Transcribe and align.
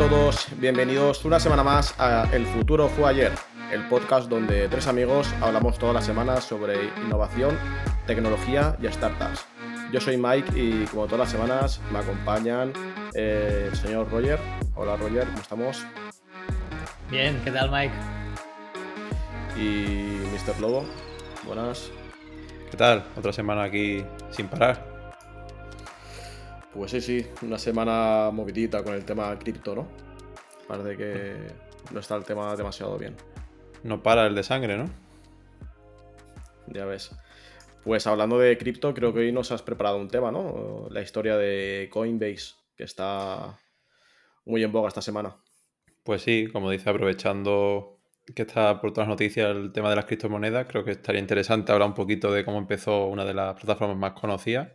Hola 0.00 0.08
a 0.08 0.18
todos, 0.18 0.46
bienvenidos 0.56 1.26
una 1.26 1.38
semana 1.38 1.62
más 1.62 1.94
a 1.98 2.26
El 2.32 2.46
futuro 2.46 2.88
fue 2.88 3.10
ayer, 3.10 3.32
el 3.70 3.86
podcast 3.86 4.30
donde 4.30 4.66
tres 4.68 4.86
amigos 4.86 5.28
hablamos 5.42 5.78
todas 5.78 5.94
las 5.94 6.06
semanas 6.06 6.42
sobre 6.42 6.86
innovación, 7.04 7.58
tecnología 8.06 8.78
y 8.80 8.86
startups. 8.86 9.44
Yo 9.92 10.00
soy 10.00 10.16
Mike 10.16 10.58
y 10.58 10.86
como 10.86 11.04
todas 11.04 11.18
las 11.18 11.30
semanas 11.30 11.82
me 11.92 11.98
acompañan 11.98 12.72
eh, 13.12 13.68
el 13.70 13.76
señor 13.76 14.10
Roger. 14.10 14.38
Hola 14.74 14.96
Roger, 14.96 15.26
¿cómo 15.26 15.42
estamos? 15.42 15.84
Bien, 17.10 17.38
¿qué 17.44 17.50
tal 17.50 17.70
Mike? 17.70 17.92
Y 19.54 20.22
Mr. 20.32 20.60
Lobo, 20.62 20.86
buenas. 21.44 21.90
¿Qué 22.70 22.76
tal? 22.78 23.04
Otra 23.18 23.34
semana 23.34 23.64
aquí 23.64 24.02
sin 24.30 24.48
parar. 24.48 24.89
Pues 26.74 26.92
sí, 26.92 27.00
sí, 27.00 27.26
una 27.42 27.58
semana 27.58 28.30
movidita 28.32 28.84
con 28.84 28.94
el 28.94 29.04
tema 29.04 29.36
cripto, 29.38 29.74
¿no? 29.74 29.88
Parece 30.68 30.96
que 30.96 31.36
no 31.92 31.98
está 31.98 32.14
el 32.14 32.24
tema 32.24 32.54
demasiado 32.54 32.96
bien. 32.96 33.16
No 33.82 34.02
para 34.02 34.26
el 34.26 34.36
de 34.36 34.44
sangre, 34.44 34.76
¿no? 34.76 34.88
Ya 36.68 36.84
ves. 36.84 37.10
Pues 37.82 38.06
hablando 38.06 38.38
de 38.38 38.56
cripto, 38.56 38.94
creo 38.94 39.12
que 39.12 39.20
hoy 39.20 39.32
nos 39.32 39.50
has 39.50 39.62
preparado 39.62 39.96
un 39.96 40.08
tema, 40.08 40.30
¿no? 40.30 40.86
La 40.90 41.00
historia 41.00 41.36
de 41.36 41.88
Coinbase, 41.90 42.54
que 42.76 42.84
está 42.84 43.58
muy 44.44 44.62
en 44.62 44.70
boga 44.70 44.88
esta 44.88 45.02
semana. 45.02 45.36
Pues 46.04 46.22
sí, 46.22 46.48
como 46.52 46.70
dice, 46.70 46.88
aprovechando 46.88 47.98
que 48.32 48.42
está 48.42 48.80
por 48.80 48.92
todas 48.92 49.08
las 49.08 49.14
noticias 49.14 49.50
el 49.50 49.72
tema 49.72 49.90
de 49.90 49.96
las 49.96 50.04
criptomonedas, 50.04 50.68
creo 50.68 50.84
que 50.84 50.92
estaría 50.92 51.20
interesante 51.20 51.72
hablar 51.72 51.88
un 51.88 51.94
poquito 51.94 52.30
de 52.30 52.44
cómo 52.44 52.58
empezó 52.58 53.06
una 53.06 53.24
de 53.24 53.34
las 53.34 53.56
plataformas 53.56 53.96
más 53.96 54.12
conocidas 54.12 54.68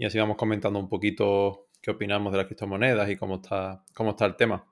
y 0.00 0.06
así 0.06 0.18
vamos 0.18 0.38
comentando 0.38 0.78
un 0.78 0.88
poquito 0.88 1.68
qué 1.82 1.90
opinamos 1.90 2.32
de 2.32 2.38
las 2.38 2.46
criptomonedas 2.46 3.10
y 3.10 3.16
cómo 3.16 3.34
está, 3.34 3.84
cómo 3.92 4.12
está 4.12 4.24
el 4.24 4.34
tema. 4.34 4.66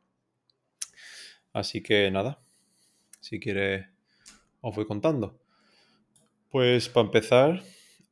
Así 1.53 1.83
que 1.83 2.11
nada, 2.11 2.41
si 3.21 3.39
quieres 3.39 3.87
os 4.63 4.75
voy 4.75 4.87
contando. 4.87 5.39
Pues 6.49 6.89
para 6.89 7.09
empezar, 7.09 7.63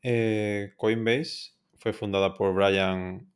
eh, 0.02 0.74
Coinbase 0.76 1.52
fue 1.78 1.94
fundada 1.94 2.34
por 2.34 2.52
Brian 2.52 3.32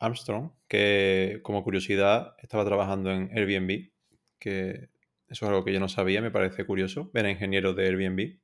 Armstrong, 0.00 0.50
que 0.66 1.38
como 1.44 1.62
curiosidad 1.62 2.34
estaba 2.38 2.64
trabajando 2.64 3.12
en 3.12 3.30
Airbnb, 3.32 3.92
que 4.40 4.88
eso 5.28 5.44
es 5.44 5.48
algo 5.48 5.64
que 5.64 5.72
yo 5.72 5.78
no 5.78 5.88
sabía, 5.88 6.20
me 6.20 6.32
parece 6.32 6.66
curioso, 6.66 7.12
era 7.14 7.30
ingeniero 7.30 7.74
de 7.74 7.86
Airbnb. 7.86 8.40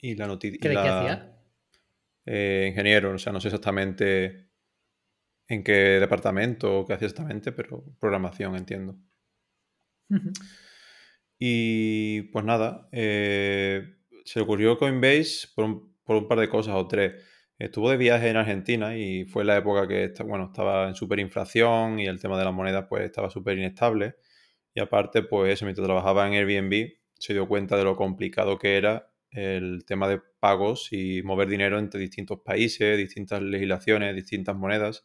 Y 0.00 0.14
la 0.16 0.26
noticia... 0.26 0.58
¿Qué, 0.58 0.68
hacía? 0.74 1.33
Eh, 2.26 2.66
ingeniero, 2.70 3.12
o 3.12 3.18
sea, 3.18 3.32
no 3.32 3.40
sé 3.40 3.48
exactamente 3.48 4.48
en 5.48 5.62
qué 5.62 5.72
departamento 6.00 6.80
o 6.80 6.86
qué 6.86 6.94
hacía 6.94 7.08
exactamente, 7.08 7.52
pero 7.52 7.84
programación, 8.00 8.56
entiendo. 8.56 8.96
Y 11.38 12.22
pues 12.32 12.44
nada, 12.44 12.88
eh, 12.92 13.96
se 14.24 14.38
le 14.38 14.44
ocurrió 14.44 14.78
Coinbase 14.78 15.48
por 15.54 15.64
un, 15.64 15.96
por 16.04 16.16
un, 16.16 16.28
par 16.28 16.38
de 16.40 16.48
cosas 16.48 16.74
o 16.74 16.86
tres. 16.86 17.22
Estuvo 17.58 17.90
de 17.90 17.96
viaje 17.96 18.28
en 18.28 18.36
Argentina 18.36 18.96
y 18.96 19.24
fue 19.26 19.44
la 19.44 19.56
época 19.56 19.86
que 19.86 20.12
bueno, 20.24 20.46
estaba 20.46 20.88
en 20.88 20.94
superinflación 20.94 22.00
y 22.00 22.06
el 22.06 22.20
tema 22.20 22.38
de 22.38 22.44
las 22.44 22.54
monedas 22.54 22.86
pues 22.88 23.04
estaba 23.04 23.30
súper 23.30 23.58
inestable. 23.58 24.16
Y 24.74 24.80
aparte, 24.80 25.22
pues 25.22 25.52
eso, 25.52 25.64
mientras 25.66 25.86
trabajaba 25.86 26.26
en 26.26 26.34
Airbnb, 26.34 26.94
se 27.18 27.32
dio 27.32 27.46
cuenta 27.46 27.76
de 27.76 27.84
lo 27.84 27.96
complicado 27.96 28.58
que 28.58 28.76
era 28.76 29.13
el 29.34 29.84
tema 29.84 30.08
de 30.08 30.20
pagos 30.40 30.92
y 30.92 31.22
mover 31.22 31.48
dinero 31.48 31.78
entre 31.78 32.00
distintos 32.00 32.40
países, 32.40 32.96
distintas 32.96 33.42
legislaciones, 33.42 34.14
distintas 34.14 34.56
monedas. 34.56 35.04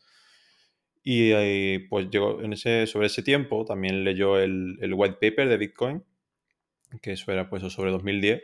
Y 1.04 1.80
pues 1.88 2.10
llegó 2.10 2.42
en 2.42 2.54
ese, 2.54 2.86
sobre 2.88 3.08
ese 3.08 3.24
tiempo 3.24 3.66
también 3.66 4.04
leyó 4.04 4.38
el, 4.38 4.78
el, 4.82 4.94
white 4.94 5.18
paper 5.20 5.50
de 5.50 5.58
Bitcoin, 5.58 6.04
que 7.02 7.14
eso 7.14 7.32
era 7.32 7.50
pues 7.50 7.64
sobre 7.74 7.92
2010. 7.92 8.42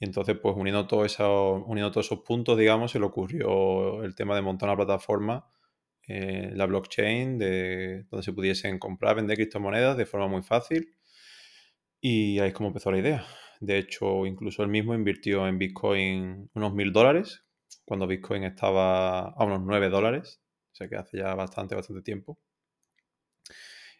Y 0.00 0.04
entonces 0.04 0.36
pues 0.40 0.54
uniendo, 0.56 0.86
todo 0.86 1.04
eso, 1.04 1.64
uniendo 1.66 1.90
todos 1.90 2.06
esos 2.06 2.20
puntos, 2.20 2.58
digamos, 2.58 2.92
se 2.92 2.98
le 2.98 3.06
ocurrió 3.06 4.04
el 4.04 4.14
tema 4.14 4.34
de 4.34 4.42
montar 4.42 4.68
una 4.68 4.76
plataforma, 4.76 5.46
eh, 6.06 6.52
la 6.54 6.66
blockchain, 6.66 7.38
de, 7.38 8.04
donde 8.10 8.24
se 8.24 8.32
pudiesen 8.32 8.78
comprar, 8.78 9.16
vender 9.16 9.36
criptomonedas 9.36 9.96
de 9.96 10.06
forma 10.06 10.28
muy 10.28 10.42
fácil. 10.42 10.94
Y 12.00 12.38
ahí 12.38 12.48
es 12.48 12.54
como 12.54 12.68
empezó 12.68 12.90
la 12.92 12.98
idea. 12.98 13.26
De 13.60 13.78
hecho, 13.78 14.26
incluso 14.26 14.62
él 14.62 14.68
mismo 14.68 14.94
invirtió 14.94 15.46
en 15.46 15.58
Bitcoin 15.58 16.50
unos 16.54 16.74
mil 16.74 16.92
dólares, 16.92 17.46
cuando 17.86 18.06
Bitcoin 18.06 18.44
estaba 18.44 19.30
a 19.30 19.44
unos 19.44 19.62
9 19.62 19.88
dólares, 19.88 20.42
o 20.72 20.74
sea 20.74 20.88
que 20.88 20.96
hace 20.96 21.18
ya 21.18 21.34
bastante, 21.34 21.74
bastante 21.74 22.02
tiempo. 22.02 22.38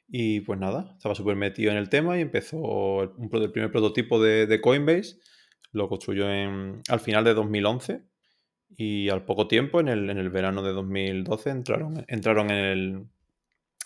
Y 0.08 0.40
pues 0.40 0.58
nada, 0.58 0.92
estaba 0.96 1.14
súper 1.14 1.36
metido 1.36 1.70
en 1.70 1.78
el 1.78 1.88
tema 1.88 2.18
y 2.18 2.20
empezó 2.20 3.02
el, 3.02 3.50
primer 3.52 3.70
prototipo 3.70 4.22
de, 4.22 4.60
Coinbase, 4.60 5.18
lo 5.72 5.88
construyó 5.88 6.30
en, 6.30 6.82
al 6.88 7.00
final 7.00 7.24
de 7.24 7.34
2011 7.34 8.02
y 8.76 9.08
al 9.08 9.24
poco 9.24 9.48
tiempo, 9.48 9.80
en 9.80 9.88
el, 9.88 10.10
en 10.10 10.18
el 10.18 10.30
verano 10.30 10.62
de 10.62 10.72
2012, 10.72 11.50
entraron, 11.50 12.04
entraron 12.08 12.50
en, 12.50 12.64
el, 12.64 13.06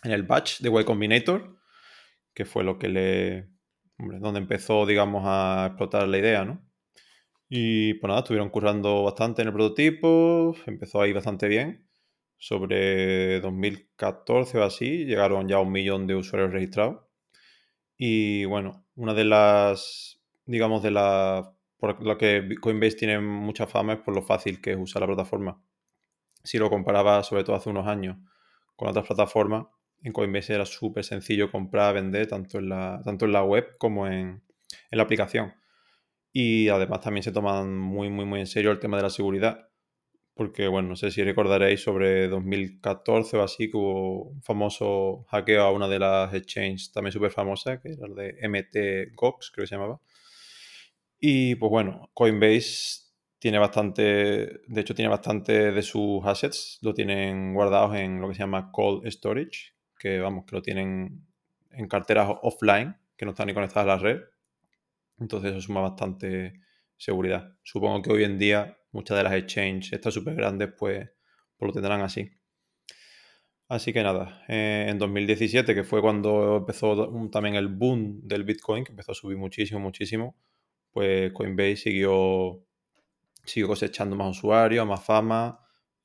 en 0.04 0.10
el 0.10 0.22
batch 0.22 0.60
de 0.60 0.80
Y 0.80 0.84
Combinator, 0.84 1.58
que 2.34 2.44
fue 2.44 2.64
lo 2.64 2.78
que 2.78 2.88
le, 2.88 3.48
donde 4.20 4.40
empezó, 4.40 4.86
digamos, 4.86 5.22
a 5.26 5.66
explotar 5.68 6.08
la 6.08 6.18
idea, 6.18 6.44
¿no? 6.44 6.62
Y 7.48 7.94
pues 7.94 8.08
nada, 8.08 8.20
estuvieron 8.20 8.50
currando 8.50 9.02
bastante 9.02 9.42
en 9.42 9.48
el 9.48 9.54
prototipo, 9.54 10.54
empezó 10.66 11.02
ahí 11.02 11.12
bastante 11.12 11.48
bien. 11.48 11.88
Sobre 12.38 13.40
2014 13.40 14.58
o 14.58 14.64
así, 14.64 15.04
llegaron 15.04 15.48
ya 15.48 15.56
a 15.56 15.60
un 15.60 15.72
millón 15.72 16.06
de 16.06 16.14
usuarios 16.14 16.52
registrados. 16.52 17.02
Y 17.96 18.44
bueno, 18.46 18.86
una 18.94 19.14
de 19.14 19.24
las, 19.24 20.20
digamos, 20.46 20.82
de 20.82 20.92
las, 20.92 21.46
por 21.76 22.02
lo 22.02 22.16
que 22.16 22.48
Coinbase 22.60 22.96
tiene 22.96 23.20
mucha 23.20 23.66
fama 23.66 23.94
es 23.94 23.98
por 24.00 24.14
lo 24.14 24.22
fácil 24.22 24.60
que 24.60 24.72
es 24.72 24.78
usar 24.78 25.02
la 25.02 25.08
plataforma. 25.08 25.62
Si 26.44 26.58
lo 26.58 26.70
comparaba, 26.70 27.22
sobre 27.24 27.44
todo 27.44 27.56
hace 27.56 27.68
unos 27.68 27.86
años, 27.86 28.16
con 28.76 28.88
otras 28.88 29.06
plataformas, 29.06 29.66
en 30.02 30.12
Coinbase 30.12 30.54
era 30.54 30.64
súper 30.66 31.04
sencillo 31.04 31.50
comprar, 31.50 31.94
vender, 31.94 32.26
tanto 32.26 32.58
en 32.58 32.68
la, 32.68 33.00
tanto 33.04 33.26
en 33.26 33.32
la 33.32 33.44
web 33.44 33.76
como 33.78 34.06
en, 34.06 34.42
la 34.90 35.02
aplicación. 35.02 35.54
Y 36.32 36.68
además 36.68 37.00
también 37.00 37.22
se 37.22 37.32
toman 37.32 37.76
muy, 37.76 38.08
muy, 38.10 38.24
muy 38.24 38.40
en 38.40 38.46
serio 38.46 38.70
el 38.70 38.78
tema 38.78 38.96
de 38.96 39.04
la 39.04 39.10
seguridad. 39.10 39.68
Porque, 40.34 40.68
bueno, 40.68 40.88
no 40.90 40.96
sé 40.96 41.10
si 41.10 41.22
recordaréis 41.22 41.82
sobre 41.82 42.28
2014 42.28 43.36
o 43.36 43.42
así 43.42 43.70
que 43.70 43.76
hubo 43.76 44.30
un 44.30 44.42
famoso 44.42 45.26
hackeo 45.28 45.62
a 45.62 45.72
una 45.72 45.88
de 45.88 45.98
las 45.98 46.32
exchanges 46.32 46.92
también 46.92 47.12
súper 47.12 47.30
famosas, 47.30 47.80
que 47.80 47.90
era 47.90 48.06
el 48.06 48.14
de 48.14 48.48
MT 48.48 49.14
Gox, 49.14 49.50
creo 49.50 49.64
que 49.64 49.68
se 49.68 49.74
llamaba. 49.74 50.00
Y 51.18 51.56
pues 51.56 51.70
bueno, 51.70 52.10
Coinbase 52.14 53.10
tiene 53.38 53.58
bastante, 53.58 54.02
de 54.02 54.80
hecho 54.80 54.94
tiene 54.94 55.08
bastante 55.08 55.72
de 55.72 55.82
sus 55.82 56.24
assets, 56.24 56.78
lo 56.82 56.94
tienen 56.94 57.54
guardados 57.54 57.96
en 57.96 58.20
lo 58.20 58.28
que 58.28 58.34
se 58.34 58.40
llama 58.40 58.70
cold 58.72 59.06
storage, 59.10 59.74
que 60.00 60.18
vamos, 60.18 60.46
que 60.46 60.56
lo 60.56 60.62
tienen 60.62 61.26
en 61.70 61.86
carteras 61.86 62.28
offline, 62.42 62.96
que 63.16 63.26
no 63.26 63.32
están 63.32 63.46
ni 63.46 63.54
conectadas 63.54 63.84
a 63.84 63.96
la 63.96 63.98
red. 63.98 64.20
Entonces 65.18 65.50
eso 65.50 65.60
suma 65.60 65.82
bastante 65.82 66.54
seguridad. 66.96 67.54
Supongo 67.62 68.02
que 68.02 68.10
hoy 68.10 68.24
en 68.24 68.38
día 68.38 68.78
muchas 68.92 69.18
de 69.18 69.24
las 69.24 69.34
exchanges, 69.34 69.92
estas 69.92 70.14
súper 70.14 70.34
grandes, 70.34 70.70
pues, 70.76 71.08
pues, 71.56 71.66
lo 71.68 71.72
tendrán 71.72 72.00
así. 72.00 72.30
Así 73.68 73.92
que 73.92 74.02
nada, 74.02 74.42
eh, 74.48 74.86
en 74.88 74.98
2017, 74.98 75.74
que 75.74 75.84
fue 75.84 76.00
cuando 76.00 76.56
empezó 76.56 77.08
también 77.30 77.54
el 77.54 77.68
boom 77.68 78.20
del 78.24 78.42
Bitcoin, 78.42 78.84
que 78.84 78.90
empezó 78.90 79.12
a 79.12 79.14
subir 79.14 79.36
muchísimo, 79.36 79.78
muchísimo, 79.78 80.34
pues 80.90 81.32
Coinbase 81.32 81.76
siguió, 81.76 82.64
siguió 83.44 83.68
cosechando 83.68 84.16
más 84.16 84.38
usuarios, 84.38 84.84
más 84.86 85.04
fama, 85.04 85.59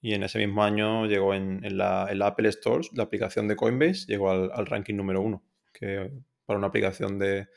y 0.05 0.13
en 0.13 0.21
ese 0.21 0.37
mismo 0.37 0.63
año 0.63 1.07
llegó 1.07 1.33
en, 1.33 1.61
la, 1.75 2.03
Apple 2.03 2.49
Store, 2.49 2.87
la 2.93 3.01
aplicación 3.01 3.47
de 3.47 3.55
Coinbase, 3.55 4.05
llegó 4.05 4.29
al, 4.29 4.65
ranking 4.67 4.93
número 4.93 5.19
uno, 5.19 5.43
que 5.73 6.11
para 6.45 6.59
una 6.59 6.67
aplicación 6.67 7.17
de, 7.17 7.47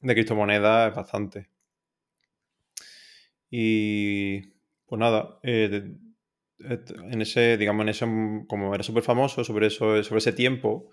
de 0.00 0.14
criptomonedas 0.14 0.90
es 0.90 0.94
bastante. 0.94 1.48
Y 3.48 4.50
pues 4.84 5.00
nada, 5.00 5.38
eh, 5.42 5.94
en 6.58 7.22
ese, 7.22 7.56
digamos, 7.56 7.84
en 7.84 7.88
ese, 7.88 8.04
como 8.48 8.74
era 8.74 8.84
súper 8.84 9.02
famoso 9.02 9.42
sobre, 9.42 9.68
eso, 9.68 10.02
sobre 10.04 10.18
ese 10.18 10.34
tiempo, 10.34 10.90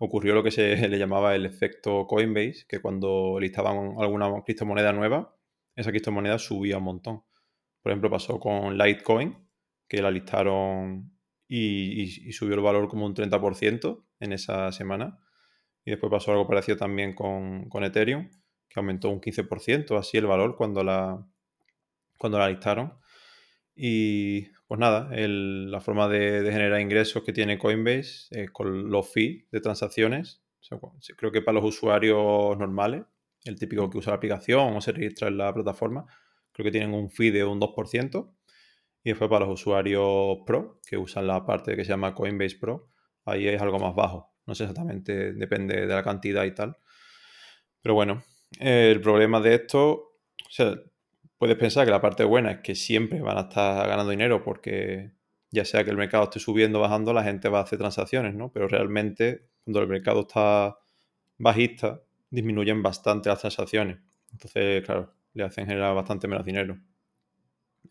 ocurrió 0.00 0.34
lo 0.34 0.42
que 0.42 0.50
se 0.50 0.74
le 0.88 0.98
llamaba 0.98 1.36
el 1.36 1.46
efecto 1.46 2.08
Coinbase, 2.08 2.64
que 2.68 2.80
cuando 2.80 3.38
listaban 3.38 3.94
alguna 3.96 4.28
criptomoneda 4.44 4.92
nueva, 4.92 5.36
esa 5.76 5.90
criptomoneda 5.90 6.40
subía 6.40 6.78
un 6.78 6.84
montón. 6.84 7.22
Por 7.80 7.92
ejemplo, 7.92 8.10
pasó 8.10 8.40
con 8.40 8.76
Litecoin, 8.76 9.41
que 9.92 10.00
la 10.00 10.10
listaron 10.10 11.12
y, 11.46 12.32
subió 12.32 12.54
el 12.54 12.62
valor 12.62 12.88
como 12.88 13.04
un 13.04 13.14
30% 13.14 14.06
en 14.20 14.32
esa 14.32 14.72
semana. 14.72 15.18
Y 15.84 15.90
después 15.90 16.10
pasó 16.10 16.32
algo 16.32 16.46
parecido 16.46 16.78
también 16.78 17.14
con, 17.14 17.68
Ethereum, 17.84 18.30
que 18.70 18.80
aumentó 18.80 19.10
un 19.10 19.20
15% 19.20 19.98
así 19.98 20.16
el 20.16 20.26
valor 20.26 20.56
cuando 20.56 20.82
la, 20.82 21.26
cuando 22.16 22.38
la 22.38 22.48
listaron. 22.48 22.94
Y 23.74 24.46
pues 24.66 24.80
nada, 24.80 25.10
la 25.14 25.80
forma 25.80 26.08
de, 26.08 26.40
generar 26.50 26.80
ingresos 26.80 27.22
que 27.22 27.34
tiene 27.34 27.58
Coinbase 27.58 28.28
es 28.30 28.50
con 28.50 28.90
los 28.90 29.12
fees 29.12 29.50
de 29.50 29.60
transacciones 29.60 30.42
creo 31.16 31.32
que 31.32 31.42
para 31.42 31.56
los 31.56 31.64
usuarios 31.64 32.56
normales, 32.56 33.02
el 33.44 33.58
típico 33.58 33.90
que 33.90 33.98
usa 33.98 34.12
la 34.12 34.16
aplicación 34.16 34.74
o 34.74 34.80
se 34.80 34.92
registra 34.92 35.28
en 35.28 35.36
la 35.36 35.52
plataforma, 35.52 36.06
creo 36.52 36.64
que 36.64 36.70
tienen 36.70 36.94
un 36.94 37.10
fee 37.10 37.30
de 37.30 37.44
un 37.44 37.60
2%. 37.60 38.30
Y 39.04 39.10
después 39.10 39.28
para 39.28 39.46
los 39.46 39.60
usuarios 39.60 40.38
Pro, 40.46 40.80
que 40.86 40.96
usan 40.96 41.26
la 41.26 41.44
parte 41.44 41.76
que 41.76 41.84
se 41.84 41.90
llama 41.90 42.14
Coinbase 42.14 42.56
Pro, 42.58 42.88
ahí 43.24 43.48
es 43.48 43.60
algo 43.60 43.78
más 43.78 43.94
bajo. 43.94 44.32
No 44.46 44.54
sé 44.54 44.64
exactamente, 44.64 45.32
depende 45.32 45.86
de 45.86 45.94
la 45.94 46.02
cantidad 46.02 46.44
y 46.44 46.54
tal. 46.54 46.76
Pero 47.80 47.94
bueno, 47.94 48.22
el 48.58 49.00
problema 49.00 49.40
de 49.40 49.54
esto, 49.54 50.18
puedes 51.38 51.56
pensar 51.56 51.84
que 51.84 51.90
la 51.90 52.00
parte 52.00 52.24
buena 52.24 52.52
es 52.52 52.60
que 52.60 52.74
siempre 52.74 53.20
van 53.20 53.38
a 53.38 53.42
estar 53.42 53.88
ganando 53.88 54.10
dinero 54.10 54.42
porque 54.42 55.12
ya 55.50 55.64
sea 55.64 55.84
que 55.84 55.90
el 55.90 55.96
mercado 55.96 56.24
esté 56.24 56.38
subiendo 56.38 56.78
o 56.78 56.82
bajando, 56.82 57.12
la 57.12 57.24
gente 57.24 57.48
va 57.48 57.58
a 57.58 57.62
hacer 57.62 57.78
transacciones, 57.78 58.34
¿no? 58.34 58.52
Pero 58.52 58.68
realmente 58.68 59.48
cuando 59.64 59.80
el 59.80 59.88
mercado 59.88 60.20
está 60.20 60.76
bajista, 61.38 62.00
disminuyen 62.30 62.82
bastante 62.82 63.28
las 63.28 63.40
transacciones. 63.40 63.98
Entonces, 64.32 64.84
claro, 64.84 65.12
le 65.34 65.44
hacen 65.44 65.66
generar 65.66 65.94
bastante 65.94 66.26
menos 66.26 66.44
dinero. 66.44 66.78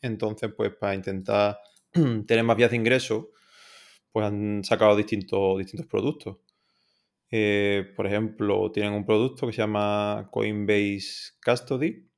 Entonces, 0.01 0.51
pues 0.56 0.71
para 0.75 0.95
intentar 0.95 1.59
tener 1.92 2.44
más 2.44 2.57
vías 2.57 2.71
de 2.71 2.77
ingreso, 2.77 3.31
pues 4.12 4.25
han 4.25 4.63
sacado 4.63 4.95
distintos, 4.95 5.57
distintos 5.57 5.88
productos. 5.88 6.38
Eh, 7.31 7.94
por 7.95 8.07
ejemplo, 8.07 8.71
tienen 8.71 8.94
un 8.94 9.06
producto 9.06 9.48
que 9.48 9.53
se 9.53 9.62
llama 9.62 10.30
Coinbase 10.31 11.33
Custody, 11.44 12.09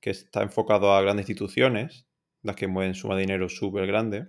que 0.00 0.10
está 0.10 0.42
enfocado 0.42 0.92
a 0.92 1.02
grandes 1.02 1.28
instituciones, 1.28 2.06
las 2.42 2.56
que 2.56 2.66
mueven 2.66 2.94
suma 2.94 3.14
de 3.14 3.22
dinero 3.22 3.48
súper 3.48 3.86
grande. 3.86 4.28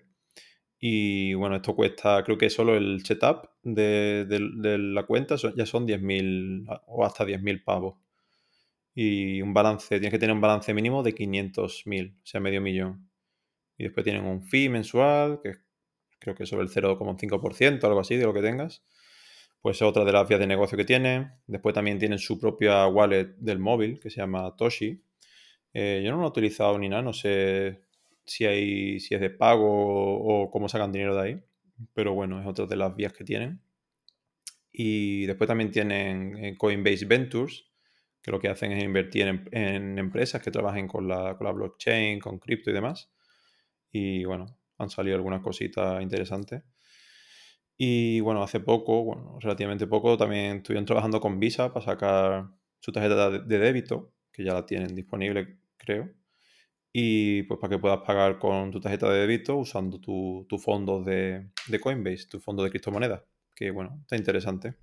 Y 0.79 1.33
bueno, 1.33 1.55
esto 1.55 1.75
cuesta, 1.75 2.23
creo 2.23 2.37
que 2.37 2.49
solo 2.49 2.75
el 2.75 3.03
setup 3.03 3.49
de, 3.63 4.27
la 4.79 5.03
cuenta 5.05 5.35
ya 5.35 5.65
son 5.65 5.87
10.000 5.87 6.65
o 6.87 7.05
hasta 7.05 7.25
10.000 7.25 7.63
pavos. 7.63 8.04
Y 8.95 9.41
un 9.41 9.53
balance, 9.53 9.99
tienes 9.99 10.11
que 10.11 10.19
tener 10.19 10.33
un 10.33 10.41
balance 10.41 10.73
mínimo 10.73 11.03
de 11.03 11.13
500.000, 11.13 12.15
o 12.15 12.25
sea, 12.25 12.39
medio 12.39 12.61
millón. 12.61 13.09
Y 13.77 13.83
después 13.83 14.05
tienen 14.05 14.23
un 14.23 14.41
fee 14.41 14.69
mensual, 14.69 15.41
que 15.43 15.57
creo 16.19 16.33
que 16.33 16.43
es 16.43 16.49
sobre 16.49 16.63
el 16.63 16.69
0,5%, 16.69 17.83
algo 17.83 17.99
así 17.99 18.15
de 18.15 18.23
lo 18.23 18.33
que 18.33 18.41
tengas. 18.41 18.83
Pues 19.61 19.77
es 19.77 19.81
otra 19.81 20.05
de 20.05 20.13
las 20.13 20.27
vías 20.27 20.39
de 20.39 20.47
negocio 20.47 20.77
que 20.77 20.85
tienen. 20.85 21.33
Después 21.47 21.75
también 21.75 21.99
tienen 21.99 22.19
su 22.19 22.39
propia 22.39 22.87
wallet 22.87 23.35
del 23.37 23.59
móvil, 23.59 23.99
que 23.99 24.09
se 24.09 24.21
llama 24.21 24.55
Toshi. 24.55 25.03
Eh, 25.73 26.01
yo 26.05 26.11
no 26.11 26.17
lo 26.17 26.25
he 26.25 26.29
utilizado 26.29 26.77
ni 26.79 26.87
nada, 26.87 27.01
no 27.01 27.11
sé 27.11 27.81
si, 28.23 28.45
hay, 28.45 28.99
si 29.01 29.13
es 29.13 29.19
de 29.19 29.29
pago 29.29 29.67
o 29.67 30.49
cómo 30.51 30.69
sacan 30.69 30.91
dinero 30.91 31.15
de 31.15 31.21
ahí. 31.21 31.43
Pero 31.93 32.13
bueno, 32.13 32.39
es 32.39 32.47
otra 32.47 32.65
de 32.65 32.75
las 32.77 32.95
vías 32.95 33.11
que 33.11 33.25
tienen. 33.25 33.59
Y 34.71 35.25
después 35.25 35.47
también 35.47 35.71
tienen 35.71 36.37
eh, 36.37 36.57
Coinbase 36.57 37.05
Ventures, 37.05 37.65
que 38.25 38.31
lo 38.31 38.39
que 38.39 38.49
hacen 38.49 38.71
es 38.71 38.83
invertir 38.83 39.27
en, 39.51 39.99
empresas 39.99 40.41
que 40.41 40.49
trabajen 40.49 40.87
con 40.87 41.07
la, 41.07 41.37
con 41.37 41.45
la, 41.45 41.53
blockchain, 41.53 42.19
con 42.19 42.39
cripto 42.39 42.71
y 42.71 42.73
demás. 42.73 43.11
Y 43.91 44.25
bueno, 44.25 44.47
han 44.79 44.89
salido 44.89 45.15
algunas 45.15 45.41
cositas 45.41 46.01
interesantes. 46.01 46.63
Y 47.77 48.21
bueno, 48.21 48.41
hace 48.41 48.59
poco, 48.59 49.03
bueno, 49.03 49.37
relativamente 49.39 49.85
poco, 49.85 50.17
también 50.17 50.57
estuvieron 50.57 50.85
trabajando 50.85 51.21
con 51.21 51.39
Visa 51.39 51.71
para 51.71 51.85
sacar 51.85 52.47
su 52.79 52.91
tarjeta 52.91 53.29
de 53.29 53.59
débito, 53.59 54.13
que 54.31 54.43
ya 54.43 54.53
la 54.53 54.65
tienen 54.65 54.95
disponible, 54.95 55.59
creo 55.77 56.09
y 56.97 57.43
pues 57.43 57.59
para 57.59 57.71
que 57.71 57.77
puedas 57.77 57.99
pagar 58.07 58.39
con 58.39 58.71
tu 58.71 58.79
tarjeta 58.79 59.09
de 59.09 59.19
débito 59.19 59.57
usando 59.57 59.99
tu, 59.99 60.45
tu 60.47 60.57
fondo 60.57 61.03
de, 61.03 61.49
Coinbase, 61.81 62.25
tu 62.29 62.39
fondo 62.39 62.63
de 62.63 62.69
criptomonedas, 62.69 63.21
que 63.53 63.69
bueno, 63.69 63.97
está 64.03 64.15
interesante. 64.15 64.75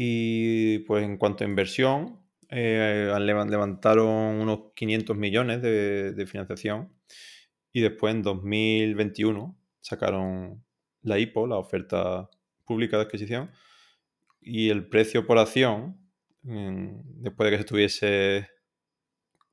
Y 0.00 0.78
pues 0.86 1.04
en 1.04 1.16
cuanto 1.16 1.42
a 1.42 1.48
inversión, 1.48 2.20
eh, 2.50 3.12
levantaron 3.18 4.06
unos 4.40 4.72
500 4.76 5.16
millones 5.16 5.60
de, 5.60 6.24
financiación 6.24 6.92
y 7.72 7.80
después 7.80 8.14
en 8.14 8.22
2021 8.22 9.58
sacaron 9.80 10.64
la 11.02 11.18
IPO, 11.18 11.48
la 11.48 11.56
oferta 11.56 12.30
pública 12.64 12.96
de 12.96 13.02
adquisición, 13.02 13.50
y 14.40 14.68
el 14.70 14.88
precio 14.88 15.26
por 15.26 15.36
acción, 15.38 15.98
después 16.42 17.46
de 17.46 17.50
que 17.50 17.56
se 17.56 17.62
estuviese 17.62 18.48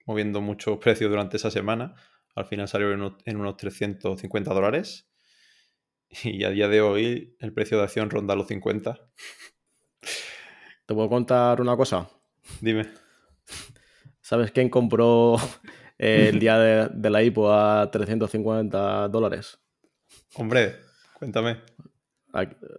moviendo 0.06 0.42
muchos 0.42 0.78
precios 0.78 1.10
durante 1.10 1.38
esa 1.38 1.50
semana. 1.50 1.96
Al 2.36 2.46
final 2.46 2.68
salió 2.68 2.92
en 2.94 3.38
unos, 3.38 3.58
350 3.58 4.54
dólares. 4.54 5.10
Y 6.24 6.44
a 6.44 6.52
día 6.52 6.68
de 6.68 6.82
hoy 6.82 7.36
el 7.40 7.52
precio 7.52 7.80
de 7.80 7.86
acción 7.86 8.12
ronda 8.12 8.36
los 8.36 8.48
50. 8.48 8.96
¿Te 10.86 10.94
puedo 10.94 11.10
contar 11.10 11.62
una 11.62 11.76
cosa? 11.76 12.08
Dime. 12.62 12.88
¿Sabes 14.22 14.52
quién 14.52 14.70
compró 14.70 15.36
el 15.98 16.40
día 16.40 16.60
de, 16.60 17.10
la 17.10 17.24
IPO 17.24 17.52
a 17.52 17.90
350 17.90 19.08
dólares? 19.10 19.60
Hombre, 20.36 20.76
cuéntame. 21.18 21.58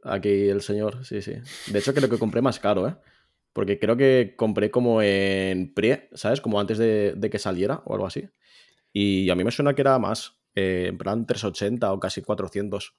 Aquí 0.05 0.49
el 0.49 0.61
señor, 0.61 1.05
sí, 1.05 1.21
sí. 1.23 1.33
De 1.73 1.79
hecho, 1.79 1.95
creo 1.95 2.09
que 2.09 2.19
compré 2.19 2.43
más 2.43 2.61
caro, 2.61 2.87
¿eh? 2.87 2.95
Porque 3.53 3.79
creo 3.79 3.97
que 3.97 4.35
compré 4.37 4.71
como 4.71 5.01
en 5.03 5.73
pre, 5.73 6.11
¿sabes? 6.13 6.41
Como 6.41 6.61
antes 6.61 6.79
de, 6.79 7.29
que 7.31 7.39
saliera 7.39 7.83
o 7.87 7.95
algo 7.95 8.07
así. 8.07 8.29
Y 8.93 9.31
a 9.31 9.35
mí 9.35 9.45
me 9.45 9.51
suena 9.51 9.75
que 9.75 9.81
era 9.81 9.99
más, 9.99 10.39
eh, 10.55 10.87
en 10.91 10.99
plan 10.99 11.27
380 11.27 11.93
o 11.93 11.99
casi 11.99 12.23
400. 12.23 12.95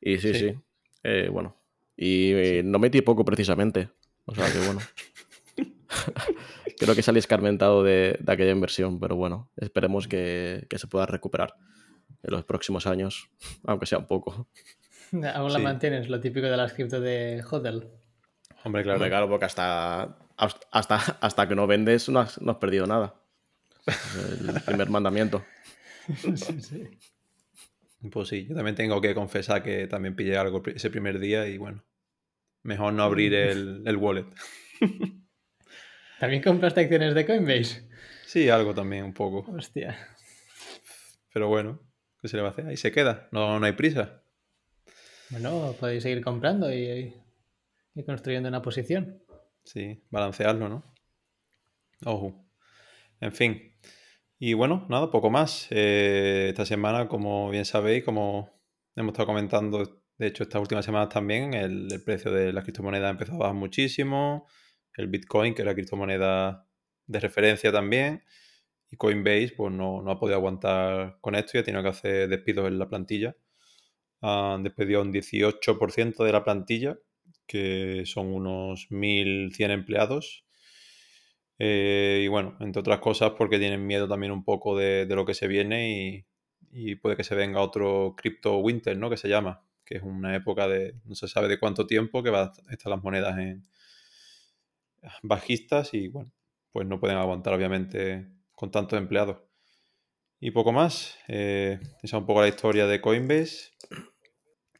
Y 0.00 0.18
sí, 0.18 0.32
sí. 0.34 0.54
Eh, 1.02 1.28
bueno. 1.30 1.56
Y 1.96 2.32
eh, 2.32 2.62
no 2.64 2.78
metí 2.78 3.02
poco 3.02 3.24
precisamente. 3.24 3.90
O 4.26 4.34
sea 4.34 4.50
que 4.52 4.58
bueno. 4.58 4.80
creo 6.78 6.94
que 6.94 7.02
salí 7.02 7.18
escarmentado 7.18 7.82
de, 7.82 8.18
aquella 8.26 8.50
inversión, 8.50 9.00
pero 9.00 9.16
bueno, 9.16 9.50
esperemos 9.56 10.08
que, 10.08 10.66
se 10.70 10.86
pueda 10.86 11.06
recuperar 11.06 11.54
en 12.22 12.32
los 12.32 12.44
próximos 12.44 12.86
años, 12.86 13.30
aunque 13.64 13.86
sea 13.86 13.98
un 13.98 14.06
poco. 14.06 14.48
Aún 15.34 15.52
la 15.52 15.58
mantienes, 15.58 16.08
lo 16.08 16.20
típico 16.20 16.46
de 16.46 16.56
las 16.56 16.72
cripto 16.72 17.00
de 17.00 17.42
Hodel. 17.48 17.88
Hombre, 18.64 18.82
claro. 18.82 18.98
claro, 18.98 19.28
porque 19.28 19.44
hasta, 19.44 20.16
hasta, 20.36 20.96
hasta 21.20 21.48
que 21.48 21.54
no 21.54 21.66
vendes 21.66 22.08
no 22.08 22.20
has, 22.20 22.38
perdido 22.58 22.86
nada. 22.86 23.14
El 23.86 24.62
primer 24.62 24.88
mandamiento. 24.88 25.44
Sí, 26.16 26.60
sí. 26.60 26.98
Pues 28.10 28.28
sí, 28.28 28.46
yo 28.46 28.54
también 28.54 28.74
tengo 28.74 29.00
que 29.00 29.14
confesar 29.14 29.62
que 29.62 29.86
también 29.86 30.16
pillé 30.16 30.38
algo 30.38 30.62
ese 30.66 30.90
primer 30.90 31.18
día 31.18 31.46
y 31.46 31.58
bueno, 31.58 31.84
mejor 32.64 32.92
no 32.92 33.04
abrir 33.04 33.32
mm. 33.32 33.86
el, 33.86 33.96
wallet. 33.96 34.26
¿También 36.20 36.42
compraste 36.42 36.80
acciones 36.80 37.14
de 37.14 37.24
Coinbase? 37.24 37.88
Sí, 38.26 38.48
algo 38.48 38.74
también, 38.74 39.04
un 39.04 39.14
poco. 39.14 39.48
Hostia. 39.52 39.96
Pero 41.32 41.48
bueno, 41.48 41.80
¿qué 42.20 42.28
se 42.28 42.36
le 42.36 42.42
va 42.42 42.48
a 42.48 42.52
hacer? 42.52 42.66
Ahí 42.66 42.76
se 42.76 42.90
queda, 42.90 43.28
no, 43.30 43.60
no 43.60 43.66
hay 43.66 43.72
prisa. 43.72 44.22
Bueno, 45.30 45.74
podéis 45.78 46.02
seguir 46.02 46.22
comprando 46.22 46.72
y 46.72 47.14
y 47.94 48.02
construyendo 48.04 48.48
una 48.48 48.62
posición. 48.62 49.22
Sí, 49.64 50.02
balancearlo, 50.10 50.68
¿no? 50.68 50.84
Ojo. 52.04 52.44
En 53.20 53.32
fin. 53.32 53.72
Y 54.38 54.52
bueno, 54.54 54.86
nada, 54.90 55.10
poco 55.10 55.30
más. 55.30 55.68
Eh, 55.70 56.48
esta 56.50 56.66
semana, 56.66 57.08
como 57.08 57.50
bien 57.50 57.64
sabéis, 57.64 58.04
como 58.04 58.50
hemos 58.96 59.12
estado 59.12 59.26
comentando, 59.26 60.03
de 60.18 60.26
hecho, 60.26 60.44
estas 60.44 60.60
últimas 60.60 60.84
semanas 60.84 61.08
también, 61.08 61.54
el, 61.54 61.88
precio 62.04 62.32
de 62.32 62.52
las 62.52 62.64
criptomonedas 62.64 63.08
ha 63.08 63.10
empezado 63.10 63.38
a 63.38 63.40
bajar 63.40 63.54
muchísimo. 63.54 64.46
El 64.96 65.08
Bitcoin, 65.08 65.54
que 65.54 65.62
era 65.62 65.74
criptomoneda 65.74 66.68
de 67.06 67.20
referencia 67.20 67.72
también. 67.72 68.22
Y 68.90 68.96
Coinbase, 68.96 69.54
pues 69.56 69.72
no, 69.72 70.02
no 70.02 70.10
ha 70.10 70.18
podido 70.18 70.36
aguantar 70.36 71.18
con 71.20 71.34
esto 71.34 71.52
y 71.54 71.60
ha 71.60 71.64
tenido 71.64 71.82
que 71.82 71.88
hacer 71.88 72.28
despidos 72.28 72.68
en 72.68 72.78
la 72.78 72.88
plantilla. 72.88 73.36
Han 74.20 74.62
despedido 74.62 75.02
un 75.02 75.12
18% 75.12 76.24
de 76.24 76.32
la 76.32 76.44
plantilla 76.44 76.96
que 77.46 78.04
son 78.06 78.32
unos 78.32 78.88
1.100 78.90 79.70
empleados. 79.70 80.44
Eh, 81.58 82.22
y 82.24 82.28
bueno, 82.28 82.56
entre 82.60 82.80
otras 82.80 82.98
cosas 82.98 83.32
porque 83.38 83.58
tienen 83.58 83.86
miedo 83.86 84.08
también 84.08 84.32
un 84.32 84.44
poco 84.44 84.76
de, 84.76 85.06
lo 85.08 85.24
que 85.24 85.34
se 85.34 85.46
viene 85.46 86.24
y, 86.72 86.96
puede 86.96 87.16
que 87.16 87.24
se 87.24 87.36
venga 87.36 87.60
otro 87.60 88.14
crypto 88.16 88.58
winter, 88.58 88.96
¿no? 88.98 89.08
Que 89.10 89.16
se 89.16 89.28
llama, 89.28 89.64
que 89.84 89.96
es 89.96 90.02
una 90.02 90.34
época 90.34 90.66
de 90.68 90.94
no 91.04 91.14
se 91.14 91.28
sabe 91.28 91.48
de 91.48 91.58
cuánto 91.58 91.86
tiempo 91.86 92.22
que 92.22 92.30
va 92.30 92.52
a 92.68 92.72
estar 92.72 92.90
las 92.90 93.02
monedas 93.02 93.38
en 93.38 93.66
bajistas 95.22 95.92
y 95.94 96.08
bueno, 96.08 96.32
pues 96.72 96.86
no 96.86 96.98
pueden 96.98 97.18
aguantar 97.18 97.54
obviamente 97.54 98.28
con 98.52 98.70
tantos 98.70 98.98
empleados. 98.98 99.38
Y 100.40 100.50
poco 100.50 100.72
más, 100.72 101.18
eh, 101.28 101.78
esa 101.80 101.98
es 102.02 102.12
un 102.20 102.26
poco 102.26 102.42
la 102.42 102.48
historia 102.48 102.86
de 102.86 103.00
Coinbase 103.00 103.72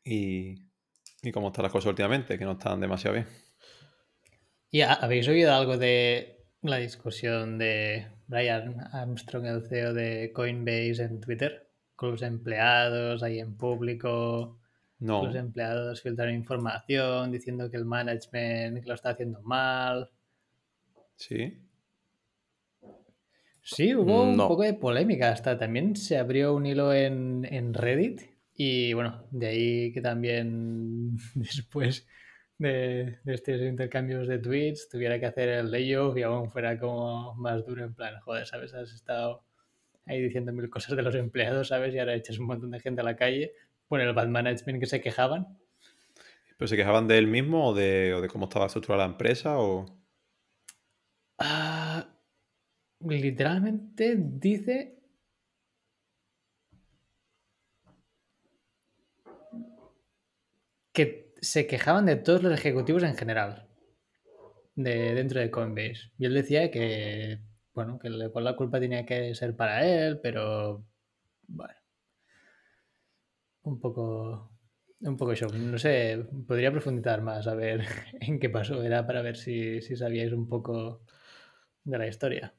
y 0.04 0.64
y 1.24 1.32
cómo 1.32 1.48
están 1.48 1.64
las 1.64 1.72
cosas 1.72 1.88
últimamente, 1.88 2.38
que 2.38 2.44
no 2.44 2.52
están 2.52 2.80
demasiado 2.80 3.14
bien. 3.14 3.26
¿Y 4.70 4.82
habéis 4.82 5.28
oído 5.28 5.54
algo 5.54 5.78
de 5.78 6.46
la 6.62 6.78
discusión 6.78 7.58
de 7.58 8.06
Brian 8.26 8.76
Armstrong, 8.92 9.46
el 9.46 9.66
CEO 9.66 9.94
de 9.94 10.32
Coinbase, 10.32 11.02
en 11.02 11.20
Twitter? 11.20 11.70
Con 11.96 12.12
los 12.12 12.22
empleados 12.22 13.22
ahí 13.22 13.38
en 13.38 13.56
público. 13.56 14.60
No. 15.04 15.26
Los 15.26 15.34
empleados 15.34 16.00
filtraron 16.00 16.34
información 16.34 17.30
diciendo 17.30 17.70
que 17.70 17.76
el 17.76 17.84
management 17.84 18.86
lo 18.86 18.94
está 18.94 19.10
haciendo 19.10 19.42
mal. 19.42 20.08
¿Sí? 21.16 21.58
Sí, 23.60 23.94
hubo 23.94 24.22
un 24.22 24.38
poco 24.38 24.62
de 24.62 24.72
polémica. 24.72 25.30
Hasta 25.30 25.58
también 25.58 25.94
se 25.94 26.16
abrió 26.16 26.54
un 26.54 26.64
hilo 26.64 26.94
en, 26.94 27.46
en 27.50 27.74
Reddit. 27.74 28.22
Y 28.56 28.94
bueno, 28.94 29.26
de 29.30 29.46
ahí 29.46 29.92
que 29.92 30.00
también 30.00 31.18
después 31.34 32.06
de, 32.56 33.18
de 33.24 33.34
estos 33.34 33.60
intercambios 33.60 34.26
de 34.26 34.38
tweets 34.38 34.88
tuviera 34.88 35.20
que 35.20 35.26
hacer 35.26 35.50
el 35.50 35.70
layoff 35.70 36.16
y 36.16 36.22
aún 36.22 36.50
fuera 36.50 36.78
como 36.78 37.34
más 37.34 37.66
duro 37.66 37.84
en 37.84 37.94
plan, 37.94 38.18
joder, 38.20 38.46
¿sabes? 38.46 38.72
Has 38.72 38.90
estado 38.94 39.44
ahí 40.06 40.22
diciendo 40.22 40.50
mil 40.52 40.70
cosas 40.70 40.96
de 40.96 41.02
los 41.02 41.14
empleados, 41.14 41.68
¿sabes? 41.68 41.94
Y 41.94 41.98
ahora 41.98 42.14
echas 42.14 42.38
un 42.38 42.46
montón 42.46 42.70
de 42.70 42.80
gente 42.80 43.02
a 43.02 43.04
la 43.04 43.16
calle. 43.16 43.52
Bueno, 43.94 44.10
el 44.10 44.16
bad 44.16 44.26
management 44.26 44.80
que 44.80 44.86
se 44.86 45.00
quejaban. 45.00 45.56
¿Pero 46.58 46.66
se 46.66 46.74
quejaban 46.74 47.06
de 47.06 47.16
él 47.16 47.28
mismo 47.28 47.68
o 47.68 47.74
de, 47.74 48.12
o 48.12 48.20
de 48.20 48.26
cómo 48.26 48.46
estaba 48.46 48.66
estructurada 48.66 49.06
la 49.06 49.12
empresa? 49.12 49.60
O... 49.60 49.86
Ah, 51.38 52.04
literalmente 52.98 54.16
dice 54.18 54.98
que 60.92 61.32
se 61.40 61.68
quejaban 61.68 62.06
de 62.06 62.16
todos 62.16 62.42
los 62.42 62.52
ejecutivos 62.52 63.04
en 63.04 63.14
general 63.14 63.68
de 64.74 65.14
dentro 65.14 65.38
de 65.38 65.52
Coinbase. 65.52 66.10
Y 66.18 66.24
él 66.24 66.34
decía 66.34 66.72
que, 66.72 67.38
bueno, 67.74 68.00
que 68.00 68.10
la 68.10 68.56
culpa 68.56 68.80
tenía 68.80 69.06
que 69.06 69.36
ser 69.36 69.54
para 69.54 69.86
él, 69.86 70.18
pero 70.20 70.84
bueno, 71.46 71.83
un 73.64 73.80
poco, 73.80 74.50
un 75.00 75.16
poco 75.16 75.34
shock. 75.34 75.52
No 75.54 75.78
sé, 75.78 76.26
podría 76.46 76.70
profundizar 76.70 77.22
más 77.22 77.46
a 77.46 77.54
ver 77.54 77.84
en 78.20 78.38
qué 78.38 78.48
pasó. 78.48 78.82
Era 78.82 79.06
para 79.06 79.22
ver 79.22 79.36
si, 79.36 79.80
si 79.80 79.96
sabíais 79.96 80.32
un 80.32 80.48
poco 80.48 81.02
de 81.84 81.98
la 81.98 82.06
historia. 82.06 82.54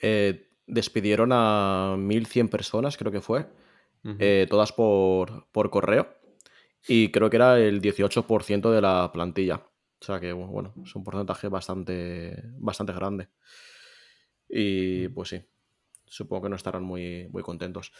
Eh, 0.00 0.48
despidieron 0.66 1.30
a 1.32 1.96
1.100 1.98 2.48
personas, 2.48 2.96
creo 2.96 3.10
que 3.10 3.20
fue, 3.20 3.46
eh, 4.18 4.46
todas 4.48 4.72
por, 4.72 5.48
por 5.50 5.70
correo. 5.70 6.14
Y 6.86 7.10
creo 7.10 7.28
que 7.28 7.36
era 7.36 7.58
el 7.58 7.80
18% 7.80 8.70
de 8.70 8.80
la 8.80 9.10
plantilla. 9.12 9.66
O 10.00 10.04
sea 10.04 10.20
que, 10.20 10.32
bueno, 10.32 10.72
es 10.84 10.94
un 10.94 11.02
porcentaje 11.02 11.48
bastante, 11.48 12.40
bastante 12.58 12.92
grande. 12.92 13.28
Y 14.48 15.08
pues 15.08 15.30
sí, 15.30 15.42
supongo 16.06 16.44
que 16.44 16.48
no 16.50 16.56
estarán 16.56 16.84
muy, 16.84 17.28
muy 17.30 17.42
contentos. 17.42 17.92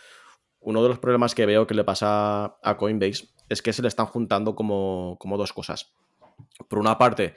Uno 0.60 0.82
de 0.82 0.88
los 0.88 0.98
problemas 0.98 1.34
que 1.34 1.46
veo 1.46 1.66
que 1.66 1.74
le 1.74 1.84
pasa 1.84 2.58
a 2.62 2.76
Coinbase 2.76 3.28
es 3.48 3.62
que 3.62 3.72
se 3.72 3.82
le 3.82 3.88
están 3.88 4.06
juntando 4.06 4.54
como, 4.54 5.16
como 5.18 5.36
dos 5.36 5.52
cosas. 5.52 5.92
Por 6.68 6.78
una 6.78 6.98
parte, 6.98 7.34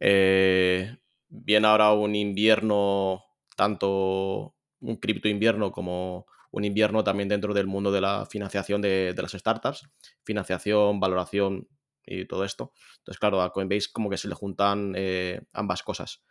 eh, 0.00 0.96
viene 1.28 1.66
ahora 1.66 1.92
un 1.92 2.14
invierno, 2.14 3.24
tanto 3.56 4.54
un 4.80 4.96
cripto 4.96 5.28
invierno 5.28 5.72
como 5.72 6.26
un 6.50 6.64
invierno 6.64 7.02
también 7.02 7.28
dentro 7.28 7.54
del 7.54 7.66
mundo 7.66 7.90
de 7.90 8.00
la 8.00 8.26
financiación 8.26 8.80
de, 8.80 9.12
de 9.14 9.22
las 9.22 9.32
startups, 9.32 9.88
financiación, 10.24 11.00
valoración 11.00 11.68
y 12.06 12.26
todo 12.26 12.44
esto. 12.44 12.72
Entonces, 12.98 13.18
claro, 13.18 13.42
a 13.42 13.52
Coinbase 13.52 13.88
como 13.92 14.10
que 14.10 14.18
se 14.18 14.28
le 14.28 14.34
juntan 14.34 14.94
eh, 14.96 15.40
ambas 15.52 15.82
cosas. 15.82 16.22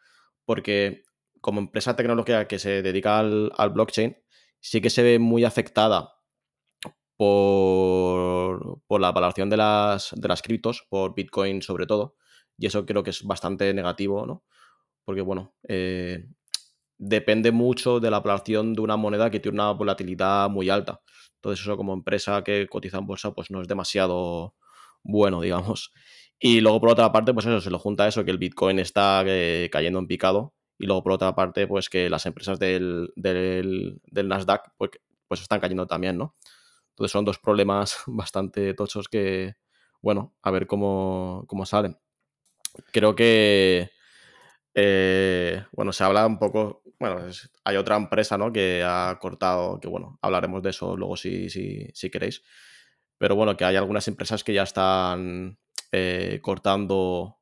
Porque 0.45 1.03
como 1.41 1.59
empresa 1.59 1.95
tecnológica 1.95 2.47
que 2.47 2.59
se 2.59 2.81
dedica 2.81 3.19
al, 3.19 3.51
al 3.57 3.71
blockchain, 3.71 4.17
sí 4.59 4.81
que 4.81 4.89
se 4.89 5.03
ve 5.03 5.19
muy 5.19 5.43
afectada 5.43 6.13
por, 7.23 8.81
por 8.87 9.01
la 9.01 9.11
valoración 9.11 9.49
de 9.49 9.57
las, 9.57 10.11
de 10.15 10.27
las 10.27 10.41
criptos, 10.41 10.85
por 10.89 11.15
Bitcoin 11.15 11.61
sobre 11.61 11.85
todo. 11.85 12.15
Y 12.57 12.67
eso 12.67 12.85
creo 12.85 13.03
que 13.03 13.11
es 13.11 13.23
bastante 13.23 13.73
negativo, 13.73 14.25
¿no? 14.25 14.43
Porque, 15.05 15.21
bueno, 15.21 15.53
eh, 15.67 16.27
depende 16.97 17.51
mucho 17.51 17.99
de 17.99 18.11
la 18.11 18.19
valoración 18.19 18.73
de 18.73 18.81
una 18.81 18.97
moneda 18.97 19.29
que 19.31 19.39
tiene 19.39 19.55
una 19.55 19.71
volatilidad 19.71 20.49
muy 20.49 20.69
alta. 20.69 21.01
Entonces, 21.35 21.65
eso 21.65 21.77
como 21.77 21.93
empresa 21.93 22.43
que 22.43 22.67
cotiza 22.67 22.99
en 22.99 23.07
bolsa, 23.07 23.33
pues 23.33 23.51
no 23.51 23.61
es 23.61 23.67
demasiado 23.67 24.55
bueno, 25.03 25.41
digamos. 25.41 25.91
Y 26.39 26.61
luego, 26.61 26.79
por 26.81 26.89
otra 26.89 27.11
parte, 27.11 27.33
pues 27.33 27.45
eso, 27.45 27.61
se 27.61 27.69
lo 27.71 27.79
junta 27.79 28.03
a 28.03 28.07
eso, 28.09 28.25
que 28.25 28.31
el 28.31 28.37
Bitcoin 28.37 28.79
está 28.79 29.23
eh, 29.25 29.69
cayendo 29.71 29.99
en 29.99 30.07
picado. 30.07 30.53
Y 30.77 30.85
luego, 30.87 31.03
por 31.03 31.13
otra 31.13 31.35
parte, 31.35 31.67
pues 31.67 31.89
que 31.89 32.09
las 32.09 32.25
empresas 32.25 32.59
del, 32.59 33.11
del, 33.15 34.01
del 34.05 34.27
Nasdaq, 34.27 34.71
pues, 34.77 34.91
pues 35.27 35.41
están 35.41 35.59
cayendo 35.59 35.87
también, 35.87 36.17
¿no? 36.17 36.35
Entonces 36.93 37.11
son 37.11 37.25
dos 37.25 37.39
problemas 37.39 37.97
bastante 38.07 38.73
tochos 38.73 39.07
que, 39.07 39.55
bueno, 40.01 40.35
a 40.43 40.51
ver 40.51 40.67
cómo, 40.67 41.45
cómo 41.47 41.65
salen. 41.65 41.97
Creo 42.91 43.15
que, 43.15 43.91
eh, 44.75 45.65
bueno, 45.71 45.93
se 45.93 46.03
habla 46.03 46.25
un 46.27 46.39
poco, 46.39 46.83
bueno, 46.99 47.19
hay 47.63 47.77
otra 47.77 47.95
empresa, 47.97 48.37
¿no? 48.37 48.51
Que 48.51 48.83
ha 48.85 49.17
cortado, 49.19 49.79
que 49.79 49.87
bueno, 49.87 50.19
hablaremos 50.21 50.61
de 50.63 50.71
eso 50.71 50.95
luego 50.97 51.17
si, 51.17 51.49
si, 51.49 51.87
si 51.93 52.09
queréis. 52.09 52.43
Pero 53.17 53.35
bueno, 53.35 53.57
que 53.57 53.65
hay 53.65 53.75
algunas 53.75 54.07
empresas 54.07 54.43
que 54.43 54.53
ya 54.53 54.63
están 54.63 55.57
eh, 55.91 56.39
cortando 56.41 57.39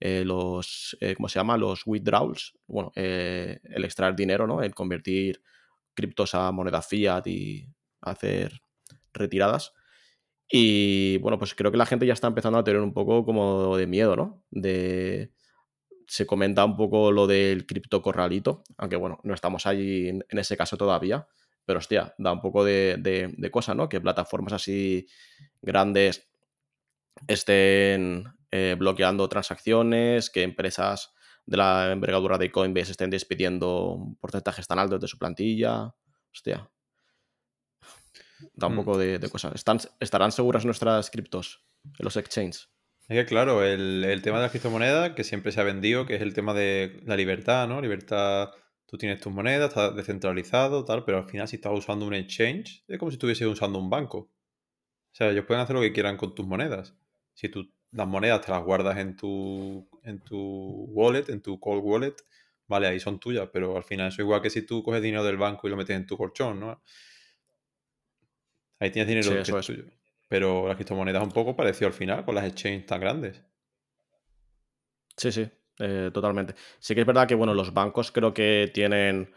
eh, 0.00 0.24
los, 0.24 0.96
¿cómo 1.16 1.28
se 1.28 1.38
llama? 1.38 1.56
Los 1.56 1.82
withdrawals. 1.86 2.54
Bueno, 2.66 2.92
el 2.94 3.84
extraer 3.84 4.14
dinero, 4.16 4.46
¿no? 4.46 4.62
El 4.62 4.74
convertir 4.74 5.42
criptos 5.94 6.34
a 6.34 6.52
moneda 6.52 6.82
fiat 6.82 7.26
y 7.26 7.68
hacer 8.00 8.60
retiradas. 9.18 9.74
Y 10.50 11.18
bueno, 11.18 11.38
pues 11.38 11.54
creo 11.54 11.70
que 11.70 11.76
la 11.76 11.86
gente 11.86 12.06
ya 12.06 12.14
está 12.14 12.26
empezando 12.26 12.58
a 12.58 12.64
tener 12.64 12.80
un 12.80 12.94
poco 12.94 13.24
como 13.24 13.76
de 13.76 13.86
miedo, 13.86 14.16
¿no? 14.16 14.44
De... 14.50 15.32
Se 16.06 16.26
comenta 16.26 16.64
un 16.64 16.76
poco 16.76 17.12
lo 17.12 17.26
del 17.26 17.66
cripto 17.66 18.00
corralito, 18.00 18.64
aunque 18.78 18.96
bueno, 18.96 19.20
no 19.24 19.34
estamos 19.34 19.66
allí 19.66 20.08
en, 20.08 20.24
ese 20.30 20.56
caso 20.56 20.78
todavía, 20.78 21.28
pero 21.66 21.80
hostia, 21.80 22.14
da 22.16 22.32
un 22.32 22.40
poco 22.40 22.64
de, 22.64 22.96
de, 22.98 23.34
de 23.36 23.50
cosa, 23.50 23.74
¿no? 23.74 23.90
Que 23.90 24.00
plataformas 24.00 24.54
así 24.54 25.06
grandes 25.60 26.30
estén 27.26 28.24
eh, 28.50 28.76
bloqueando 28.78 29.28
transacciones, 29.28 30.30
que 30.30 30.42
empresas 30.42 31.12
de 31.44 31.56
la 31.56 31.92
envergadura 31.92 32.38
de 32.38 32.50
Coinbase 32.50 32.92
estén 32.92 33.10
despidiendo 33.10 34.16
porcentajes 34.20 34.66
tan 34.66 34.78
altos 34.78 35.00
de 35.00 35.08
su 35.08 35.18
plantilla. 35.18 35.94
Hostia. 36.32 36.70
Da 38.54 38.66
un 38.68 38.74
Mm. 38.74 38.76
poco 38.76 38.98
de, 38.98 39.18
de 39.18 39.28
cosas. 39.30 39.54
¿Están, 39.54 39.78
¿Estarán 40.00 40.32
seguras 40.32 40.64
nuestras 40.64 41.10
criptos 41.10 41.64
en 41.84 42.04
los 42.04 42.16
exchanges? 42.16 42.68
Es 43.08 43.16
que 43.16 43.24
claro, 43.26 43.64
el, 43.64 44.04
el 44.04 44.20
tema 44.22 44.36
de 44.36 44.42
las 44.42 44.50
criptomonedas 44.50 45.12
que 45.14 45.24
siempre 45.24 45.50
se 45.52 45.60
ha 45.60 45.64
vendido, 45.64 46.04
que 46.06 46.16
es 46.16 46.22
el 46.22 46.34
tema 46.34 46.52
de 46.54 47.00
la 47.06 47.16
libertad, 47.16 47.66
¿no? 47.66 47.80
Libertad, 47.80 48.50
tú 48.86 48.98
tienes 48.98 49.20
tus 49.20 49.32
monedas, 49.32 49.68
está 49.70 49.90
descentralizado, 49.92 50.84
tal, 50.84 51.04
pero 51.04 51.18
al 51.18 51.24
final 51.24 51.48
si 51.48 51.56
estás 51.56 51.72
usando 51.72 52.06
un 52.06 52.14
exchange, 52.14 52.84
es 52.86 52.98
como 52.98 53.10
si 53.10 53.14
estuvieses 53.14 53.46
usando 53.46 53.78
un 53.78 53.88
banco. 53.88 54.18
O 54.18 55.14
sea, 55.18 55.30
ellos 55.30 55.46
pueden 55.46 55.62
hacer 55.62 55.74
lo 55.74 55.82
que 55.82 55.92
quieran 55.92 56.16
con 56.18 56.34
tus 56.34 56.46
monedas. 56.46 56.94
Si 57.34 57.48
tú 57.48 57.72
las 57.92 58.06
monedas 58.06 58.42
te 58.44 58.52
las 58.52 58.62
guardas 58.62 58.98
en 58.98 59.16
tu, 59.16 59.88
en 60.02 60.20
tu 60.20 60.84
wallet, 60.92 61.28
en 61.30 61.40
tu 61.40 61.58
cold 61.58 61.82
wallet, 61.82 62.14
vale, 62.66 62.88
ahí 62.88 63.00
son 63.00 63.18
tuyas, 63.18 63.48
pero 63.52 63.76
al 63.76 63.84
final 63.84 64.08
eso 64.08 64.16
es 64.16 64.26
igual 64.26 64.42
que 64.42 64.50
si 64.50 64.62
tú 64.66 64.82
coges 64.82 65.00
dinero 65.02 65.24
del 65.24 65.38
banco 65.38 65.66
y 65.66 65.70
lo 65.70 65.76
metes 65.78 65.96
en 65.96 66.06
tu 66.06 66.16
colchón, 66.18 66.60
¿no? 66.60 66.82
Ahí 68.80 68.90
tienes 68.90 69.08
dinero 69.08 69.30
Sí, 69.30 69.36
eso 69.36 69.58
es 69.58 69.66
tuyo. 69.66 69.84
Pero 70.28 70.68
las 70.68 70.76
criptomonedas 70.76 71.22
un 71.22 71.32
poco 71.32 71.56
parecido 71.56 71.88
al 71.88 71.94
final 71.94 72.24
con 72.24 72.34
las 72.34 72.44
exchanges 72.44 72.86
tan 72.86 73.00
grandes. 73.00 73.42
Sí, 75.16 75.32
sí, 75.32 75.50
eh, 75.78 76.10
totalmente. 76.12 76.54
Sí 76.78 76.94
que 76.94 77.00
es 77.00 77.06
verdad 77.06 77.26
que, 77.26 77.34
bueno, 77.34 77.54
los 77.54 77.72
bancos 77.72 78.12
creo 78.12 78.32
que 78.32 78.70
tienen 78.72 79.32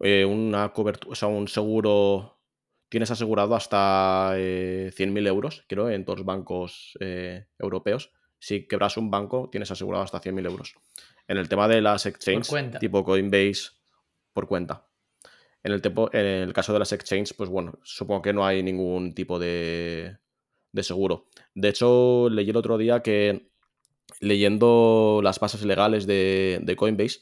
eh, 0.00 0.24
una 0.24 0.72
cobertura, 0.72 1.12
o 1.12 1.14
sea, 1.14 1.28
un 1.28 1.46
seguro, 1.46 2.40
tienes 2.88 3.10
asegurado 3.10 3.54
hasta 3.54 4.32
eh, 4.36 4.90
100.000 4.96 5.26
euros, 5.26 5.64
creo, 5.68 5.90
en 5.90 6.04
todos 6.04 6.20
los 6.20 6.26
bancos 6.26 6.96
eh, 7.00 7.46
europeos. 7.58 8.12
Si 8.38 8.66
quebras 8.66 8.96
un 8.96 9.10
banco, 9.10 9.50
tienes 9.52 9.70
asegurado 9.70 10.02
hasta 10.02 10.20
100.000 10.20 10.46
euros. 10.46 10.74
En 11.28 11.36
el 11.36 11.48
tema 11.48 11.68
de 11.68 11.82
las 11.82 12.06
exchanges, 12.06 12.80
tipo 12.80 13.04
Coinbase, 13.04 13.70
por 14.32 14.48
cuenta. 14.48 14.89
En 15.62 15.72
el, 15.72 16.52
caso 16.54 16.72
de 16.72 16.78
las 16.78 16.92
exchanges, 16.92 17.34
pues 17.34 17.50
bueno, 17.50 17.78
supongo 17.82 18.22
que 18.22 18.32
no 18.32 18.46
hay 18.46 18.62
ningún 18.62 19.14
tipo 19.14 19.38
de, 19.38 20.16
de 20.72 20.82
seguro. 20.82 21.26
De 21.54 21.68
hecho, 21.68 22.28
leí 22.30 22.48
el 22.48 22.56
otro 22.56 22.78
día 22.78 23.02
que 23.02 23.50
leyendo 24.20 25.20
las 25.22 25.38
bases 25.38 25.64
legales 25.64 26.06
de, 26.06 26.60
de 26.62 26.76
Coinbase, 26.76 27.20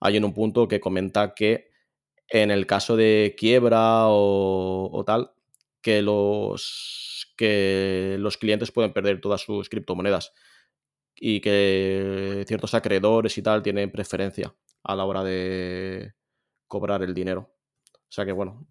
hay 0.00 0.16
en 0.16 0.24
un 0.24 0.34
punto 0.34 0.66
que 0.66 0.80
comenta 0.80 1.34
que 1.34 1.70
en 2.28 2.50
el 2.50 2.66
caso 2.66 2.96
de 2.96 3.34
quiebra 3.38 4.08
o, 4.08 4.90
o 4.92 5.04
tal, 5.04 5.32
que 5.82 6.02
los, 6.02 7.32
que 7.36 8.16
los 8.18 8.38
clientes 8.38 8.72
pueden 8.72 8.92
perder 8.92 9.20
todas 9.20 9.42
sus 9.42 9.68
criptomonedas 9.68 10.32
y 11.14 11.40
que 11.40 12.44
ciertos 12.46 12.74
acreedores 12.74 13.36
y 13.38 13.42
tal 13.42 13.62
tienen 13.62 13.92
preferencia 13.92 14.54
a 14.82 14.96
la 14.96 15.04
hora 15.04 15.22
de 15.22 16.14
cobrar 16.66 17.02
el 17.02 17.14
dinero. 17.14 17.54
O 18.14 18.16
sea 18.16 18.24
que 18.24 18.30
bueno, 18.30 18.64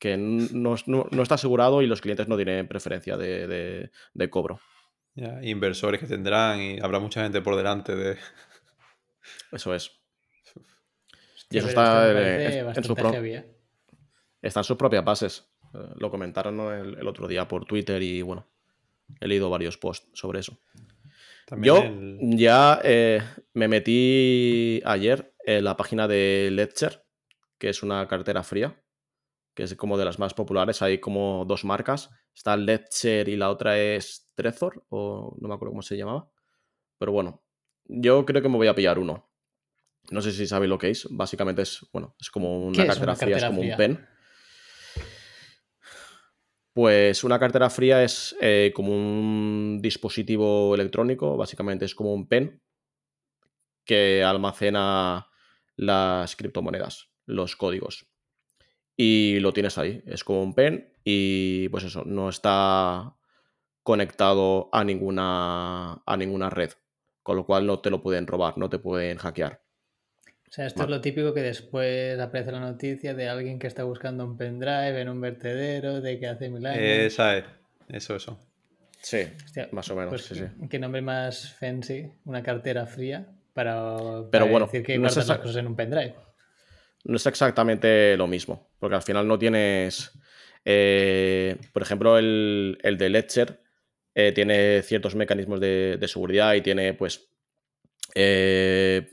que 0.00 0.16
no, 0.16 0.74
está 1.22 1.36
asegurado 1.36 1.82
y 1.82 1.86
los 1.86 2.00
clientes 2.00 2.26
no 2.26 2.34
tienen 2.34 2.66
preferencia 2.66 3.16
de, 3.16 3.92
cobro. 4.28 4.60
inversores 5.42 6.00
que 6.00 6.08
tendrán 6.08 6.60
y 6.60 6.80
habrá 6.80 6.98
mucha 6.98 7.22
gente 7.22 7.40
por 7.40 7.54
delante 7.54 7.94
de... 7.94 8.16
Eso 9.52 9.72
es. 9.72 9.92
y 11.48 11.58
eso 11.58 11.68
está 11.68 12.10
en, 12.10 12.82
su 12.82 12.94
¿eh? 12.94 13.46
está 14.42 14.60
en 14.60 14.64
sus 14.64 14.76
propias 14.76 15.04
bases. 15.04 15.48
Eh, 15.74 15.78
lo 15.94 16.10
comentaron 16.10 16.58
el, 16.98 17.06
otro 17.06 17.28
día 17.28 17.46
por 17.46 17.66
Twitter 17.66 18.02
y 18.02 18.20
bueno, 18.22 18.48
he 19.20 19.28
leído 19.28 19.48
varios 19.48 19.78
posts 19.78 20.08
sobre 20.12 20.40
eso. 20.40 20.58
Yo 21.62 21.84
ya 22.20 22.80
eh, 22.82 23.22
me 23.54 23.68
metí 23.68 24.82
ayer 24.84 25.34
en 25.44 25.62
la 25.62 25.76
página 25.76 26.08
de 26.08 26.48
Ledger, 26.50 27.04
que 27.58 27.68
es 27.68 27.84
una 27.84 28.08
cartera 28.08 28.42
fría, 28.42 28.76
que 29.58 29.64
es 29.64 29.74
como 29.74 29.98
de 29.98 30.04
las 30.04 30.20
más 30.20 30.34
populares. 30.34 30.82
Hay 30.82 31.00
como 31.00 31.44
dos 31.44 31.64
marcas. 31.64 32.10
Está 32.32 32.56
Ledger 32.56 33.28
y 33.28 33.36
la 33.36 33.50
otra 33.50 33.76
es 33.76 34.30
Trezor, 34.36 34.84
o 34.88 35.36
no 35.40 35.48
me 35.48 35.54
acuerdo 35.54 35.72
cómo 35.72 35.82
se 35.82 35.96
llamaba. 35.96 36.30
Pero 36.96 37.10
bueno, 37.10 37.42
yo 37.84 38.24
creo 38.24 38.40
que 38.40 38.48
me 38.48 38.56
voy 38.56 38.68
a 38.68 38.74
pillar 38.76 39.00
uno. 39.00 39.28
No 40.12 40.22
sé 40.22 40.30
si 40.30 40.46
sabéis 40.46 40.70
lo 40.70 40.78
que 40.78 40.90
es. 40.90 41.08
Básicamente 41.10 41.62
es, 41.62 41.84
bueno, 41.92 42.14
es 42.20 42.30
como 42.30 42.68
una 42.68 42.86
cartera, 42.86 43.16
fría, 43.16 43.36
es 43.36 43.44
como 43.46 43.60
un 43.62 43.76
pen. 43.76 44.06
Pues 46.72 47.24
una 47.24 47.40
cartera 47.40 47.68
fría 47.68 48.04
es 48.04 48.36
eh, 48.40 48.70
como 48.72 48.92
un 48.92 49.80
dispositivo 49.82 50.72
electrónico, 50.76 51.36
básicamente 51.36 51.84
es 51.84 51.96
como 51.96 52.14
un 52.14 52.28
pen 52.28 52.62
que 53.84 54.22
almacena 54.22 55.26
las 55.74 56.36
criptomonedas, 56.36 57.10
los 57.26 57.56
códigos. 57.56 58.08
Y 59.00 59.38
lo 59.38 59.52
tienes 59.52 59.78
ahí, 59.78 60.02
es 60.06 60.24
como 60.24 60.42
un 60.42 60.54
pen 60.54 60.92
y 61.04 61.68
pues 61.68 61.84
eso, 61.84 62.02
no 62.04 62.28
está 62.28 63.14
conectado 63.84 64.68
a 64.72 64.82
ninguna, 64.82 66.02
a 66.04 66.16
ninguna 66.16 66.50
red, 66.50 66.72
con 67.22 67.36
lo 67.36 67.46
cual 67.46 67.64
no 67.64 67.78
te 67.78 67.90
lo 67.90 68.02
pueden 68.02 68.26
robar, 68.26 68.58
no 68.58 68.68
te 68.68 68.80
pueden 68.80 69.18
hackear. 69.18 69.60
O 70.48 70.52
sea, 70.52 70.66
esto 70.66 70.82
es 70.82 70.88
lo 70.88 71.00
típico 71.00 71.32
que 71.32 71.42
después 71.42 72.18
aparece 72.18 72.50
la 72.50 72.58
noticia 72.58 73.14
de 73.14 73.28
alguien 73.28 73.60
que 73.60 73.68
está 73.68 73.84
buscando 73.84 74.24
un 74.24 74.36
pendrive 74.36 75.00
en 75.00 75.08
un 75.08 75.20
vertedero, 75.20 76.00
de 76.00 76.18
que 76.18 76.26
hace 76.26 76.48
mil 76.48 76.66
años. 76.66 76.82
Esa 76.82 77.38
es, 77.38 77.44
eso, 77.88 78.16
eso. 78.16 78.40
Sí, 79.00 79.18
más 79.70 79.88
o 79.90 79.94
menos. 79.94 80.10
Pues 80.10 80.24
sí, 80.24 80.34
sí. 80.34 80.68
Qué 80.68 80.80
nombre 80.80 81.02
más 81.02 81.52
fancy, 81.52 82.10
una 82.24 82.42
cartera 82.42 82.84
fría 82.86 83.28
para, 83.54 83.96
Pero 84.30 84.48
bueno, 84.48 84.66
decir 84.66 84.82
que 84.82 84.96
no 84.96 85.02
guardas 85.02 85.28
las 85.28 85.38
cosas 85.38 85.56
en 85.56 85.68
un 85.68 85.76
pendrive. 85.76 86.16
No 87.08 87.16
es 87.16 87.26
exactamente 87.26 88.16
lo 88.16 88.26
mismo, 88.26 88.70
porque 88.78 88.94
al 88.94 89.02
final 89.02 89.26
no 89.26 89.38
tienes. 89.38 90.12
Eh, 90.64 91.56
por 91.72 91.82
ejemplo, 91.82 92.18
el, 92.18 92.78
el 92.82 92.98
de 92.98 93.08
Ledger 93.08 93.62
eh, 94.14 94.32
tiene 94.32 94.82
ciertos 94.82 95.14
mecanismos 95.14 95.58
de, 95.58 95.96
de, 95.98 96.08
seguridad 96.08 96.54
y 96.54 96.60
tiene, 96.60 96.94
pues. 96.94 97.30
Eh, 98.14 99.08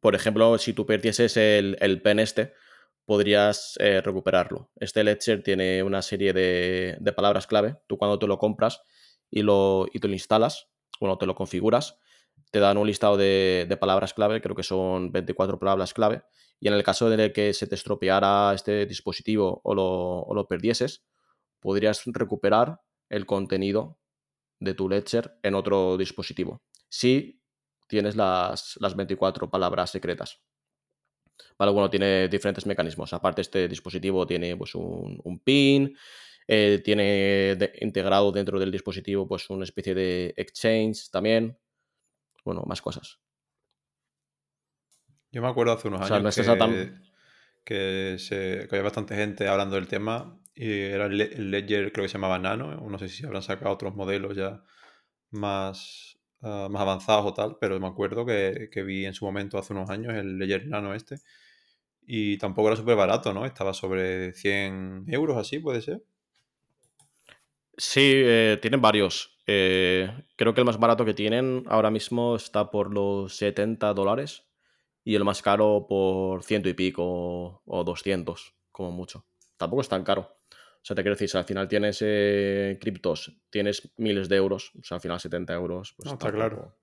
por 0.00 0.14
ejemplo, 0.14 0.56
si 0.58 0.74
tú 0.74 0.86
perdieses 0.86 1.36
el, 1.36 1.76
el 1.80 2.00
pen 2.00 2.20
este, 2.20 2.52
podrías 3.08 3.78
eh, 3.80 4.02
recuperarlo. 4.02 4.70
Este 4.76 5.02
Ledger 5.02 5.42
tiene 5.42 5.82
una 5.82 6.02
serie 6.02 6.34
de, 6.34 7.12
palabras 7.16 7.46
clave. 7.46 7.76
Tú 7.86 7.96
cuando 7.96 8.18
te 8.18 8.26
lo 8.26 8.36
compras 8.36 8.82
y, 9.30 9.40
lo, 9.40 9.86
y 9.90 9.98
te 9.98 10.08
lo 10.08 10.12
instalas, 10.12 10.68
bueno, 11.00 11.16
te 11.16 11.24
lo 11.24 11.34
configuras, 11.34 11.98
te 12.50 12.60
dan 12.60 12.78
un 12.78 12.86
listado 12.86 13.16
de, 13.16 13.76
palabras 13.80 14.14
clave, 14.14 14.40
creo 14.40 14.56
que 14.56 14.62
son 14.62 15.12
24 15.12 15.58
palabras 15.58 15.94
clave, 15.94 16.22
y 16.60 16.68
en 16.68 16.74
el 16.74 16.82
caso 16.82 17.08
de 17.10 17.32
que 17.32 17.52
se 17.54 17.66
te 17.66 17.74
estropeara 17.74 18.52
este 18.54 18.86
dispositivo 18.86 19.60
o 19.64 19.74
lo, 19.74 20.20
o 20.22 20.34
lo 20.34 20.46
perdieses, 20.48 21.04
podrías 21.60 22.02
recuperar 22.06 22.80
el 23.08 23.26
contenido 23.26 23.98
de 24.60 24.74
tu 24.74 24.88
Ledger 24.88 25.38
en 25.42 25.54
otro 25.54 25.96
dispositivo. 25.96 26.62
Si 26.88 27.40
tienes 27.88 28.16
las, 28.16 28.76
las 28.80 28.94
24 28.94 29.50
palabras 29.50 29.90
secretas. 29.90 30.40
Vale, 31.58 31.72
bueno, 31.72 31.90
tiene 31.90 32.28
diferentes 32.28 32.66
mecanismos. 32.66 33.12
Aparte, 33.12 33.42
este 33.42 33.68
dispositivo 33.68 34.26
tiene 34.26 34.56
pues, 34.56 34.74
un, 34.74 35.40
PIN, 35.44 35.96
eh, 36.46 36.80
tiene 36.84 37.56
integrado 37.80 38.30
dentro 38.32 38.58
del 38.58 38.70
dispositivo 38.70 39.26
pues, 39.26 39.48
una 39.50 39.64
especie 39.64 39.94
de 39.94 40.34
exchange 40.36 41.10
también. 41.10 41.56
Bueno, 42.48 42.64
más 42.66 42.80
cosas. 42.82 43.18
Yo 45.30 45.42
me 45.42 45.48
acuerdo 45.48 45.74
hace 45.74 45.88
unos 45.88 46.10
años 46.10 46.34
que, 47.64 48.16
se, 48.18 48.66
había 48.70 48.82
bastante 48.82 49.14
gente 49.14 49.46
hablando 49.46 49.74
del 49.74 49.88
tema 49.88 50.40
y 50.54 50.70
era 50.70 51.04
el 51.06 51.50
Ledger, 51.50 51.92
creo 51.92 52.04
que 52.04 52.08
se 52.08 52.14
llamaba 52.14 52.38
Nano. 52.38 52.74
No 52.80 52.98
sé 52.98 53.08
si 53.08 53.26
habrán 53.26 53.42
sacado 53.42 53.74
otros 53.74 53.94
modelos 53.94 54.34
ya 54.34 54.62
más, 55.30 56.18
Ah, 56.40 56.68
más 56.70 56.82
avanzados 56.82 57.26
o 57.26 57.34
tal, 57.34 57.56
pero 57.60 57.80
me 57.80 57.88
acuerdo 57.88 58.24
que, 58.24 58.70
vi 58.86 59.04
en 59.06 59.14
su 59.14 59.24
momento 59.24 59.58
hace 59.58 59.72
unos 59.72 59.90
años 59.90 60.14
el 60.14 60.38
Ledger 60.38 60.68
Nano 60.68 60.94
este 60.94 61.16
y 62.06 62.38
tampoco 62.38 62.68
era 62.68 62.76
súper 62.76 62.96
barato, 62.96 63.34
¿no? 63.34 63.44
Estaba 63.44 63.74
sobre 63.74 64.32
100 64.34 65.04
euros 65.08 65.36
así, 65.36 65.58
puede 65.58 65.82
ser. 65.82 66.02
Sí, 67.76 68.12
eh, 68.14 68.58
tienen 68.62 68.80
varios. 68.80 69.37
Eh, 69.50 70.12
creo 70.36 70.52
que 70.52 70.60
el 70.60 70.66
más 70.66 70.78
barato 70.78 71.06
que 71.06 71.14
tienen 71.14 71.64
ahora 71.68 71.90
mismo 71.90 72.36
está 72.36 72.70
por 72.70 72.92
los 72.92 73.34
70 73.34 73.94
dólares 73.94 74.44
y 75.04 75.14
el 75.14 75.24
más 75.24 75.40
caro 75.40 75.86
por 75.88 76.44
ciento 76.44 76.68
y 76.68 76.74
pico 76.74 77.62
o 77.64 77.82
200, 77.82 78.54
como 78.70 78.90
mucho. 78.90 79.24
Tampoco 79.56 79.80
es 79.80 79.88
tan 79.88 80.04
caro. 80.04 80.36
O 80.50 80.80
sea, 80.82 80.94
te 80.94 81.02
quiero 81.02 81.14
decir, 81.14 81.30
si 81.30 81.38
al 81.38 81.44
final 81.44 81.66
tienes 81.66 81.98
eh, 82.02 82.78
criptos, 82.78 83.40
tienes 83.48 83.90
miles 83.96 84.28
de 84.28 84.36
euros, 84.36 84.70
o 84.78 84.84
sea, 84.84 84.96
al 84.96 85.00
final 85.00 85.18
70 85.18 85.54
euros. 85.54 85.94
Pues 85.96 86.12
está 86.12 86.30
claro. 86.30 86.76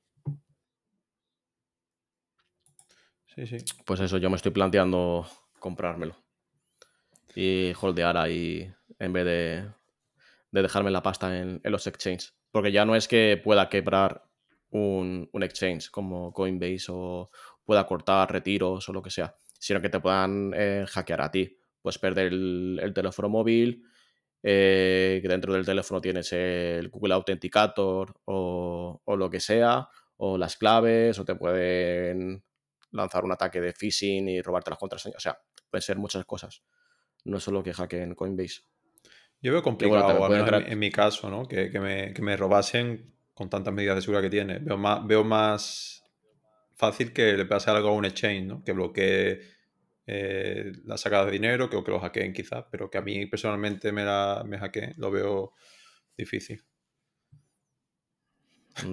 Sí, 3.28 3.46
sí. 3.46 3.58
Pues 3.86 4.00
eso, 4.00 4.18
yo 4.18 4.32
me 4.32 4.38
estoy 4.38 4.52
planteando 4.52 5.28
comprármelo. 5.60 6.16
Y 7.36 7.74
holdear 7.80 8.18
ahí 8.18 8.74
en 8.98 9.14
vez 9.14 9.26
de, 9.26 9.70
de 10.56 10.62
dejarme 10.62 10.90
la 10.90 11.04
pasta 11.04 11.38
en, 11.38 11.62
los 11.66 11.86
exchanges. 11.86 12.34
Porque 12.56 12.72
ya 12.72 12.86
no 12.86 12.96
es 12.96 13.10
que 13.10 13.36
pueda 13.44 13.68
quebrar 13.68 14.24
un, 14.70 15.30
exchange 15.34 15.92
como 15.92 16.32
Coinbase 16.32 16.86
o 16.88 17.30
pueda 17.66 17.86
cortar 17.86 18.32
retiros 18.32 18.88
o 18.88 18.94
lo 18.94 19.02
que 19.02 19.10
sea, 19.10 19.36
sino 19.60 19.82
que 19.82 19.90
te 19.90 20.00
puedan 20.00 20.54
eh, 20.56 20.86
hackear 20.88 21.22
a 21.22 21.30
ti 21.30 21.60
puedes 21.82 22.00
perder 22.00 22.28
el, 22.32 22.94
teléfono 22.96 23.28
móvil, 23.28 23.84
eh, 24.42 25.20
que 25.22 25.28
dentro 25.28 25.52
del 25.52 25.66
teléfono 25.66 26.00
tienes 26.00 26.32
el 26.32 26.88
Google 26.88 27.16
Authenticator 27.16 28.16
o, 28.24 29.02
lo 29.06 29.30
que 29.30 29.42
sea, 29.42 29.90
o 30.16 30.38
las 30.38 30.56
claves, 30.56 31.20
o 31.20 31.26
te 31.26 31.36
pueden 31.36 32.42
lanzar 32.92 33.26
un 33.26 33.34
ataque 33.34 33.60
de 33.60 33.74
phishing 33.74 34.30
y 34.30 34.42
robarte 34.42 34.70
las 34.70 34.80
contraseñas. 34.80 35.18
O 35.18 35.20
sea, 35.20 35.38
pueden 35.70 35.82
ser 35.82 35.98
muchas 35.98 36.24
cosas. 36.24 36.64
No 37.26 37.42
solo 37.42 37.62
que 37.62 37.74
hackeen 37.74 38.16
Coinbase. 38.16 38.62
Yo 39.42 39.52
veo 39.52 39.62
complicado, 39.62 40.58
en, 40.58 40.80
mi 40.80 40.90
caso, 40.90 41.30
¿no? 41.30 41.48
Que, 41.48 41.70
me, 41.80 42.38
robasen 42.38 43.14
con 43.34 43.50
tantas 43.50 43.74
medidas 43.74 43.96
de 43.96 44.02
seguridad 44.02 44.24
que 44.24 44.30
tiene. 44.30 44.60
Veo 44.60 44.78
más, 44.78 45.06
veo 45.06 45.24
más 45.24 46.04
fácil 46.76 47.14
que 47.14 47.34
le 47.34 47.46
pase 47.46 47.70
algo 47.70 47.90
a 47.90 47.94
un 47.94 48.06
exchange, 48.06 48.46
¿no? 48.46 48.64
Que 48.64 48.72
bloquee 48.72 49.42
eh, 50.08 50.72
la 50.86 50.98
sacada 50.98 51.26
de 51.26 51.32
dinero, 51.32 51.70
que, 51.70 51.84
que 51.84 51.92
lo 51.92 52.00
hackeen 52.00 52.34
quizás, 52.34 52.66
pero 52.72 52.90
que 52.90 52.98
a 52.98 53.02
mí 53.02 53.26
personalmente 53.28 53.92
me, 53.92 54.04
la, 54.04 54.44
me 54.46 54.58
hackeen, 54.58 54.94
lo 54.98 55.12
veo 55.12 55.54
difícil. 56.18 56.64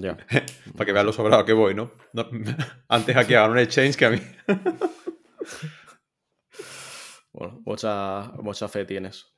Ya. 0.01 0.17
Para 0.77 0.87
que 0.87 0.93
vean 0.93 1.07
lo 1.07 1.13
sobrado 1.13 1.45
que 1.45 1.53
voy, 1.53 1.75
¿no? 1.75 1.93
antes 2.89 3.15
hackeaban 3.15 3.51
un 3.51 3.59
exchange 3.59 3.97
que 3.97 4.05
a 4.05 4.11
mí. 4.11 4.21
bueno, 7.33 7.61
mucha, 7.65 8.33
mucha 8.39 8.69
fe 8.69 8.85
tienes. 8.85 9.32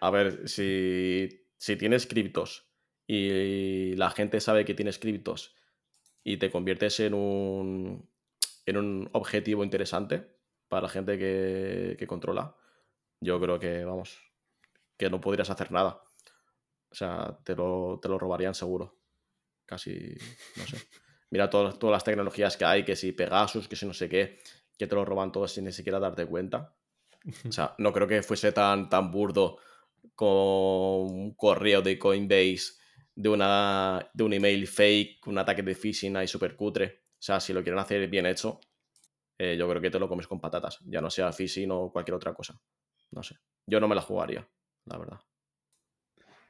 A 0.00 0.10
ver, 0.10 0.48
si, 0.48 1.46
si 1.56 1.76
tienes 1.76 2.06
criptos 2.06 2.68
y 3.06 3.94
la 3.96 4.10
gente 4.10 4.40
sabe 4.40 4.64
que 4.64 4.74
tienes 4.74 4.98
criptos 4.98 5.54
y 6.24 6.36
te 6.36 6.50
conviertes 6.50 7.00
en 7.00 7.14
un, 7.14 8.08
en 8.66 8.76
un 8.76 9.10
objetivo 9.12 9.64
interesante 9.64 10.38
para 10.68 10.82
la 10.82 10.88
gente 10.88 11.18
que, 11.18 12.06
controla, 12.06 12.56
yo 13.20 13.40
creo 13.40 13.58
que, 13.58 13.84
vamos, 13.84 14.18
que 14.96 15.10
no 15.10 15.20
podrías 15.20 15.50
hacer 15.50 15.70
nada. 15.70 16.02
O 16.90 16.94
sea, 16.94 17.38
te 17.44 17.54
lo, 17.54 17.98
te 18.00 18.08
lo 18.08 18.18
robarían 18.18 18.54
seguro. 18.54 18.98
Casi, 19.66 20.16
no 20.56 20.66
sé. 20.66 20.78
Mira 21.30 21.48
todas, 21.48 21.78
todas 21.78 21.94
las 21.94 22.04
tecnologías 22.04 22.56
que 22.56 22.64
hay, 22.64 22.84
que 22.84 22.96
si 22.96 23.12
Pegasus, 23.12 23.68
que 23.68 23.76
si 23.76 23.86
no 23.86 23.94
sé 23.94 24.08
qué, 24.08 24.38
que 24.76 24.86
te 24.86 24.94
lo 24.94 25.04
roban 25.04 25.32
todo 25.32 25.48
sin 25.48 25.64
ni 25.64 25.72
siquiera 25.72 25.98
darte 25.98 26.26
cuenta. 26.26 26.74
O 27.48 27.52
sea, 27.52 27.74
no 27.78 27.92
creo 27.92 28.06
que 28.08 28.22
fuese 28.22 28.52
tan, 28.52 28.88
tan 28.88 29.10
burdo 29.10 29.58
con 30.14 30.28
un 30.30 31.34
correo 31.36 31.82
de 31.82 31.98
Coinbase, 31.98 32.74
de, 33.14 33.28
una, 33.28 34.10
de 34.12 34.24
un 34.24 34.32
email 34.32 34.66
fake, 34.66 35.26
un 35.26 35.38
ataque 35.38 35.62
de 35.62 35.74
phishing 35.74 36.16
ahí 36.16 36.26
súper 36.28 36.56
cutre. 36.56 37.02
O 37.12 37.22
sea, 37.24 37.40
si 37.40 37.52
lo 37.52 37.62
quieren 37.62 37.78
hacer 37.78 38.08
bien 38.08 38.26
hecho, 38.26 38.60
eh, 39.38 39.56
yo 39.58 39.68
creo 39.68 39.82
que 39.82 39.90
te 39.90 39.98
lo 39.98 40.08
comes 40.08 40.26
con 40.26 40.40
patatas, 40.40 40.78
ya 40.86 41.00
no 41.00 41.10
sea 41.10 41.32
phishing 41.32 41.70
o 41.70 41.92
cualquier 41.92 42.14
otra 42.16 42.34
cosa. 42.34 42.60
no 43.12 43.22
sé. 43.22 43.36
Yo 43.66 43.80
no 43.80 43.88
me 43.88 43.94
la 43.94 44.02
jugaría, 44.02 44.48
la 44.86 44.98
verdad. 44.98 45.20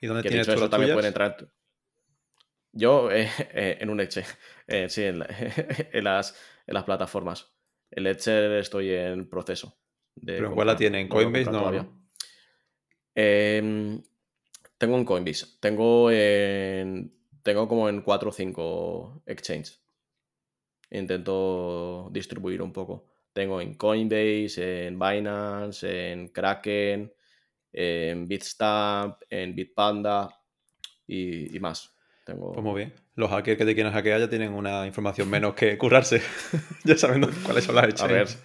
¿Y 0.00 0.06
dónde 0.06 0.22
Que 0.22 0.28
tienes 0.28 0.46
dicho 0.46 0.54
tú 0.54 0.60
eso, 0.60 0.64
las 0.66 0.70
también 0.70 0.90
tuyas? 0.90 0.96
pueden 0.96 1.08
entrar. 1.08 1.36
tu- 1.36 1.48
Yo 2.72 3.10
eh, 3.10 3.28
eh, 3.54 3.78
en 3.80 3.90
un 3.90 4.00
Eche, 4.00 4.24
sí, 4.88 5.02
en, 5.04 5.18
la- 5.20 5.26
en 5.92 6.04
las, 6.04 6.36
en 6.66 6.74
las 6.74 6.84
plataformas. 6.84 7.54
El 7.90 8.06
Eche 8.06 8.58
estoy 8.58 8.90
en 8.90 9.28
proceso. 9.28 9.78
De 10.16 10.34
¿Pero 10.34 10.48
en 10.48 10.54
cuál 10.54 10.66
la 10.66 10.76
tiene? 10.76 11.00
¿En 11.00 11.08
Coinbase? 11.08 11.50
No. 11.50 12.02
Em, 13.14 14.02
tengo 14.78 14.96
en 14.96 15.04
Coinbase. 15.04 15.46
Tengo 15.60 16.10
en. 16.10 17.12
Tengo 17.42 17.66
como 17.66 17.88
en 17.88 18.02
4 18.02 18.30
o 18.30 18.32
5 18.32 19.22
exchanges. 19.26 19.82
Intento 20.90 22.08
distribuir 22.12 22.62
un 22.62 22.72
poco. 22.72 23.06
Tengo 23.32 23.60
en 23.60 23.74
Coinbase, 23.74 24.86
en 24.86 24.98
Binance, 24.98 26.12
en 26.12 26.28
Kraken, 26.28 27.12
en 27.72 28.28
Bitstamp, 28.28 29.22
en 29.28 29.54
Bitpanda 29.54 30.28
y, 31.06 31.56
y 31.56 31.60
más. 31.60 31.96
Tengo... 32.24 32.52
Pues 32.52 32.62
muy 32.62 32.74
bien. 32.76 33.01
Los 33.14 33.30
hackers 33.30 33.58
que 33.58 33.66
te 33.66 33.74
quieran 33.74 33.92
hackear 33.92 34.20
ya 34.20 34.28
tienen 34.30 34.54
una 34.54 34.86
información 34.86 35.28
menos 35.28 35.54
que 35.54 35.76
currarse. 35.76 36.22
ya 36.84 36.96
saben 36.96 37.28
cuáles 37.44 37.64
son 37.64 37.74
las 37.74 37.84
A 38.02 38.06
ver. 38.06 38.22
exchanges. 38.22 38.42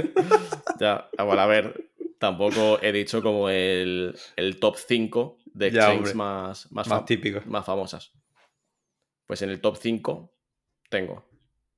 ya, 0.80 1.10
ah, 1.18 1.24
bueno, 1.24 1.42
a 1.42 1.46
ver. 1.46 1.90
Tampoco 2.18 2.78
he 2.82 2.92
dicho 2.92 3.22
como 3.22 3.48
el, 3.48 4.14
el 4.36 4.58
top 4.58 4.76
5 4.76 5.38
de 5.54 5.66
exchanges 5.68 6.14
más, 6.14 6.70
más, 6.72 6.86
Más 6.88 7.04
típicos. 7.04 7.46
más 7.46 7.64
famosas. 7.64 8.12
Pues 9.26 9.42
en 9.42 9.50
el 9.50 9.60
top 9.60 9.76
5 9.76 10.32
tengo. 10.88 11.24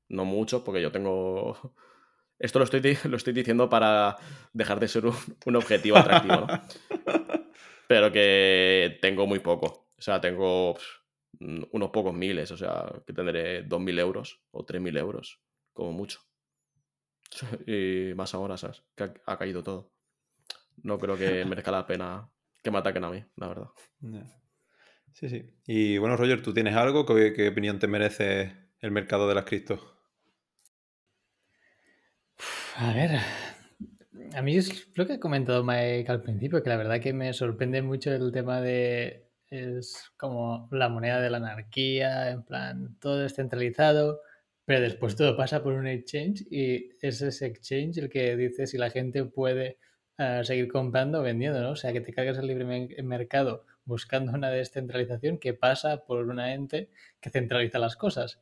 No 0.09 0.25
mucho, 0.25 0.63
porque 0.65 0.83
yo 0.83 0.91
tengo. 0.93 1.57
Esto 2.39 2.59
lo 2.59 2.65
estoy, 2.65 2.99
lo 3.05 3.17
estoy 3.17 3.33
diciendo 3.33 3.69
para 3.69 4.17
dejar 4.53 4.81
de 4.81 4.89
ser 4.89 5.07
un, 5.07 5.15
un 5.47 5.57
objetivo 5.57 5.97
atractivo, 5.97 6.47
¿no? 6.47 6.63
Pero 7.87 8.11
que 8.11 8.99
tengo 9.01 9.27
muy 9.27 9.39
poco. 9.39 9.89
O 9.97 10.03
sea, 10.03 10.21
tengo 10.21 10.77
unos 11.41 11.91
pocos 11.91 12.15
miles. 12.15 12.51
O 12.51 12.57
sea, 12.57 12.93
que 13.07 13.13
tendré 13.13 13.67
2.000 13.69 13.99
euros 13.99 14.41
o 14.51 14.65
3.000 14.65 14.99
euros, 14.99 15.41
como 15.73 15.93
mucho. 15.93 16.21
Y 17.67 18.15
más 18.15 18.35
ahora, 18.35 18.57
¿sabes? 18.57 18.83
Que 18.95 19.05
ha, 19.05 19.15
ha 19.27 19.39
caído 19.39 19.63
todo. 19.63 19.93
No 20.83 20.99
creo 20.99 21.17
que 21.17 21.45
merezca 21.45 21.71
la 21.71 21.87
pena 21.87 22.29
que 22.63 22.71
me 22.71 22.79
ataquen 22.79 23.05
a 23.05 23.11
mí, 23.11 23.25
la 23.37 23.49
verdad. 23.49 23.69
Sí, 25.13 25.29
sí. 25.29 25.45
Y 25.67 25.99
bueno, 25.99 26.17
Roger, 26.17 26.43
¿tú 26.43 26.55
tienes 26.55 26.75
algo? 26.75 27.05
¿Qué, 27.05 27.33
qué 27.33 27.49
opinión 27.49 27.79
te 27.79 27.87
merece 27.87 28.53
el 28.81 28.91
mercado 28.91 29.29
de 29.29 29.35
las 29.35 29.45
cripto? 29.45 29.81
A 32.77 32.93
ver, 32.95 33.19
a 34.35 34.43
mí 34.43 34.57
es 34.57 34.89
lo 34.97 35.07
que 35.07 35.15
ha 35.15 35.21
comentado 35.21 35.63
Mike 35.63 36.07
al 36.09 36.23
principio, 36.23 36.63
que 36.63 36.71
la 36.71 36.77
verdad 36.77 37.01
que 37.01 37.13
me 37.13 37.33
sorprende 37.33 37.83
mucho 37.83 38.13
el 38.13 38.33
tema 38.33 38.61
de 38.61 39.31
es 39.53 40.11
como 40.17 40.69
la 40.73 40.89
moneda 40.89 41.21
de 41.21 41.31
la 41.31 41.37
anarquía, 41.39 42.31
en 42.31 42.43
plan, 42.45 42.97
todo 43.01 43.19
descentralizado, 43.19 44.21
pero 44.65 44.81
después 44.81 45.17
todo 45.17 45.37
pasa 45.37 45.63
por 45.63 45.75
un 45.75 45.87
exchange 45.87 46.47
y 46.51 46.91
es 47.01 47.21
ese 47.23 47.47
exchange 47.47 47.99
el 47.99 48.09
que 48.09 48.37
dice 48.37 48.67
si 48.67 48.79
la 48.79 48.91
gente 48.91 49.25
puede 49.25 49.79
eh, 50.19 50.41
seguir 50.45 50.69
comprando 50.69 51.21
o 51.21 51.23
vendiendo, 51.23 51.61
¿no? 51.61 51.71
O 51.73 51.77
sea, 51.77 51.93
que 51.93 52.01
te 52.01 52.13
cargas 52.13 52.39
el 52.39 52.47
libre 52.47 52.65
me- 52.65 53.03
mercado 53.03 53.67
buscando 53.85 54.33
una 54.33 54.51
descentralización 54.51 55.39
que 55.39 55.55
pasa 55.55 56.05
por 56.05 56.27
una 56.29 56.55
ente 56.55 56.91
que 57.21 57.31
centraliza 57.31 57.79
las 57.79 57.97
cosas. 57.97 58.41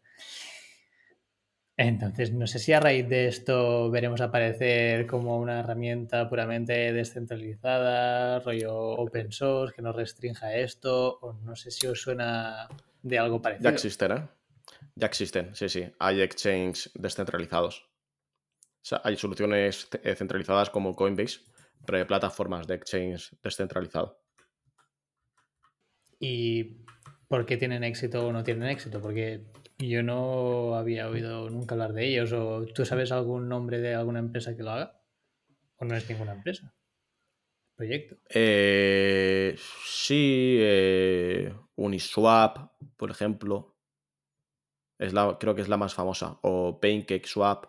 Entonces, 1.83 2.31
no 2.31 2.47
sé 2.47 2.59
si 2.59 2.75
a 2.75 2.79
raíz 2.79 3.09
de 3.09 3.27
esto 3.27 3.91
veremos 3.91 4.21
aparecer 4.21 5.07
como 5.07 5.39
una 5.39 5.61
herramienta 5.61 6.29
puramente 6.29 6.93
descentralizada, 6.93 8.39
rollo 8.41 8.77
open 8.77 9.33
source, 9.33 9.75
que 9.75 9.81
no 9.81 9.91
restrinja 9.91 10.55
esto, 10.55 11.19
o 11.23 11.33
no 11.33 11.57
sé 11.57 11.71
si 11.71 11.87
os 11.87 12.03
suena 12.03 12.69
de 13.03 13.19
algo 13.19 13.39
Ya 13.39 13.43
parecido. 13.43 13.71
existen, 13.71 14.13
¿eh? 14.13 14.29
Ya 14.95 15.07
existen, 15.07 15.55
sí, 15.55 15.71
sí. 15.71 15.91
Hay 15.99 16.21
exchanges 16.21 16.91
descentralizados. 16.93 17.79
O 17.81 18.85
sea, 18.85 19.01
hay 19.03 19.17
soluciones 19.17 19.89
eh, 20.03 20.15
centralizadas 20.15 20.69
como 20.69 20.95
Coinbase, 20.95 21.41
pero 21.87 21.97
hay 21.97 22.05
plataformas 22.05 22.67
de 22.67 22.75
exchange 22.75 23.31
descentralizado. 23.43 24.21
¿Y 26.19 26.85
por 27.27 27.47
qué 27.47 27.57
tienen 27.57 27.85
éxito 27.85 28.27
o 28.27 28.33
no 28.33 28.45
tienen 28.45 28.69
éxito? 28.69 29.01
Porque 29.01 29.47
yo 29.89 30.03
no 30.03 30.75
había 30.75 31.09
oído 31.09 31.49
nunca 31.51 31.75
hablar 31.75 31.93
de 31.93 32.09
ellos, 32.09 32.33
o 32.33 32.67
tú 32.67 32.85
sabes 32.85 33.13
algún 33.13 33.49
nombre 33.49 33.79
de 33.79 33.95
alguna 33.95 34.19
empresa 34.19 34.57
que 34.57 34.63
lo 34.63 34.71
haga, 34.71 35.01
o 35.77 35.85
no 35.85 35.97
es 35.97 36.09
ninguna 36.09 36.33
empresa. 36.33 36.75
Proyecto. 37.77 38.17
Eh, 38.29 39.57
sí, 39.87 40.59
eh, 40.61 41.55
Uniswap, 41.77 42.73
por 42.97 43.11
ejemplo. 43.11 43.75
Es 44.99 45.15
la, 45.15 45.39
creo 45.41 45.55
que 45.55 45.63
es 45.63 45.69
la 45.69 45.79
más 45.79 45.95
famosa. 45.95 46.39
O 46.43 46.79
PancakeSwap. 46.79 47.65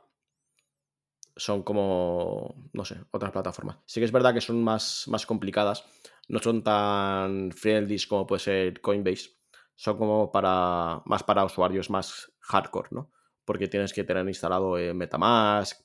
Son 1.38 1.64
como, 1.64 2.70
no 2.74 2.84
sé, 2.84 2.98
otras 3.12 3.32
plataformas. 3.32 3.78
Sí 3.86 4.02
que 4.02 4.06
es 4.06 4.12
verdad 4.12 4.34
que 4.34 4.42
son 4.42 4.62
más, 4.62 5.06
más 5.08 5.26
complicadas. 5.26 5.86
No 6.28 6.40
son 6.40 6.62
tan 6.62 7.54
friendly 7.54 7.98
como 8.06 8.28
puede 8.28 8.42
ser 8.42 8.82
Coinbase. 8.82 9.41
Son 9.82 9.98
como 9.98 10.32
para, 10.32 11.02
más 11.06 11.24
para 11.24 11.44
usuarios 11.44 11.90
más 11.90 12.32
hardcore, 12.42 12.90
¿no? 12.92 13.12
Porque 13.44 13.68
tienes 13.68 13.92
que 13.92 14.04
tener 14.04 14.28
instalado 14.28 14.78
eh, 14.78 14.94
Metamask, 14.94 15.82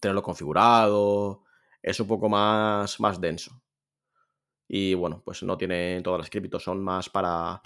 tenerlo 0.00 0.24
configurado. 0.24 1.44
Es 1.80 2.00
un 2.00 2.08
poco 2.08 2.28
más, 2.28 2.98
más 2.98 3.20
denso. 3.20 3.62
Y 4.66 4.94
bueno, 4.94 5.22
pues 5.24 5.40
no 5.44 5.56
tiene 5.56 6.00
todas 6.02 6.18
las 6.18 6.30
criptos, 6.30 6.64
son 6.64 6.82
más 6.82 7.08
para. 7.08 7.62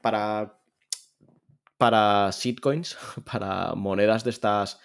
para. 0.00 0.58
para 1.76 2.30
shitcoins, 2.30 2.96
para 3.30 3.74
monedas 3.74 4.24
de 4.24 4.30
estas 4.30 4.80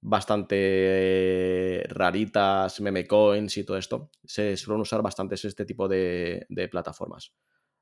bastante 0.00 1.84
raritas, 1.88 2.80
meme 2.80 3.06
coins 3.06 3.58
y 3.58 3.64
todo 3.64 3.76
esto. 3.76 4.10
Se 4.24 4.56
suelen 4.56 4.80
usar 4.80 5.02
bastantes 5.02 5.44
este 5.44 5.64
tipo 5.64 5.86
de 5.86 6.68
plataformas. 6.68 7.32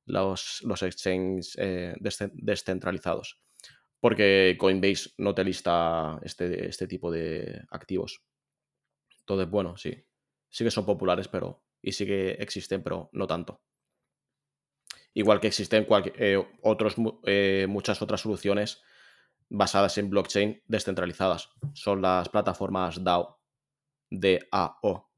Los, 0.05 0.63
los 0.63 0.83
exchanges 0.83 1.57
eh, 1.59 1.95
desce- 2.01 2.33
descentralizados. 2.35 3.41
Porque 4.01 4.57
Coinbase 4.59 5.11
no 5.19 5.35
te 5.35 5.45
lista 5.45 6.19
este, 6.23 6.67
este 6.69 6.87
tipo 6.89 7.11
de 7.11 7.63
activos. 7.71 8.23
Entonces, 9.21 9.49
bueno, 9.49 9.77
sí. 9.77 10.05
Sí 10.51 10.65
que 10.65 10.71
son 10.71 10.85
populares, 10.85 11.29
pero. 11.29 11.65
Y 11.81 11.93
sí 11.93 12.05
que 12.07 12.33
existen, 12.33 12.83
pero 12.83 13.11
no 13.13 13.27
tanto. 13.27 13.63
Igual 15.15 15.41
que 15.41 15.49
existen 15.49 15.87
eh, 16.17 16.43
otros, 16.63 16.97
eh, 17.27 17.67
muchas 17.69 18.01
otras 18.03 18.21
soluciones 18.23 18.83
basadas 19.49 19.99
en 19.99 20.11
blockchain 20.11 20.63
descentralizadas. 20.67 21.51
Son 21.75 22.01
las 22.03 22.29
plataformas 22.29 23.05
DAO. 23.05 23.41
DAO. 24.11 25.12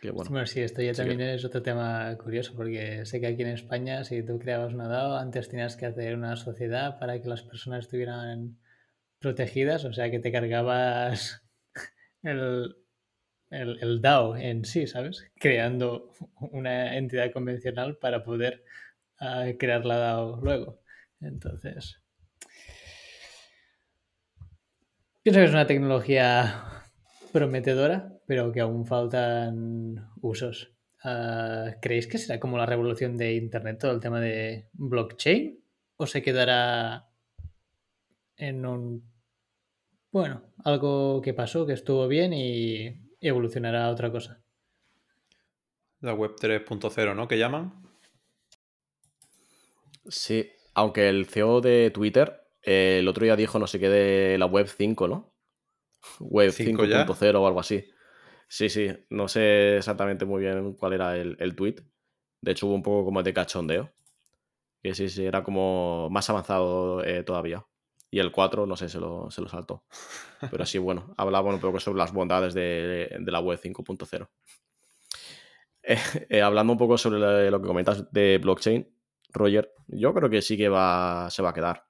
Que 0.00 0.10
bueno. 0.10 0.30
Bueno, 0.30 0.46
sí, 0.46 0.60
esto 0.60 0.80
ya 0.80 0.92
que- 0.92 0.96
también 0.96 1.20
es 1.20 1.44
otro 1.44 1.62
tema 1.62 2.16
curioso, 2.16 2.54
porque 2.56 3.04
sé 3.04 3.20
que 3.20 3.26
aquí 3.26 3.42
en 3.42 3.48
España, 3.48 4.02
si 4.04 4.22
tú 4.22 4.38
creabas 4.38 4.72
una 4.72 4.88
DAO, 4.88 5.16
antes 5.16 5.48
tenías 5.48 5.76
que 5.76 5.86
hacer 5.86 6.14
una 6.16 6.36
sociedad 6.36 6.98
para 6.98 7.20
que 7.20 7.28
las 7.28 7.42
personas 7.42 7.84
estuvieran 7.84 8.58
protegidas, 9.18 9.84
o 9.84 9.92
sea 9.92 10.10
que 10.10 10.18
te 10.18 10.32
cargabas 10.32 11.42
el, 12.22 12.76
el, 13.50 13.78
el 13.82 14.00
DAO 14.00 14.36
en 14.36 14.64
sí, 14.64 14.86
¿sabes? 14.86 15.26
Creando 15.38 16.12
una 16.52 16.96
entidad 16.96 17.30
convencional 17.32 17.98
para 17.98 18.24
poder 18.24 18.64
ah, 19.18 19.46
crear 19.58 19.84
la 19.84 19.98
DAO 19.98 20.40
luego. 20.42 20.80
Entonces, 21.20 22.00
pienso 25.22 25.40
que 25.40 25.44
es 25.44 25.50
una 25.50 25.66
tecnología 25.66 26.79
prometedora, 27.32 28.18
pero 28.26 28.52
que 28.52 28.60
aún 28.60 28.86
faltan 28.86 30.10
usos. 30.20 30.72
Ah, 31.02 31.76
¿Creéis 31.80 32.06
que 32.06 32.18
será 32.18 32.38
como 32.38 32.58
la 32.58 32.66
revolución 32.66 33.16
de 33.16 33.34
Internet 33.34 33.78
todo 33.80 33.92
el 33.92 34.00
tema 34.00 34.20
de 34.20 34.68
blockchain? 34.72 35.62
¿O 35.96 36.06
se 36.06 36.22
quedará 36.22 37.08
en 38.36 38.66
un... 38.66 39.10
Bueno, 40.12 40.42
algo 40.64 41.20
que 41.22 41.34
pasó, 41.34 41.66
que 41.66 41.74
estuvo 41.74 42.08
bien 42.08 42.32
y 42.32 43.00
evolucionará 43.20 43.86
a 43.86 43.90
otra 43.90 44.10
cosa? 44.10 44.42
La 46.00 46.14
web 46.14 46.34
3.0, 46.40 47.14
¿no? 47.14 47.28
Que 47.28 47.38
llaman. 47.38 47.72
Sí, 50.08 50.50
aunque 50.74 51.08
el 51.08 51.26
CEO 51.26 51.60
de 51.60 51.90
Twitter 51.90 52.40
eh, 52.62 52.98
el 53.00 53.08
otro 53.08 53.24
día 53.24 53.36
dijo 53.36 53.58
no 53.58 53.66
sé 53.66 53.78
qué 53.78 53.88
de 53.88 54.38
la 54.38 54.46
web 54.46 54.68
5, 54.68 55.08
¿no? 55.08 55.32
Web 56.20 56.52
5 56.52 56.84
ya. 56.84 57.06
5.0 57.06 57.40
o 57.40 57.46
algo 57.46 57.60
así. 57.60 57.84
Sí, 58.48 58.68
sí, 58.68 58.88
no 59.10 59.28
sé 59.28 59.76
exactamente 59.76 60.24
muy 60.24 60.42
bien 60.42 60.74
cuál 60.74 60.94
era 60.94 61.16
el, 61.16 61.36
el 61.38 61.54
tweet. 61.54 61.76
De 62.40 62.52
hecho, 62.52 62.66
hubo 62.66 62.74
un 62.74 62.82
poco 62.82 63.04
como 63.04 63.22
de 63.22 63.32
cachondeo. 63.32 63.92
Que 64.82 64.94
sí, 64.94 65.08
sí, 65.08 65.24
era 65.24 65.44
como 65.44 66.08
más 66.10 66.28
avanzado 66.30 67.04
eh, 67.04 67.22
todavía. 67.22 67.66
Y 68.10 68.18
el 68.18 68.32
4, 68.32 68.66
no 68.66 68.76
sé, 68.76 68.88
se 68.88 68.98
lo, 68.98 69.30
se 69.30 69.40
lo 69.40 69.48
saltó. 69.48 69.84
Pero 70.50 70.66
sí, 70.66 70.78
bueno, 70.78 71.14
hablaba 71.18 71.50
un 71.50 71.60
poco 71.60 71.78
sobre 71.78 71.98
las 71.98 72.12
bondades 72.12 72.54
de, 72.54 73.16
de 73.20 73.30
la 73.32 73.40
web 73.40 73.60
5.0. 73.60 74.28
Eh, 75.82 75.98
eh, 76.28 76.42
hablando 76.42 76.72
un 76.72 76.78
poco 76.78 76.98
sobre 76.98 77.50
lo 77.50 77.60
que 77.60 77.66
comentas 77.66 78.12
de 78.12 78.38
blockchain, 78.38 78.88
Roger, 79.32 79.72
yo 79.88 80.12
creo 80.12 80.28
que 80.28 80.42
sí 80.42 80.56
que 80.56 80.68
va, 80.68 81.28
se 81.30 81.42
va 81.42 81.50
a 81.50 81.54
quedar. 81.54 81.86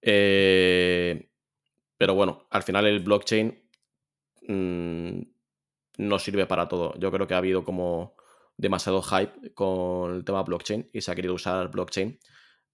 Eh, 0.00 1.30
pero 2.02 2.16
bueno, 2.16 2.48
al 2.50 2.64
final 2.64 2.84
el 2.88 2.98
blockchain 2.98 3.62
mm, 4.48 5.22
no 5.98 6.18
sirve 6.18 6.46
para 6.46 6.66
todo. 6.66 6.98
Yo 6.98 7.12
creo 7.12 7.28
que 7.28 7.34
ha 7.34 7.38
habido 7.38 7.64
como 7.64 8.16
demasiado 8.56 9.00
hype 9.02 9.54
con 9.54 10.16
el 10.16 10.24
tema 10.24 10.42
blockchain 10.42 10.90
y 10.92 11.00
se 11.00 11.12
ha 11.12 11.14
querido 11.14 11.34
usar 11.34 11.70
blockchain 11.70 12.18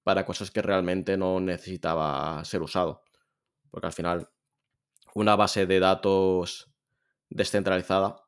para 0.03 0.25
cosas 0.25 0.51
que 0.51 0.63
realmente 0.63 1.19
no 1.19 1.41
necesitaba 1.41 2.43
ser 2.47 2.63
usado. 2.63 3.05
Porque 3.71 3.89
al 3.89 3.93
final, 3.93 4.31
una 5.15 5.37
base 5.37 5.67
de 5.67 5.79
datos 5.79 6.73
descentralizada 7.29 8.25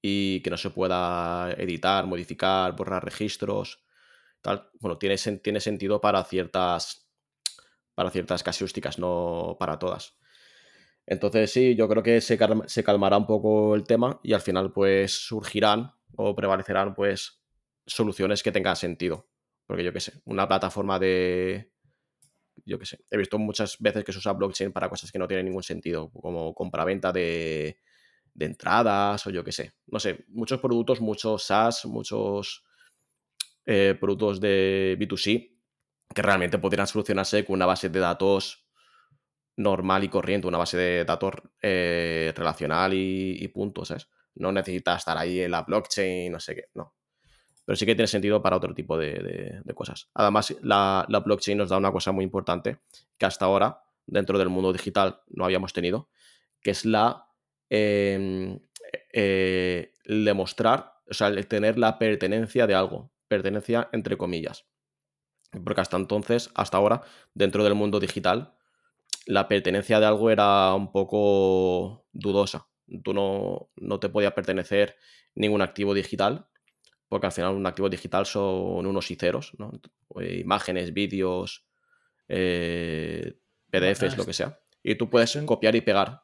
y 0.00 0.40
que 0.40 0.48
no 0.48 0.56
se 0.56 0.70
pueda 0.70 1.52
editar, 1.58 2.06
modificar, 2.06 2.74
borrar 2.74 3.04
registros, 3.04 3.84
tal, 4.40 4.70
bueno, 4.80 4.96
tiene, 4.96 5.18
tiene 5.18 5.60
sentido 5.60 6.00
para 6.00 6.24
ciertas 6.24 7.07
para 7.98 8.10
ciertas 8.10 8.44
casuísticas, 8.44 9.00
no 9.00 9.56
para 9.58 9.76
todas. 9.76 10.16
Entonces 11.04 11.50
sí, 11.50 11.74
yo 11.74 11.88
creo 11.88 12.00
que 12.00 12.20
se, 12.20 12.38
calmará 12.38 13.16
un 13.16 13.26
poco 13.26 13.74
el 13.74 13.82
tema 13.82 14.20
y 14.22 14.34
al 14.34 14.40
final 14.40 14.72
pues 14.72 15.10
surgirán 15.26 15.90
o 16.14 16.32
prevalecerán 16.36 16.94
pues 16.94 17.42
soluciones 17.86 18.44
que 18.44 18.52
tengan 18.52 18.76
sentido. 18.76 19.26
Porque 19.66 19.82
yo 19.82 19.92
qué 19.92 19.98
sé, 19.98 20.12
una 20.26 20.46
plataforma 20.46 21.00
de... 21.00 21.72
Yo 22.64 22.78
qué 22.78 22.86
sé, 22.86 23.00
he 23.10 23.16
visto 23.16 23.36
muchas 23.36 23.76
veces 23.80 24.04
que 24.04 24.12
se 24.12 24.18
usa 24.18 24.32
blockchain 24.32 24.70
para 24.70 24.88
cosas 24.88 25.10
que 25.10 25.18
no 25.18 25.26
tienen 25.26 25.46
ningún 25.46 25.64
sentido, 25.64 26.12
como 26.12 26.54
compraventa 26.54 27.10
de, 27.10 27.80
de 28.32 28.46
entradas 28.46 29.26
o 29.26 29.30
yo 29.30 29.42
qué 29.42 29.50
sé. 29.50 29.72
No 29.88 29.98
sé, 29.98 30.24
muchos 30.28 30.60
productos, 30.60 31.00
muchos 31.00 31.42
SaaS, 31.42 31.84
muchos 31.84 32.64
eh, 33.66 33.96
productos 33.98 34.40
de 34.40 34.96
B2C 35.00 35.57
que 36.14 36.22
realmente 36.22 36.58
podrían 36.58 36.86
solucionarse 36.86 37.44
con 37.44 37.54
una 37.54 37.66
base 37.66 37.88
de 37.88 38.00
datos 38.00 38.68
normal 39.58 40.04
y 40.04 40.08
corriente, 40.08 40.46
una 40.46 40.58
base 40.58 40.76
de 40.76 41.04
datos 41.04 41.34
eh, 41.60 42.32
relacional 42.34 42.92
y, 42.94 43.46
puntos, 43.48 43.88
¿sabes? 43.88 44.08
No 44.36 44.52
necesita 44.52 44.96
estar 44.96 45.18
ahí 45.18 45.40
en 45.40 45.50
la 45.50 45.62
blockchain, 45.62 46.32
no 46.32 46.40
sé 46.40 46.54
qué, 46.54 46.64
no. 46.74 46.94
Pero 47.64 47.76
sí 47.76 47.84
que 47.84 47.94
tiene 47.94 48.06
sentido 48.06 48.40
para 48.40 48.56
otro 48.56 48.72
tipo 48.72 48.96
de, 48.96 49.60
cosas. 49.74 50.08
Además, 50.14 50.56
la, 50.62 51.06
blockchain 51.08 51.58
nos 51.58 51.68
da 51.68 51.76
una 51.76 51.92
cosa 51.92 52.12
muy 52.12 52.24
importante 52.24 52.78
que 53.18 53.26
hasta 53.26 53.44
ahora, 53.44 53.82
dentro 54.06 54.38
del 54.38 54.48
mundo 54.48 54.72
digital, 54.72 55.20
no 55.28 55.44
habíamos 55.44 55.72
tenido, 55.72 56.08
que 56.62 56.70
es 56.70 56.84
la 56.84 57.26
em, 57.68 58.58
eh, 59.12 59.92
demostrar, 60.04 60.94
o 61.10 61.14
sea, 61.14 61.28
el 61.28 61.46
tener 61.46 61.78
la 61.78 61.98
pertenencia 61.98 62.66
de 62.66 62.74
algo, 62.74 63.12
pertenencia 63.26 63.88
entre 63.92 64.16
comillas. 64.16 64.66
Porque 65.50 65.80
hasta 65.80 65.96
entonces, 65.96 66.50
hasta 66.54 66.76
ahora, 66.76 67.02
dentro 67.34 67.64
del 67.64 67.74
mundo 67.74 68.00
digital, 68.00 68.54
la 69.26 69.48
pertenencia 69.48 70.00
de 70.00 70.06
algo 70.06 70.30
era 70.30 70.74
un 70.74 70.92
poco 70.92 72.06
dudosa. 72.12 72.68
Tú 73.02 73.12
no, 73.12 73.70
no 73.76 74.00
te 74.00 74.08
podía 74.08 74.34
pertenecer 74.34 74.96
ningún 75.34 75.62
activo 75.62 75.94
digital, 75.94 76.48
porque 77.08 77.26
al 77.26 77.32
final 77.32 77.54
un 77.54 77.66
activo 77.66 77.88
digital 77.88 78.26
son 78.26 78.86
unos 78.86 79.10
y 79.10 79.16
ceros, 79.16 79.52
¿no? 79.58 79.72
Eh, 80.20 80.40
imágenes, 80.40 80.92
vídeos, 80.92 81.66
eh, 82.28 83.38
PDFs, 83.70 84.16
lo 84.16 84.26
que 84.26 84.32
sea. 84.32 84.60
Y 84.82 84.94
tú 84.94 85.10
puedes 85.10 85.36
copiar 85.44 85.74
y 85.76 85.80
pegar. 85.80 86.22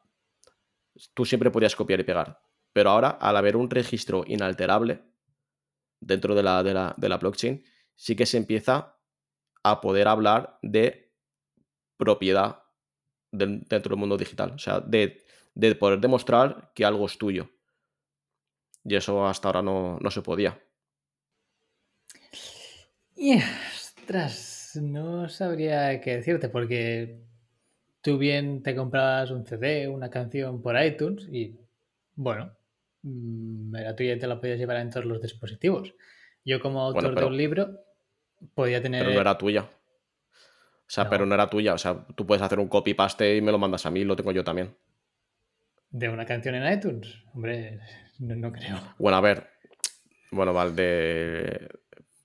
Tú 1.13 1.25
siempre 1.25 1.51
podías 1.51 1.75
copiar 1.75 1.99
y 1.99 2.03
pegar. 2.03 2.39
Pero 2.73 2.89
ahora, 2.89 3.09
al 3.09 3.37
haber 3.37 3.55
un 3.55 3.69
registro 3.69 4.23
inalterable 4.27 5.03
dentro 5.99 6.35
de 6.35 6.43
la, 6.43 6.63
de 6.63 6.73
la, 6.73 6.93
de 6.97 7.09
la 7.09 7.17
blockchain, 7.17 7.63
sí 7.95 8.15
que 8.15 8.25
se 8.25 8.37
empieza 8.37 8.94
a 9.67 9.81
poder 9.81 10.07
hablar 10.07 10.59
de 10.61 11.11
propiedad 11.97 12.59
dentro 13.31 13.89
del 13.89 13.97
mundo 13.97 14.15
digital. 14.15 14.51
O 14.51 14.59
sea, 14.59 14.79
de, 14.79 15.23
poder 15.79 15.99
demostrar 15.99 16.71
que 16.75 16.85
algo 16.85 17.07
es 17.07 17.17
tuyo. 17.17 17.49
Y 18.83 18.95
eso 18.95 19.25
hasta 19.25 19.47
ahora 19.47 19.63
no, 19.63 19.99
se 20.11 20.21
podía. 20.21 20.61
Y, 23.15 23.37
ostras, 23.37 24.77
no 24.79 25.27
sabría 25.29 25.99
qué 25.99 26.17
decirte, 26.17 26.47
porque 26.47 27.23
tú 28.01 28.19
bien 28.19 28.61
te 28.61 28.75
comprabas 28.75 29.31
un 29.31 29.47
CD, 29.47 29.87
una 29.87 30.11
canción 30.11 30.61
por 30.61 30.79
iTunes 30.79 31.27
y, 31.31 31.59
bueno, 32.13 32.55
mm, 33.01 33.75
era 33.75 33.95
tuya 33.95 34.13
y 34.13 34.19
te 34.19 34.27
la 34.27 34.39
podías 34.39 34.59
llevar 34.59 34.77
en 34.77 34.91
todos 34.91 35.07
los 35.07 35.19
dispositivos. 35.23 35.95
Yo 36.43 36.59
como 36.59 36.81
autor 36.81 37.15
de 37.15 37.25
un 37.25 37.35
libro 37.35 37.84
Podía 38.53 38.81
tener. 38.81 39.03
Pero 39.03 39.15
no 39.15 39.21
era 39.21 39.37
tuya. 39.37 39.61
O 39.63 40.89
sea, 40.89 41.09
pero 41.09 41.25
no 41.25 41.33
era 41.33 41.49
tuya. 41.49 41.73
O 41.73 41.77
sea, 41.77 42.05
tú 42.15 42.27
puedes 42.27 42.41
hacer 42.41 42.59
un 42.59 42.67
copy-paste 42.67 43.37
y 43.37 43.41
me 43.41 43.51
lo 43.51 43.57
mandas 43.57 43.85
a 43.85 43.91
mí, 43.91 44.03
lo 44.03 44.15
tengo 44.15 44.31
yo 44.31 44.43
también. 44.43 44.75
¿De 45.89 46.09
una 46.09 46.25
canción 46.25 46.55
en 46.55 46.71
iTunes? 46.71 47.23
Hombre, 47.33 47.79
no, 48.19 48.51
creo. 48.51 48.79
Bueno, 48.97 49.17
a 49.17 49.21
ver. 49.21 49.49
Bueno, 50.31 50.53
vale, 50.53 50.71
de... 50.73 51.69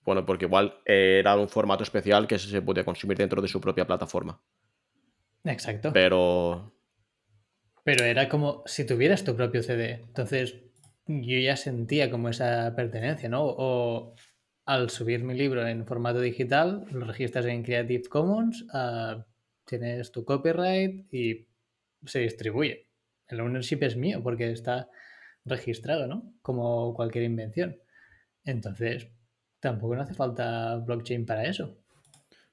Bueno, 0.04 0.26
porque 0.26 0.46
igual 0.46 0.80
era 0.84 1.36
un 1.36 1.48
formato 1.48 1.84
especial 1.84 2.26
que 2.26 2.38
se 2.38 2.62
puede 2.62 2.84
consumir 2.84 3.16
dentro 3.16 3.40
de 3.40 3.48
su 3.48 3.60
propia 3.60 3.86
plataforma. 3.86 4.40
Exacto. 5.44 5.92
Pero. 5.92 6.74
Pero 7.84 8.04
era 8.04 8.28
como 8.28 8.62
si 8.66 8.84
tuvieras 8.84 9.24
tu 9.24 9.36
propio 9.36 9.62
CD. 9.62 10.02
Entonces, 10.06 10.56
yo 11.06 11.38
ya 11.38 11.56
sentía 11.56 12.10
como 12.10 12.28
esa 12.28 12.74
pertenencia, 12.74 13.28
¿no? 13.28 13.42
O 13.44 14.14
al 14.70 14.88
subir 14.88 15.24
mi 15.24 15.34
libro 15.34 15.66
en 15.66 15.84
formato 15.84 16.20
digital, 16.20 16.86
lo 16.92 17.04
registras 17.04 17.44
en 17.46 17.64
Creative 17.64 18.04
Commons, 18.08 18.64
ah, 18.72 19.26
tienes 19.64 20.12
tu 20.12 20.24
copyright 20.24 21.12
y 21.12 21.48
se 22.06 22.20
distribuye. 22.20 22.86
El 23.26 23.40
ownership 23.40 23.78
es 23.80 23.96
mío 23.96 24.22
porque 24.22 24.52
está 24.52 24.88
registrado, 25.44 26.06
¿no? 26.06 26.34
Como 26.40 26.94
cualquier 26.94 27.24
invención. 27.24 27.80
Entonces, 28.44 29.08
tampoco 29.58 29.96
no 29.96 30.02
hace 30.02 30.14
falta 30.14 30.76
blockchain 30.76 31.26
para 31.26 31.46
eso. 31.46 31.76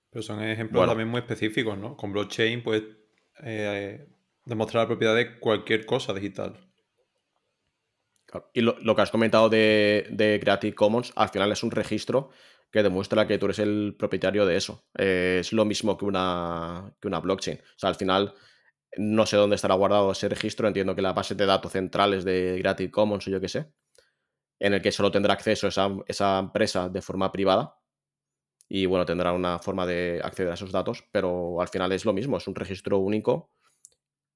Pero 0.10 0.24
son 0.24 0.42
ejemplos 0.42 0.88
también 0.88 1.10
muy 1.10 1.20
específicos, 1.20 1.78
¿no? 1.78 1.96
Con 1.96 2.14
blockchain 2.14 2.64
puedes 2.64 2.98
eh, 3.44 4.08
demostrar 4.44 4.86
la 4.86 4.88
propiedad 4.88 5.16
de 5.16 5.38
cualquier 5.38 5.86
cosa 5.86 6.16
digital. 6.16 6.67
Y 8.54 8.62
lo, 8.62 8.96
que 8.96 9.02
has 9.02 9.12
comentado 9.12 9.50
de, 9.50 10.38
Creative 10.42 10.76
Commons, 10.76 11.14
al 11.16 11.30
final 11.30 11.52
es 11.52 11.64
un 11.64 11.72
registro 11.72 12.30
que 12.72 12.84
demuestra 12.84 13.26
que 13.26 13.38
tú 13.38 13.46
eres 13.46 13.60
el 13.60 13.96
propietario 13.98 14.46
de 14.46 14.58
eso. 14.58 14.86
Eh, 14.98 15.38
es 15.40 15.54
lo 15.54 15.64
mismo 15.64 15.98
que 15.98 16.06
una, 16.06 16.94
que 17.00 17.08
una 17.08 17.20
blockchain. 17.20 17.58
O 17.58 17.80
sea, 17.80 17.90
al 17.90 17.96
final 17.96 18.34
no 18.98 19.26
sé 19.26 19.38
dónde 19.38 19.56
estará 19.56 19.76
guardado 19.76 20.12
ese 20.12 20.28
registro, 20.28 20.68
entiendo 20.68 20.96
que 20.96 21.02
la 21.02 21.14
base 21.14 21.36
de 21.36 21.46
datos 21.46 21.72
centrales 21.72 22.26
de 22.26 22.58
Creative 22.60 22.92
Commons 22.92 23.28
o 23.28 23.32
yo 23.32 23.40
qué 23.40 23.50
sé, 23.50 23.72
en 24.60 24.74
el 24.74 24.82
que 24.82 24.92
solo 24.92 25.12
tendrá 25.12 25.34
acceso 25.34 25.68
esa, 25.68 25.90
esa 26.08 26.40
empresa 26.40 26.90
de 26.90 27.02
forma 27.02 27.32
privada 27.32 27.78
y 28.70 28.86
bueno, 28.86 29.06
tendrá 29.06 29.32
una 29.32 29.60
forma 29.60 29.86
de 29.86 30.20
acceder 30.24 30.52
a 30.52 30.56
esos 30.56 30.72
datos, 30.72 31.06
pero 31.12 31.62
al 31.62 31.70
final 31.70 31.92
es 31.94 32.06
lo 32.06 32.14
mismo, 32.14 32.38
es 32.38 32.48
un 32.48 32.56
registro 32.56 32.98
único 32.98 33.52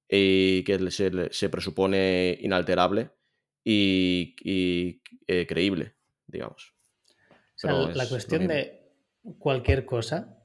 y 0.08 0.64
que 0.64 0.92
se, 0.92 1.34
se 1.34 1.50
presupone 1.50 2.38
inalterable 2.42 3.12
y, 3.64 5.02
eh, 5.28 5.46
creíble, 5.48 5.96
digamos. 6.28 6.74
la 7.64 8.08
cuestión 8.08 8.48
de 8.48 8.92
cualquier 9.38 9.86
cosa 9.86 10.38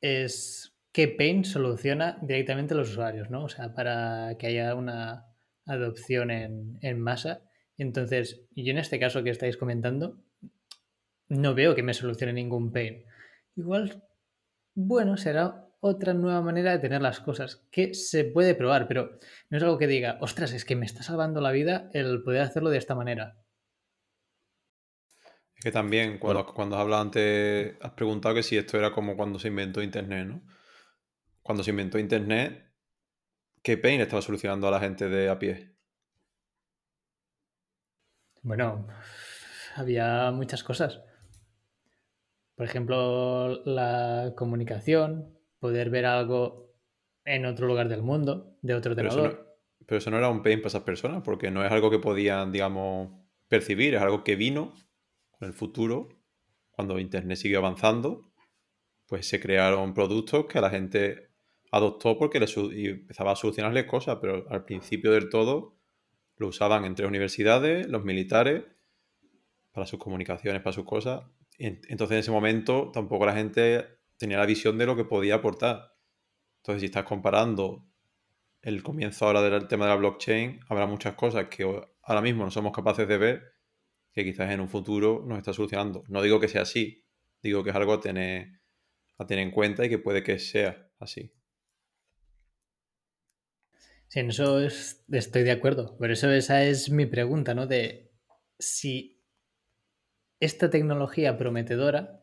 es 0.00 0.76
que 0.92 1.08
Paint 1.08 1.44
soluciona 1.44 2.18
directamente 2.22 2.74
a 2.74 2.76
los 2.76 2.90
usuarios, 2.90 3.30
¿no? 3.30 3.44
O 3.44 3.48
sea, 3.48 3.74
para 3.74 4.36
que 4.38 4.48
haya 4.48 4.74
una 4.74 5.26
adopción 5.66 6.30
en, 6.30 6.78
en 6.82 7.00
masa. 7.00 7.42
Entonces, 7.76 8.42
yo 8.54 8.70
en 8.72 8.78
este 8.78 8.98
caso 8.98 9.22
que 9.22 9.30
estáis 9.30 9.56
comentando, 9.56 10.22
no 11.28 11.54
veo 11.54 11.74
que 11.74 11.82
me 11.82 11.94
solucione 11.94 12.32
ningún 12.32 12.72
pain. 12.72 13.04
Igual, 13.56 14.02
bueno, 14.74 15.16
será 15.16 15.69
otra 15.80 16.14
nueva 16.14 16.42
manera 16.42 16.72
de 16.72 16.78
tener 16.78 17.00
las 17.00 17.20
cosas 17.20 17.66
que 17.70 17.94
se 17.94 18.24
puede 18.24 18.54
probar, 18.54 18.86
pero 18.86 19.18
no 19.48 19.56
es 19.56 19.62
algo 19.62 19.78
que 19.78 19.86
diga, 19.86 20.18
ostras, 20.20 20.52
es 20.52 20.64
que 20.64 20.76
me 20.76 20.86
está 20.86 21.02
salvando 21.02 21.40
la 21.40 21.50
vida 21.50 21.90
el 21.92 22.22
poder 22.22 22.42
hacerlo 22.42 22.70
de 22.70 22.78
esta 22.78 22.94
manera. 22.94 23.38
Es 25.56 25.64
que 25.64 25.72
también, 25.72 26.18
cuando, 26.18 26.46
cuando 26.46 26.76
has 26.76 26.82
hablado 26.82 27.02
antes, 27.02 27.76
has 27.80 27.92
preguntado 27.92 28.34
que 28.34 28.42
si 28.42 28.56
esto 28.56 28.78
era 28.78 28.92
como 28.92 29.16
cuando 29.16 29.38
se 29.38 29.48
inventó 29.48 29.82
Internet, 29.82 30.26
¿no? 30.26 30.42
Cuando 31.42 31.64
se 31.64 31.70
inventó 31.70 31.98
Internet, 31.98 32.72
¿qué 33.62 33.76
pain 33.76 34.00
estaba 34.00 34.22
solucionando 34.22 34.68
a 34.68 34.70
la 34.70 34.80
gente 34.80 35.08
de 35.08 35.28
a 35.28 35.38
pie? 35.38 35.74
Bueno, 38.42 38.86
había 39.76 40.30
muchas 40.30 40.62
cosas. 40.62 41.02
Por 42.54 42.66
ejemplo, 42.66 43.64
la 43.64 44.32
comunicación, 44.36 45.39
poder 45.60 45.90
ver 45.90 46.06
algo 46.06 46.74
en 47.24 47.46
otro 47.46 47.68
lugar 47.68 47.88
del 47.88 48.02
mundo, 48.02 48.56
de 48.62 48.74
otro 48.74 48.96
Pero 48.96 49.08
eso, 49.08 49.18
ordenador. 49.20 49.46
no, 49.78 49.86
pero 49.86 49.98
eso 49.98 50.10
no 50.10 50.18
era 50.18 50.28
un 50.28 50.42
pain 50.42 50.58
para 50.58 50.68
esas 50.68 50.82
personas, 50.82 51.22
porque 51.22 51.50
no 51.50 51.64
es 51.64 51.70
algo 51.70 51.90
que 51.90 51.98
podían, 51.98 52.50
digamos, 52.50 53.12
percibir, 53.46 53.94
es 53.94 54.02
algo 54.02 54.24
que 54.24 54.36
vino 54.36 54.74
con 55.30 55.46
el 55.46 55.54
futuro, 55.54 56.08
cuando 56.70 56.98
Internet 56.98 57.36
siguió 57.36 57.58
avanzando, 57.58 58.32
pues 59.06 59.26
se 59.26 59.40
crearon 59.40 59.92
productos 59.92 60.46
que 60.46 60.60
la 60.60 60.70
gente 60.70 61.30
adoptó 61.72 62.16
porque 62.16 62.40
le 62.40 62.46
y 62.72 62.88
empezaba 62.88 63.32
a 63.32 63.36
solucionarle 63.36 63.86
cosas, 63.86 64.18
pero 64.20 64.46
al 64.48 64.64
principio 64.64 65.12
del 65.12 65.28
todo 65.28 65.76
lo 66.36 66.48
usaban 66.48 66.84
entre 66.84 67.06
universidades, 67.06 67.86
los 67.88 68.04
militares, 68.04 68.64
para 69.72 69.86
sus 69.86 69.98
comunicaciones, 69.98 70.62
para 70.62 70.72
sus 70.72 70.84
cosas. 70.84 71.22
Entonces 71.58 72.12
en 72.12 72.18
ese 72.18 72.30
momento 72.30 72.90
tampoco 72.92 73.26
la 73.26 73.34
gente 73.34 73.99
tenía 74.20 74.38
la 74.38 74.46
visión 74.46 74.78
de 74.78 74.86
lo 74.86 74.96
que 74.96 75.06
podía 75.06 75.36
aportar. 75.36 75.94
Entonces 76.58 76.82
si 76.82 76.86
estás 76.86 77.04
comparando 77.04 77.86
el 78.62 78.82
comienzo 78.82 79.26
ahora 79.26 79.42
del 79.42 79.68
tema 79.68 79.86
de 79.86 79.90
la 79.92 79.96
blockchain, 79.96 80.60
habrá 80.68 80.86
muchas 80.86 81.14
cosas 81.14 81.48
que 81.48 81.64
ahora 82.02 82.22
mismo 82.22 82.44
no 82.44 82.52
somos 82.52 82.72
capaces 82.72 83.08
de 83.08 83.18
ver 83.18 83.42
que 84.12 84.24
quizás 84.24 84.50
en 84.52 84.60
un 84.60 84.68
futuro 84.68 85.24
nos 85.26 85.38
está 85.38 85.52
solucionando. 85.52 86.04
No 86.08 86.22
digo 86.22 86.40
que 86.40 86.48
sea 86.48 86.62
así, 86.62 87.06
digo 87.42 87.64
que 87.64 87.70
es 87.70 87.76
algo 87.76 87.94
a 87.94 88.00
tener, 88.00 88.60
en 89.30 89.50
cuenta 89.52 89.84
y 89.86 89.90
que 89.90 89.98
puede 89.98 90.22
que 90.22 90.38
sea 90.38 90.90
así. 91.00 91.34
Sí, 94.08 94.20
en 94.20 94.30
eso 94.30 94.60
es- 94.60 95.04
estoy 95.10 95.42
de 95.44 95.52
acuerdo. 95.52 95.96
Por 95.96 96.10
eso 96.10 96.30
esa 96.30 96.64
es 96.64 96.90
mi 96.90 97.06
pregunta, 97.06 97.54
¿no? 97.54 97.66
De 97.66 98.12
si 98.58 99.22
esta 100.40 100.68
tecnología 100.70 101.36
prometedora 101.38 102.19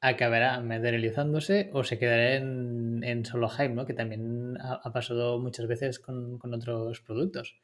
acabará 0.00 0.60
materializándose 0.60 1.70
o 1.72 1.84
se 1.84 1.98
quedará 1.98 2.34
en, 2.34 3.02
en 3.02 3.24
solo 3.24 3.48
hype, 3.48 3.74
¿no? 3.74 3.86
Que 3.86 3.94
también 3.94 4.58
ha, 4.60 4.92
pasado 4.92 5.38
muchas 5.38 5.66
veces 5.66 5.98
con, 5.98 6.38
con 6.38 6.54
otros 6.54 7.00
productos. 7.00 7.56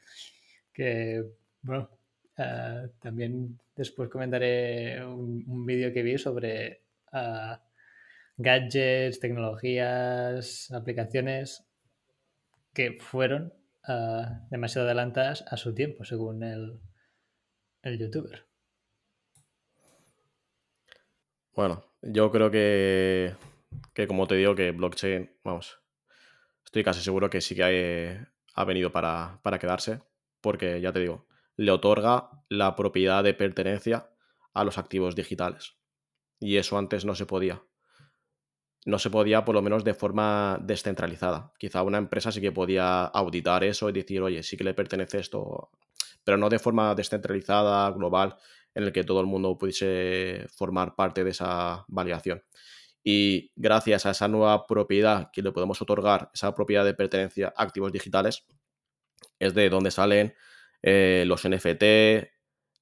Que, 0.73 1.25
bueno, 1.63 1.91
ah, 2.39 2.85
también 3.01 3.59
después 3.77 4.09
comentaré 4.09 5.05
un, 5.05 5.45
un 5.47 5.67
vídeo 5.67 5.93
que 5.93 6.03
vi 6.03 6.19
sobre 6.19 6.83
ah, 7.13 7.63
gadgets, 8.37 9.21
tecnologías, 9.21 10.71
aplicaciones 10.73 11.65
que 12.73 12.99
fueron 12.99 13.53
ah, 13.85 14.47
demasiado 14.51 14.87
adelantadas 14.87 15.45
a 15.49 15.57
su 15.57 15.75
tiempo, 15.75 16.05
según 16.05 16.43
el, 16.43 16.81
el 17.83 17.99
youtuber. 17.99 18.52
Bueno, 21.55 21.85
yo 22.03 22.31
creo 22.31 22.51
que, 22.51 23.35
que 23.95 24.07
como 24.07 24.27
te 24.27 24.37
digo, 24.37 24.55
que 24.55 24.71
blockchain, 24.73 25.31
vamos, 25.45 25.81
estoy 26.65 26.85
casi 26.85 27.03
seguro 27.03 27.31
que 27.31 27.41
sí 27.41 27.55
que 27.55 27.65
hay- 27.65 28.27
ha 28.55 28.65
venido 28.65 28.93
para, 28.93 29.41
para 29.43 29.59
quedarse, 29.59 30.03
porque 30.41 30.81
ya 30.81 30.93
te 30.93 31.01
digo, 31.01 31.27
le 31.57 31.73
otorga 31.73 32.31
la 32.49 32.77
propiedad 32.77 33.25
de 33.25 33.35
pertenencia 33.35 34.11
a 34.55 34.65
los 34.65 34.79
activos 34.79 35.17
digitales. 35.17 35.77
Y 36.41 36.57
eso 36.59 36.79
antes 36.79 37.05
no 37.05 37.15
se 37.17 37.27
podía. 37.27 37.63
No 38.85 38.99
se 38.99 39.11
podía, 39.11 39.45
por 39.45 39.55
lo 39.55 39.63
menos, 39.63 39.85
de 39.85 39.95
forma 39.95 40.59
descentralizada. 40.61 41.53
Quizá 41.59 41.83
una 41.83 41.99
empresa 41.99 42.33
sí 42.33 42.41
que 42.41 42.51
podía 42.53 43.05
auditar 43.05 43.63
eso 43.63 43.89
y 43.89 43.93
decir, 43.93 44.21
oye, 44.23 44.43
sí 44.43 44.57
que 44.57 44.65
le 44.65 44.75
pertenece 44.75 45.21
esto, 45.21 45.71
pero 46.25 46.37
no 46.37 46.49
de 46.49 46.59
forma 46.59 46.95
descentralizada, 46.97 47.91
global, 47.93 48.37
en 48.75 48.85
el 48.85 48.93
que 48.93 49.05
todo 49.05 49.21
el 49.21 49.27
mundo 49.27 49.59
pudiese 49.59 50.47
formar 50.55 50.95
parte 50.95 51.25
de 51.25 51.31
esa 51.31 51.85
validación. 51.89 52.43
Y 53.05 53.51
gracias 53.57 54.07
a 54.07 54.11
esa 54.11 54.29
nueva 54.29 54.67
propiedad 54.67 55.31
que 55.33 55.43
le 55.43 55.53
podemos 55.53 55.83
otorgar, 55.83 56.31
esa 56.33 56.55
propiedad 56.55 56.85
de 56.85 56.95
pertenencia 56.95 57.53
a 57.57 57.63
activos 57.63 57.93
digitales, 57.93 58.47
es 59.39 59.55
de 59.55 59.69
donde 59.69 59.91
salen 59.91 60.35
eh, 60.83 61.25
los 61.27 61.49
NFT, 61.49 61.83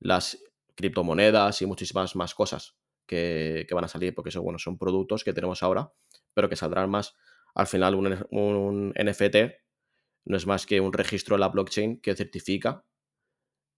las 0.01 0.39
criptomonedas 0.75 1.63
y 1.63 1.67
muchísimas 1.67 2.17
más 2.17 2.35
cosas 2.35 2.77
que, 3.07 3.67
van 3.71 3.85
a 3.85 3.89
salir, 3.89 4.15
porque 4.15 4.29
eso, 4.29 4.43
bueno, 4.43 4.59
son 4.59 4.79
productos 4.79 5.25
que 5.25 5.33
tenemos 5.33 5.63
ahora, 5.63 5.93
pero 6.35 6.49
que 6.49 6.57
saldrán 6.57 6.91
más. 6.91 7.17
Al 7.55 7.67
final, 7.67 7.95
un, 7.95 8.27
un 8.31 8.91
NFT 8.91 9.37
no 10.27 10.37
es 10.37 10.47
más 10.47 10.67
que 10.67 10.81
un 10.81 10.93
registro 10.93 11.35
en 11.35 11.41
la 11.41 11.49
blockchain 11.49 12.01
que 12.01 12.15
certifica 12.15 12.85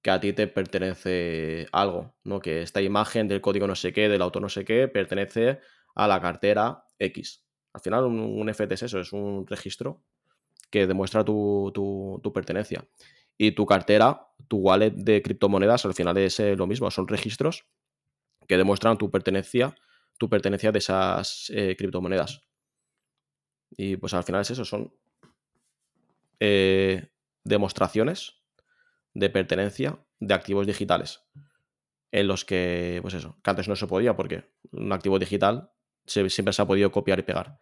que 0.03 0.11
a 0.11 0.21
ti 0.21 0.33
te 0.33 0.49
pertenece 0.49 1.69
algo, 1.73 2.15
¿no? 2.25 2.41
Que 2.41 2.63
esta 2.63 2.83
imagen 2.83 3.29
del 3.29 3.41
código 3.41 3.67
no 3.67 3.77
sé 3.77 3.93
qué, 3.93 4.09
del 4.09 4.23
autor 4.23 4.43
no 4.43 4.49
sé 4.49 4.65
qué, 4.65 4.89
pertenece 4.89 5.61
a 5.95 6.09
la 6.09 6.21
cartera 6.21 6.85
X. 6.99 7.45
Al 7.73 7.81
final, 7.81 8.05
un, 8.05 8.19
un 8.19 8.51
NFT 8.51 8.73
es 8.73 8.83
eso, 8.83 9.01
es 9.01 9.13
un 9.13 9.47
registro 9.47 10.03
que 10.71 10.87
demuestra 10.87 11.25
tu, 11.25 11.71
tu, 11.73 12.21
tu, 12.23 12.33
pertenencia. 12.33 12.85
Y 13.39 13.53
tu 13.53 13.65
cartera, 13.65 14.29
tu 14.49 14.59
wallet 14.59 14.91
de 14.91 15.23
criptomonedas, 15.23 15.85
al 15.85 15.95
final 15.95 16.17
es 16.19 16.41
eh, 16.41 16.57
lo 16.57 16.67
mismo, 16.67 16.91
son 16.91 17.07
registros 17.07 17.67
que 18.49 18.57
demuestran 18.57 18.99
tu 18.99 19.11
pertenencia, 19.11 19.75
tu 20.19 20.29
pertenencia 20.29 20.73
de 20.73 20.79
esas 20.79 21.51
eh, 21.55 21.77
criptomonedas. 21.77 22.43
Y 23.71 23.97
pues 23.97 24.15
al 24.15 24.25
final 24.25 24.41
es 24.43 24.51
eso, 24.51 24.65
son 24.65 24.93
eh, 26.41 27.09
demostraciones 27.45 28.42
de 29.15 29.31
pertenencia 29.31 29.99
de 30.21 30.35
activos 30.35 30.67
digitales 30.67 31.25
en 32.13 32.29
los 32.29 32.45
que, 32.45 32.99
pues 33.03 33.15
eso, 33.15 33.37
que 33.43 33.51
antes 33.51 33.69
no 33.69 33.75
se 33.77 33.87
podía 33.87 34.15
porque 34.15 34.45
un 34.71 34.93
activo 34.93 35.19
digital 35.19 35.71
siempre 36.07 36.53
se 36.53 36.63
ha 36.63 36.67
podido 36.67 36.93
copiar 36.93 37.19
y 37.19 37.23
pegar. 37.23 37.59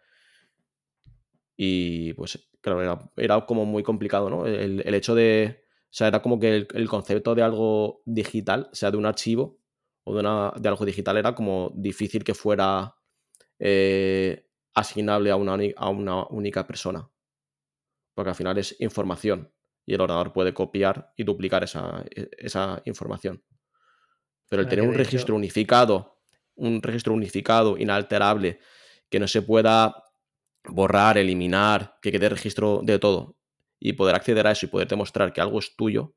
Y 1.55 2.13
pues, 2.13 2.49
claro, 2.59 2.81
era, 2.81 3.11
era 3.15 3.45
como 3.45 3.65
muy 3.65 3.83
complicado, 3.83 4.29
¿no? 4.29 4.45
El, 4.45 4.81
el, 4.85 4.93
hecho 4.93 5.15
de, 5.15 5.63
o 5.85 5.93
sea, 5.93 6.07
era 6.07 6.21
como 6.21 6.39
que 6.39 6.67
el, 6.73 6.89
concepto 6.89 7.33
de 7.33 7.43
algo 7.43 8.01
digital, 8.05 8.69
sea, 8.73 8.91
de 8.91 8.97
un 8.97 9.05
archivo 9.05 9.59
o 10.03 10.13
de, 10.13 10.19
una, 10.19 10.53
de 10.59 10.69
algo 10.69 10.85
digital, 10.85 11.17
era 11.17 11.33
como 11.33 11.71
difícil 11.75 12.23
que 12.23 12.33
fuera 12.33 12.95
eh, 13.59 14.49
asignable 14.73 15.31
a 15.31 15.35
una, 15.35 15.57
a 15.77 15.89
una 15.89 16.25
única 16.27 16.65
persona. 16.67 17.09
Porque 18.13 18.29
al 18.29 18.35
final 18.35 18.57
es 18.57 18.75
información 18.81 19.53
y 19.85 19.93
el 19.93 20.01
ordenador 20.01 20.33
puede 20.33 20.53
copiar 20.53 21.11
y 21.15 21.23
duplicar 21.23 21.63
esa, 21.63 22.03
e, 22.09 22.29
esa 22.37 22.81
información. 22.85 23.43
Pero 24.49 24.63
el 24.63 24.67
tener 24.67 24.87
un 24.87 24.93
registro 24.93 25.35
unificado, 25.35 26.21
un 26.55 26.81
registro 26.81 27.13
unificado, 27.13 27.77
inalterable, 27.77 28.59
que 29.09 29.19
no 29.19 29.27
se 29.27 29.41
pueda 29.41 30.03
borrar, 30.65 31.17
eliminar, 31.17 31.97
que 32.01 32.11
quede 32.11 32.29
registro 32.29 32.81
de 32.83 32.99
todo 32.99 33.37
y 33.79 33.93
poder 33.93 34.15
acceder 34.15 34.45
a 34.45 34.51
eso 34.51 34.65
y 34.65 34.69
poder 34.69 34.87
demostrar 34.87 35.33
que 35.33 35.41
algo 35.41 35.59
es 35.59 35.75
tuyo, 35.75 36.15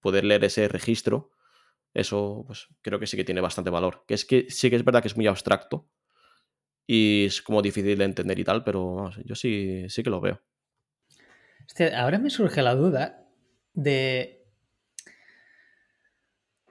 poder 0.00 0.24
leer 0.24 0.44
ese 0.44 0.66
registro, 0.68 1.30
eso 1.94 2.44
pues 2.46 2.68
creo 2.82 2.98
que 2.98 3.06
sí 3.06 3.16
que 3.16 3.24
tiene 3.24 3.40
bastante 3.40 3.70
valor. 3.70 4.04
Que 4.06 4.14
es 4.14 4.24
que 4.24 4.50
sí 4.50 4.68
que 4.68 4.76
es 4.76 4.84
verdad 4.84 5.00
que 5.00 5.08
es 5.08 5.16
muy 5.16 5.26
abstracto 5.26 5.88
y 6.86 7.26
es 7.26 7.40
como 7.40 7.62
difícil 7.62 7.96
de 7.96 8.04
entender 8.04 8.38
y 8.38 8.44
tal, 8.44 8.64
pero 8.64 8.94
vamos, 8.94 9.18
yo 9.24 9.34
sí, 9.34 9.86
sí 9.88 10.02
que 10.02 10.10
lo 10.10 10.20
veo. 10.20 10.40
Hostia, 11.66 12.00
ahora 12.00 12.18
me 12.18 12.30
surge 12.30 12.62
la 12.62 12.74
duda 12.74 13.28
de. 13.74 14.44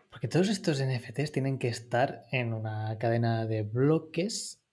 Porque 0.10 0.30
todos 0.30 0.50
estos 0.50 0.82
NFTs 0.82 1.32
tienen 1.32 1.60
que 1.60 1.68
estar 1.68 2.24
en 2.32 2.54
una 2.54 2.98
cadena 2.98 3.46
de 3.46 3.64
bloques 3.64 4.66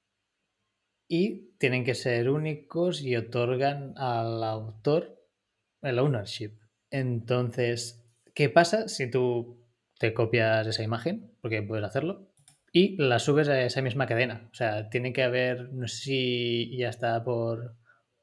y 1.08 1.50
tienen 1.58 1.84
que 1.84 1.94
ser 1.94 2.30
únicos 2.30 3.02
y 3.02 3.16
otorgan 3.16 3.94
al 3.96 4.42
autor 4.44 5.26
el 5.82 5.98
ownership. 5.98 6.52
Entonces, 6.90 8.04
¿qué 8.34 8.48
pasa 8.48 8.88
si 8.88 9.10
tú 9.10 9.66
te 9.98 10.14
copias 10.14 10.66
esa 10.66 10.84
imagen? 10.84 11.36
Porque 11.40 11.62
puedes 11.62 11.84
hacerlo. 11.84 12.28
Y 12.72 12.96
la 12.96 13.18
subes 13.18 13.48
a 13.48 13.60
esa 13.62 13.82
misma 13.82 14.06
cadena. 14.06 14.48
O 14.52 14.54
sea, 14.54 14.88
tiene 14.88 15.12
que 15.12 15.22
haber, 15.24 15.72
no 15.72 15.88
sé 15.88 15.96
si 15.96 16.76
ya 16.76 16.88
está 16.88 17.22
por, 17.24 17.76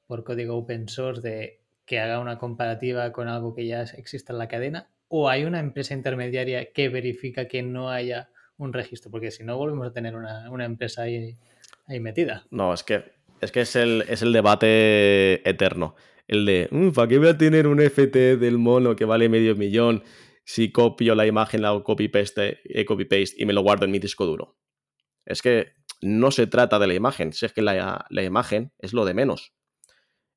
por 0.07 0.24
código 0.24 0.57
open 0.57 0.88
source 0.88 1.21
de 1.21 1.59
que 1.89 1.99
haga 1.99 2.19
una 2.19 2.37
comparativa 2.37 3.11
con 3.11 3.27
algo 3.27 3.55
que 3.55 3.65
ya 3.65 3.81
existe 3.81 4.31
en 4.31 4.37
la 4.37 4.47
cadena, 4.47 4.91
o 5.07 5.27
hay 5.27 5.43
una 5.43 5.59
empresa 5.59 5.95
intermediaria 5.95 6.71
que 6.71 6.87
verifica 6.87 7.47
que 7.47 7.63
no 7.63 7.89
haya 7.89 8.29
un 8.57 8.73
registro, 8.73 9.09
porque 9.09 9.31
si 9.31 9.43
no 9.43 9.57
volvemos 9.57 9.87
a 9.87 9.91
tener 9.91 10.15
una, 10.15 10.51
una 10.51 10.65
empresa 10.65 11.01
ahí, 11.01 11.35
ahí, 11.87 11.99
metida. 11.99 12.45
No, 12.51 12.75
es 12.75 12.83
que 12.83 13.05
es, 13.41 13.51
que 13.51 13.61
es, 13.61 13.75
el, 13.75 14.05
es 14.07 14.21
el 14.21 14.33
debate 14.33 15.49
eterno. 15.49 15.95
El 16.27 16.45
de, 16.45 16.67
mmm, 16.69 16.91
¿para 16.91 17.07
qué 17.07 17.17
voy 17.17 17.29
a 17.29 17.37
tener 17.39 17.65
un 17.65 17.81
FT 17.81 18.37
del 18.37 18.59
mono 18.59 18.95
que 18.95 19.05
vale 19.05 19.27
medio 19.27 19.55
millón 19.55 20.03
si 20.45 20.71
copio 20.71 21.15
la 21.15 21.25
imagen, 21.25 21.63
la 21.63 21.81
copy-paste 21.83 22.59
eh, 22.65 22.85
copy 22.85 23.05
-paste 23.05 23.33
y 23.35 23.47
me 23.47 23.53
lo 23.53 23.63
guardo 23.63 23.85
en 23.85 23.91
mi 23.91 23.97
disco 23.97 24.27
duro? 24.27 24.59
Es 25.25 25.41
que 25.41 25.73
no 26.01 26.29
se 26.29 26.45
trata 26.45 26.77
de 26.77 26.85
la 26.85 26.93
imagen, 26.93 27.33
si 27.33 27.47
es 27.47 27.51
que 27.51 27.63
la, 27.63 28.05
la 28.11 28.23
imagen 28.23 28.73
es 28.77 28.93
lo 28.93 29.05
de 29.05 29.15
menos. 29.15 29.55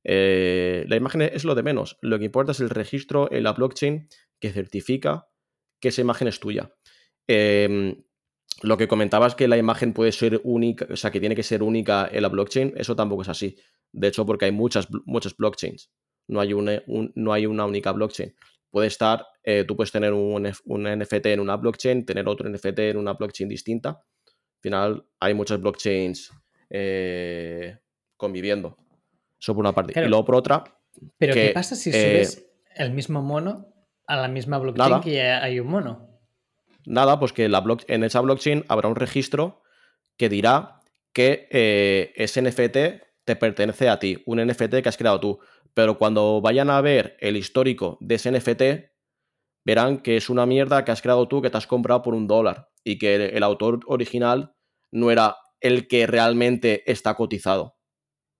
Eh, 0.04 0.84
la 0.88 0.96
imagen 0.96 1.22
es 1.22 1.44
lo 1.44 1.54
de 1.54 1.62
menos. 1.62 1.98
Lo 2.00 2.18
que 2.18 2.24
importa 2.24 2.52
es 2.52 2.60
el 2.60 2.70
registro 2.70 3.30
en 3.32 3.44
la 3.44 3.52
blockchain 3.52 4.08
que 4.40 4.52
certifica 4.52 5.28
que 5.80 5.88
esa 5.88 6.00
imagen 6.00 6.28
es 6.28 6.40
tuya. 6.40 6.72
Eh, 7.28 7.96
lo 8.62 8.76
que 8.76 8.88
comentabas 8.88 9.34
que 9.34 9.48
la 9.48 9.56
imagen 9.56 9.92
puede 9.92 10.12
ser 10.12 10.40
única, 10.44 10.86
o 10.90 10.96
sea, 10.96 11.10
que 11.10 11.20
tiene 11.20 11.34
que 11.34 11.42
ser 11.42 11.62
única 11.62 12.08
en 12.10 12.22
la 12.22 12.28
blockchain, 12.28 12.74
eso 12.76 12.94
tampoco 12.94 13.22
es 13.22 13.28
así. 13.28 13.56
De 13.90 14.08
hecho, 14.08 14.24
porque 14.24 14.44
hay 14.44 14.52
muchas, 14.52 14.88
muchas 15.04 15.36
blockchains. 15.36 15.90
No 16.28 16.40
hay, 16.40 16.52
una, 16.52 16.82
no 16.86 17.32
hay 17.32 17.46
una 17.46 17.66
única 17.66 17.92
blockchain. 17.92 18.34
Puede 18.70 18.86
estar, 18.86 19.26
eh, 19.42 19.64
tú 19.66 19.76
puedes 19.76 19.90
tener 19.90 20.12
un, 20.12 20.44
NFT 20.44 21.26
en 21.26 21.40
una 21.40 21.56
blockchain, 21.56 22.06
tener 22.06 22.28
otro 22.28 22.48
NFT 22.48 22.78
en 22.78 22.96
una 22.96 23.14
blockchain 23.14 23.48
distinta. 23.48 23.90
Al 23.90 24.60
final, 24.60 25.06
hay 25.18 25.34
muchas 25.34 25.60
blockchains 25.60 26.30
eh, 26.70 27.76
conviviendo. 28.16 28.76
Eso 29.42 29.54
por 29.54 29.62
una 29.62 29.74
parte. 29.74 29.92
Y 30.00 30.08
luego 30.08 30.24
por 30.24 30.36
otra. 30.36 30.62
Pero, 31.18 31.34
¿qué 31.34 31.50
pasa 31.52 31.74
si 31.74 31.90
eh, 31.90 32.24
subes 32.24 32.46
el 32.76 32.92
mismo 32.92 33.22
mono 33.22 33.66
a 34.06 34.16
la 34.16 34.28
misma 34.28 34.58
blockchain 34.58 35.00
que 35.00 35.14
ya 35.14 35.42
hay 35.42 35.58
un 35.58 35.66
mono? 35.66 36.08
Nada, 36.86 37.18
pues 37.18 37.32
que 37.32 37.48
la 37.48 37.64
en 37.88 38.04
esa 38.04 38.20
blockchain 38.20 38.64
habrá 38.68 38.88
un 38.88 38.94
registro 38.94 39.62
que 40.16 40.28
dirá 40.28 40.80
que 41.12 41.48
eh, 41.50 42.12
ese 42.14 42.40
NFT 42.40 43.02
te 43.24 43.36
pertenece 43.36 43.88
a 43.88 43.98
ti, 43.98 44.22
un 44.26 44.44
NFT 44.44 44.80
que 44.80 44.88
has 44.88 44.96
creado 44.96 45.18
tú. 45.18 45.40
Pero 45.74 45.98
cuando 45.98 46.40
vayan 46.40 46.70
a 46.70 46.80
ver 46.80 47.16
el 47.18 47.36
histórico 47.36 47.98
de 48.00 48.16
ese 48.16 48.30
NFT, 48.30 48.92
verán 49.64 49.98
que 49.98 50.16
es 50.16 50.30
una 50.30 50.46
mierda 50.46 50.84
que 50.84 50.92
has 50.92 51.02
creado 51.02 51.26
tú, 51.26 51.42
que 51.42 51.50
te 51.50 51.56
has 51.56 51.66
comprado 51.66 52.02
por 52.02 52.14
un 52.14 52.28
dólar 52.28 52.70
y 52.84 52.98
que 52.98 53.14
el, 53.14 53.42
autor 53.42 53.80
original 53.86 54.54
no 54.92 55.10
era 55.10 55.36
el 55.60 55.88
que 55.88 56.06
realmente 56.06 56.88
está 56.90 57.14
cotizado. 57.14 57.76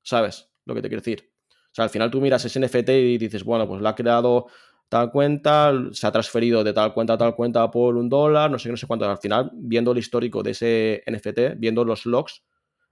¿Sabes 0.03 0.52
lo 0.65 0.75
que 0.75 0.83
te 0.83 0.89
quiero 0.89 1.01
decir? 1.01 1.31
O 1.49 1.75
sea, 1.75 1.85
al 1.85 1.91
final 1.91 2.11
tú 2.11 2.21
miras 2.21 2.45
ese 2.45 2.61
NFT 2.61 2.89
y 2.91 3.19
dices, 3.19 3.45
bueno, 3.45 3.67
pues 3.67 3.81
lo 3.81 3.89
ha 3.89 3.95
creado 3.95 4.47
tal 4.89 5.11
cuenta, 5.11 5.73
se 5.93 6.07
ha 6.07 6.13
transferido 6.13 6.63
de 6.63 6.75
tal 6.75 6.93
cuenta 6.93 7.15
a 7.15 7.19
tal 7.19 7.35
cuenta 7.35 7.71
por 7.71 7.97
un 7.97 8.11
dólar, 8.11 8.51
no 8.51 8.59
sé 8.59 8.69
qué, 8.69 8.73
no 8.73 8.77
sé 8.77 8.87
cuánto. 8.87 9.09
Al 9.09 9.17
final, 9.17 9.51
viendo 9.55 9.93
el 9.93 9.99
histórico 9.99 10.43
de 10.43 10.51
ese 10.51 11.03
NFT, 11.07 11.57
viendo 11.57 11.83
los 11.83 12.05
logs 12.05 12.45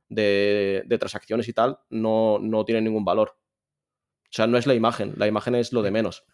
de, 0.09 0.83
transacciones 0.99 1.47
y 1.49 1.53
tal, 1.53 1.79
no, 1.91 2.39
no 2.41 2.65
tiene 2.65 2.81
ningún 2.81 3.05
valor. 3.05 3.37
O 4.25 4.33
sea, 4.33 4.47
no 4.47 4.57
es 4.57 4.67
la 4.67 4.75
imagen, 4.75 5.13
la 5.17 5.27
imagen 5.27 5.55
es 5.57 5.75
lo 5.75 5.83
de 5.83 5.91
menos. 5.91 6.25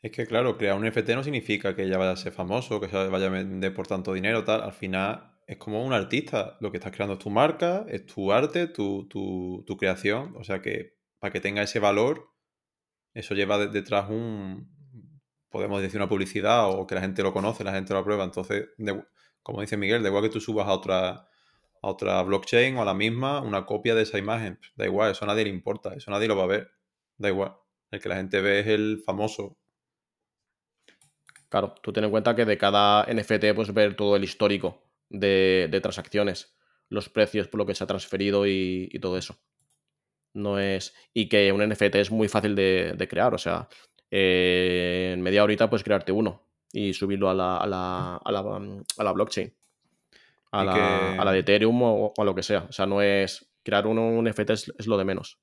Es 0.00 0.10
que, 0.10 0.26
claro, 0.26 0.56
crear 0.56 0.74
un 0.76 0.86
NFT 0.86 1.10
no 1.10 1.22
significa 1.22 1.76
que 1.76 1.86
ya 1.86 1.98
vaya 1.98 2.12
a 2.12 2.16
ser 2.16 2.32
famoso, 2.32 2.80
que 2.80 2.88
se 2.88 2.96
vaya 2.96 3.26
a 3.26 3.30
vender 3.30 3.74
por 3.74 3.86
tanto 3.86 4.14
dinero, 4.14 4.44
tal. 4.44 4.62
Al 4.62 4.72
final 4.72 5.37
es 5.48 5.56
como 5.56 5.84
un 5.84 5.94
artista. 5.94 6.58
Lo 6.60 6.70
que 6.70 6.76
estás 6.76 6.92
creando 6.92 7.14
es 7.14 7.18
tu 7.18 7.30
marca, 7.30 7.86
es 7.88 8.04
tu 8.06 8.30
arte, 8.32 8.68
tu, 8.68 9.08
tu 9.08 9.76
creación. 9.78 10.34
O 10.36 10.44
sea 10.44 10.60
que 10.60 10.98
para 11.18 11.32
que 11.32 11.40
tenga 11.40 11.62
ese 11.62 11.80
valor, 11.80 12.30
eso 13.14 13.34
lleva 13.34 13.66
detrás 13.66 14.10
un, 14.10 14.70
podemos 15.48 15.80
decir 15.80 15.98
una 15.98 16.08
publicidad 16.08 16.70
o 16.70 16.86
que 16.86 16.94
la 16.94 17.00
gente 17.00 17.22
lo 17.22 17.32
conoce, 17.32 17.64
la 17.64 17.72
gente 17.72 17.94
lo 17.94 18.00
aprueba. 18.00 18.24
Entonces, 18.24 18.68
como 19.42 19.62
dice 19.62 19.78
Miguel, 19.78 20.02
da 20.02 20.10
igual 20.10 20.22
que 20.22 20.28
tú 20.28 20.38
subas 20.38 20.68
a 20.68 20.72
otra, 20.72 21.08
a 21.10 21.88
otra 21.88 22.22
blockchain 22.22 22.76
o 22.76 22.82
a 22.82 22.84
la 22.84 22.94
misma 22.94 23.40
una 23.40 23.64
copia 23.64 23.94
de 23.94 24.02
esa 24.02 24.18
imagen. 24.18 24.60
Da 24.76 24.84
igual, 24.84 25.12
eso 25.12 25.24
a 25.24 25.28
nadie 25.28 25.44
le 25.44 25.50
importa, 25.50 25.94
eso 25.94 26.10
nadie 26.10 26.28
lo 26.28 26.36
va 26.36 26.44
a 26.44 26.48
ver. 26.48 26.70
Da 27.16 27.30
igual. 27.30 27.56
El 27.90 28.00
que 28.02 28.10
la 28.10 28.16
gente 28.16 28.42
ve 28.42 28.60
es 28.60 28.66
el 28.66 29.02
famoso. 29.06 29.56
Claro, 31.48 31.74
tú 31.82 31.90
ten 31.90 32.04
en 32.04 32.10
cuenta 32.10 32.36
que 32.36 32.44
de 32.44 32.58
cada 32.58 33.06
NFT 33.10 33.54
puedes 33.54 33.72
ver 33.72 33.96
todo 33.96 34.14
el 34.14 34.24
histórico 34.24 34.87
de, 35.10 35.78
transacciones, 35.82 36.56
los 36.88 37.08
precios 37.08 37.48
por 37.48 37.58
lo 37.58 37.66
que 37.66 37.74
se 37.74 37.84
ha 37.84 37.86
transferido 37.86 38.46
y, 38.46 38.88
todo 39.00 39.18
eso. 39.18 39.38
No 40.34 40.58
es. 40.58 40.94
Y 41.14 41.28
que 41.28 41.52
un 41.52 41.66
NFT 41.66 41.96
es 41.96 42.10
muy 42.10 42.28
fácil 42.28 42.54
de, 42.54 42.94
de 42.96 43.08
crear. 43.08 43.34
O 43.34 43.38
sea, 43.38 43.68
eh, 44.10 45.10
en 45.14 45.22
media 45.22 45.44
horita 45.44 45.68
puedes 45.68 45.84
crearte 45.84 46.12
uno 46.12 46.48
y 46.72 46.92
subirlo 46.92 47.30
a 47.30 47.34
la, 47.34 47.56
a 47.58 47.66
la, 47.66 48.16
a 48.16 48.32
la, 48.32 48.42
mm, 48.42 48.82
a 48.98 49.04
la 49.04 49.12
blockchain. 49.12 49.54
A 50.50 50.64
la, 50.64 51.20
a 51.20 51.24
la, 51.26 51.32
de 51.32 51.40
Ethereum 51.40 51.82
o, 51.82 52.12
a 52.16 52.24
lo 52.24 52.34
que 52.34 52.42
sea. 52.42 52.66
O 52.68 52.72
sea, 52.72 52.86
no 52.86 53.02
es. 53.02 53.50
Crear 53.62 53.86
uno, 53.86 54.08
un 54.08 54.24
NFT 54.24 54.50
es, 54.50 54.86
lo 54.86 54.96
de 54.96 55.04
menos. 55.04 55.38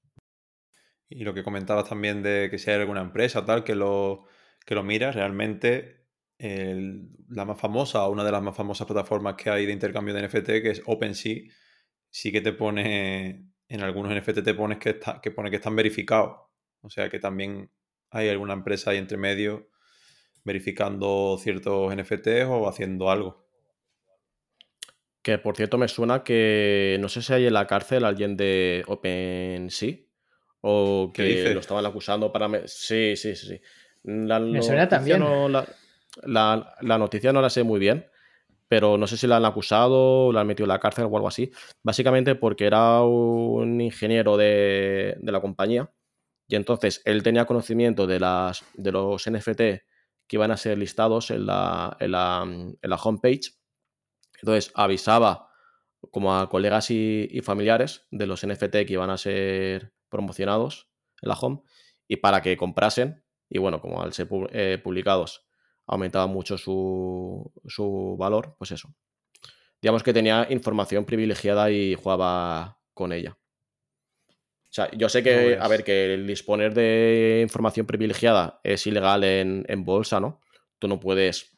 Y 1.10 1.24
lo 1.24 1.36
que 1.36 1.44
comentabas 1.44 1.88
también 1.88 2.24
de 2.24 2.48
que 2.50 2.58
si 2.58 2.72
hay 2.72 2.80
alguna 2.80 3.02
empresa 3.02 3.46
tal 3.46 3.64
que 3.64 3.76
lo, 3.76 4.26
que 4.66 4.74
lo 4.74 4.82
mira, 4.82 5.12
realmente 5.12 6.05
la 6.38 7.46
más 7.46 7.60
famosa 7.60 8.06
o 8.06 8.12
una 8.12 8.24
de 8.24 8.32
las 8.32 8.42
más 8.42 8.56
famosas 8.56 8.86
plataformas 8.86 9.36
que 9.36 9.50
hay 9.50 9.66
de 9.66 9.74
intercambio 9.74 10.14
de 10.14 10.28
NFT, 10.28 10.46
que 10.46 10.70
es 10.72 10.82
OpenSea, 10.86 11.44
sí 12.10 12.32
que 12.32 12.42
te 12.42 12.54
pone, 12.54 13.50
en 13.68 13.82
algunos 13.82 14.14
NFT 14.14 14.44
te 14.44 14.54
pones 14.54 14.80
que, 14.80 14.90
está, 14.92 15.20
que 15.22 15.32
pone 15.32 15.50
que 15.50 15.58
están 15.58 15.76
verificados. 15.76 16.38
O 16.82 16.90
sea 16.90 17.10
que 17.10 17.20
también 17.20 17.72
hay 18.12 18.30
alguna 18.30 18.54
empresa 18.54 18.92
ahí 18.92 18.98
entre 18.98 19.18
medio 19.18 19.70
verificando 20.44 21.38
ciertos 21.40 21.94
NFTs 21.96 22.46
o 22.48 22.70
haciendo 22.70 23.10
algo. 23.10 23.46
Que 25.22 25.40
por 25.40 25.56
cierto 25.56 25.80
me 25.80 25.88
suena 25.88 26.24
que 26.24 26.98
no 27.00 27.10
sé 27.10 27.24
si 27.24 27.34
hay 27.34 27.48
en 27.48 27.54
la 27.54 27.66
cárcel 27.66 28.06
alguien 28.06 28.38
de 28.38 28.84
OpenSea 28.86 29.96
o 30.62 31.12
que 31.12 31.52
lo 31.52 31.60
estaban 31.60 31.86
acusando 31.86 32.32
para... 32.32 32.68
Sí, 32.68 33.16
sí, 33.16 33.36
sí. 33.36 33.48
sí. 33.48 33.62
La 34.04 34.40
me 34.40 34.62
suena 34.62 34.88
también. 34.88 35.22
la, 35.52 35.68
noticia 36.24 37.34
no 37.34 37.42
la 37.42 37.50
sé 37.50 37.64
muy 37.64 37.80
bien, 37.80 38.08
pero 38.68 38.98
no 38.98 39.08
sé 39.08 39.18
si 39.18 39.28
la 39.28 39.38
han 39.38 39.46
acusado, 39.46 40.32
la 40.32 40.42
han 40.42 40.48
metido 40.48 40.66
en 40.66 40.70
la 40.70 40.80
cárcel 40.80 41.06
o 41.06 41.16
algo 41.16 41.28
así. 41.28 41.52
Básicamente 41.84 42.36
porque 42.36 42.66
era 42.66 43.02
un 43.02 43.80
ingeniero 43.82 44.38
de, 44.38 45.18
de 45.20 45.32
la 45.32 45.42
compañía 45.42 45.92
y 46.48 46.56
entonces 46.56 47.02
él 47.06 47.24
tenía 47.24 47.46
conocimiento 47.46 48.06
de, 48.08 48.20
las, 48.20 48.64
de 48.76 48.92
los 48.92 49.30
NFT 49.30 49.62
que 50.28 50.38
iban 50.38 50.52
a 50.52 50.58
ser 50.58 50.78
listados 50.78 51.32
en 51.32 51.46
la, 51.46 51.98
en 52.00 52.12
la, 52.12 52.44
en 52.44 52.90
la 52.90 52.96
homepage. 52.96 53.54
Entonces 54.42 54.72
avisaba 54.76 55.50
como 56.12 56.36
a 56.36 56.50
colegas 56.50 56.92
y, 56.92 57.40
familiares 57.44 58.06
de 58.12 58.28
los 58.28 58.46
NFT 58.46 58.86
que 58.86 58.94
iban 58.94 59.10
a 59.10 59.18
ser 59.18 59.94
promocionados 60.10 60.90
en 61.22 61.30
la 61.30 61.36
home 61.36 61.62
y 62.08 62.18
para 62.18 62.42
que 62.42 62.58
comprasen. 62.58 63.24
Y 63.50 63.60
bueno, 63.60 63.82
como 63.82 64.02
al 64.02 64.14
ser 64.14 64.28
eh, 64.52 64.80
publicados 64.84 65.48
aumentaba 65.88 66.28
mucho 66.28 66.58
su, 66.58 67.52
su 67.68 68.16
valor, 68.18 68.56
pues 68.58 68.72
eso. 68.72 68.94
Digamos 69.82 70.04
que 70.04 70.14
tenía 70.14 70.48
información 70.50 71.06
privilegiada 71.06 71.70
y 71.70 71.96
jugaba 71.96 72.80
con 72.94 73.12
ella. 73.12 73.38
O 74.30 74.74
sea, 74.76 74.90
yo 74.92 75.08
sé 75.08 75.24
que, 75.24 75.58
a 75.58 75.68
ver, 75.70 75.84
que 75.84 76.16
el 76.16 76.28
disponer 76.28 76.74
de 76.74 77.40
información 77.42 77.86
privilegiada 77.86 78.60
es 78.64 78.86
ilegal 78.88 79.24
en, 79.24 79.86
bolsa, 79.86 80.20
¿no? 80.20 80.42
Tú 80.80 80.90
no 80.90 81.00
puedes, 81.00 81.54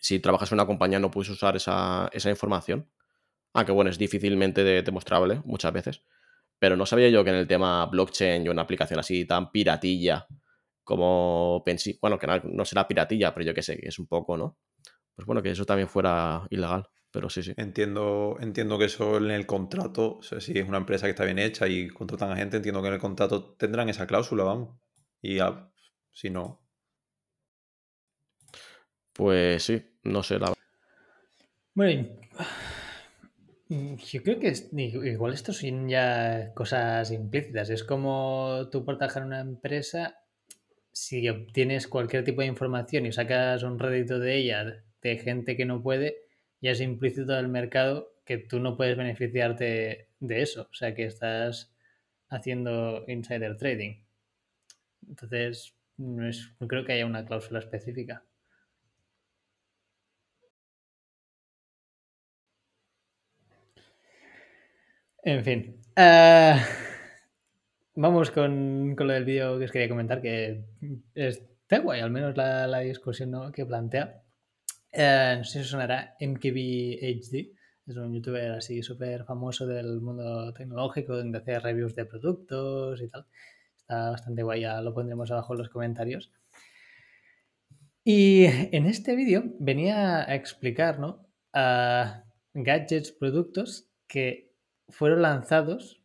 si 0.00 0.18
trabajas 0.18 0.50
en 0.50 0.56
una 0.56 0.66
compañía, 0.66 0.98
no 0.98 1.12
puedes 1.12 1.30
usar 1.30 1.54
esa, 1.54 2.10
información. 2.28 2.90
Aunque 3.52 3.70
bueno, 3.70 3.90
es 3.90 3.98
difícilmente 3.98 4.64
demostrable 4.64 5.42
muchas 5.44 5.72
veces. 5.72 6.02
Pero 6.58 6.76
no 6.76 6.86
sabía 6.86 7.08
yo 7.08 7.22
que 7.22 7.30
en 7.30 7.36
el 7.36 7.46
tema 7.46 7.86
blockchain 7.86 8.44
y 8.44 8.48
una 8.48 8.62
aplicación 8.62 8.98
así 8.98 9.24
tan 9.24 9.52
piratilla 9.52 10.26
como 10.88 11.62
pensé, 11.66 11.98
bueno, 12.00 12.18
que 12.18 12.26
no 12.44 12.64
será 12.64 12.88
piratilla, 12.88 13.34
pero 13.34 13.44
yo 13.44 13.52
qué 13.52 13.60
sé, 13.62 13.76
que 13.76 13.88
es 13.88 13.98
un 13.98 14.06
poco, 14.06 14.38
¿no? 14.38 14.56
Pues 15.14 15.26
bueno, 15.26 15.42
que 15.42 15.50
eso 15.50 15.66
también 15.66 15.86
fuera 15.86 16.46
ilegal 16.48 16.88
pero 17.10 17.30
sí, 17.30 17.42
sí. 17.42 17.52
Entiendo, 17.56 18.36
entiendo 18.40 18.78
que 18.78 18.84
eso 18.84 19.16
en 19.16 19.30
el 19.30 19.46
contrato, 19.46 20.18
o 20.18 20.22
sea, 20.22 20.40
si 20.40 20.58
es 20.58 20.68
una 20.68 20.78
empresa 20.78 21.06
que 21.06 21.10
está 21.10 21.24
bien 21.24 21.38
hecha 21.38 21.66
y 21.66 21.88
contratan 21.88 22.30
a 22.30 22.36
gente, 22.36 22.58
entiendo 22.58 22.82
que 22.82 22.88
en 22.88 22.94
el 22.94 23.00
contrato 23.00 23.54
tendrán 23.54 23.88
esa 23.88 24.06
cláusula, 24.06 24.44
vamos. 24.44 24.78
Y 25.22 25.38
si 26.12 26.30
no. 26.30 26.62
Pues 29.12 29.62
sí, 29.62 29.82
no 30.04 30.22
sé 30.22 30.38
la. 30.38 30.52
Bueno, 31.74 32.08
yo 33.68 34.22
creo 34.22 34.38
que 34.38 34.52
igual 34.72 35.34
esto 35.34 35.52
son 35.52 35.88
ya 35.88 36.52
cosas 36.54 37.10
implícitas. 37.10 37.70
Es 37.70 37.84
como 37.84 38.68
tú 38.70 38.84
por 38.84 38.98
trabajar 38.98 39.22
en 39.22 39.28
una 39.28 39.40
empresa, 39.40 40.18
si 40.98 41.28
obtienes 41.28 41.86
cualquier 41.86 42.24
tipo 42.24 42.40
de 42.40 42.48
información 42.48 43.06
y 43.06 43.12
sacas 43.12 43.62
un 43.62 43.78
rédito 43.78 44.18
de 44.18 44.36
ella 44.36 44.84
de 45.00 45.16
gente 45.18 45.56
que 45.56 45.64
no 45.64 45.80
puede, 45.82 46.16
ya 46.60 46.72
es 46.72 46.80
implícito 46.80 47.32
del 47.34 47.48
mercado 47.48 48.12
que 48.24 48.38
tú 48.38 48.58
no 48.58 48.76
puedes 48.76 48.96
beneficiarte 48.96 50.08
de 50.18 50.42
eso. 50.42 50.68
O 50.70 50.74
sea, 50.74 50.94
que 50.94 51.04
estás 51.04 51.72
haciendo 52.28 53.04
insider 53.06 53.56
trading. 53.56 54.02
Entonces, 55.08 55.74
no, 55.96 56.28
es, 56.28 56.52
creo 56.66 56.84
que 56.84 56.92
haya 56.92 57.06
una 57.06 57.24
cláusula 57.24 57.58
específica. 57.60 58.24
En 65.24 65.44
fin. 65.44 65.80
Eh, 65.96 66.56
vamos 67.98 68.30
con, 68.30 68.94
lo 68.96 69.12
del 69.12 69.24
vídeo 69.24 69.58
que 69.58 69.64
os 69.64 69.72
quería 69.72 69.88
comentar, 69.88 70.22
que 70.22 70.64
está 71.14 71.80
guay, 71.80 72.00
al 72.00 72.10
menos 72.10 72.36
la, 72.36 72.66
la 72.66 72.80
discusión 72.80 73.52
que 73.52 73.66
plantea. 73.66 74.22
Eh, 74.92 75.34
no 75.38 75.44
sé 75.44 75.62
si 75.62 75.68
sonará 75.68 76.16
MKBHD. 76.20 77.56
Es 77.86 77.96
un 77.96 78.14
youtuber 78.14 78.52
así 78.52 78.82
súper 78.82 79.24
famoso 79.24 79.66
del 79.66 80.00
mundo 80.00 80.52
tecnológico, 80.52 81.16
donde 81.16 81.38
hace 81.38 81.58
reviews 81.58 81.94
de 81.94 82.04
productos 82.04 83.02
y 83.02 83.08
tal. 83.08 83.26
Está 83.76 84.10
bastante 84.10 84.42
guay, 84.42 84.60
ya 84.60 84.80
lo 84.80 84.94
pondremos 84.94 85.30
abajo 85.30 85.54
en 85.54 85.58
los 85.58 85.68
comentarios. 85.68 86.30
Y 88.04 88.44
en 88.44 88.86
este 88.86 89.16
vídeo 89.16 89.44
venía 89.58 90.18
a 90.30 90.34
explicar, 90.34 90.98
¿no? 90.98 91.26
a 91.52 92.24
gadgets, 92.54 93.10
productos 93.10 93.90
que 94.06 94.54
fueron 94.88 95.22
lanzados 95.22 96.02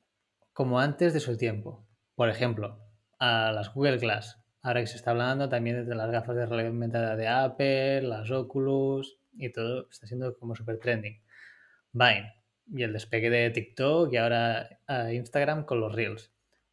como 0.53 0.79
antes 0.79 1.13
de 1.13 1.19
su 1.19 1.37
tiempo. 1.37 1.82
Por 2.16 2.30
ejemplo, 2.30 2.80
a 3.20 3.51
las 3.51 3.74
Google 3.74 3.97
Glass. 3.97 4.39
Ahora 4.61 4.82
que 4.82 4.88
se 4.88 4.97
está 4.97 5.11
hablando 5.11 5.49
también 5.49 5.88
de 5.88 5.95
las 5.95 6.11
gafas 6.11 6.36
de 6.36 6.45
realidad 6.45 6.72
aumentada 6.72 7.16
de 7.16 7.28
Apple, 7.28 8.03
las 8.03 8.32
Oculus 8.32 9.18
y 9.34 9.51
todo 9.51 9.89
está 9.89 10.07
siendo 10.07 10.38
como 10.38 10.55
super 10.55 10.78
trending. 10.80 11.22
Vine 11.91 12.34
y 12.72 12.84
el 12.84 12.93
despegue 12.93 13.30
de 13.30 13.49
TikTok 13.49 14.14
y 14.14 14.18
ahora 14.18 14.80
a 14.88 15.11
Instagram 15.11 15.66
con 15.66 15.80
los 15.80 15.93
Reels. 15.93 16.32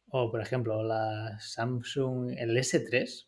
O 0.09 0.31
por 0.31 0.41
ejemplo 0.41 0.83
la 0.83 1.37
Samsung, 1.39 2.33
el 2.37 2.55
S3, 2.55 3.27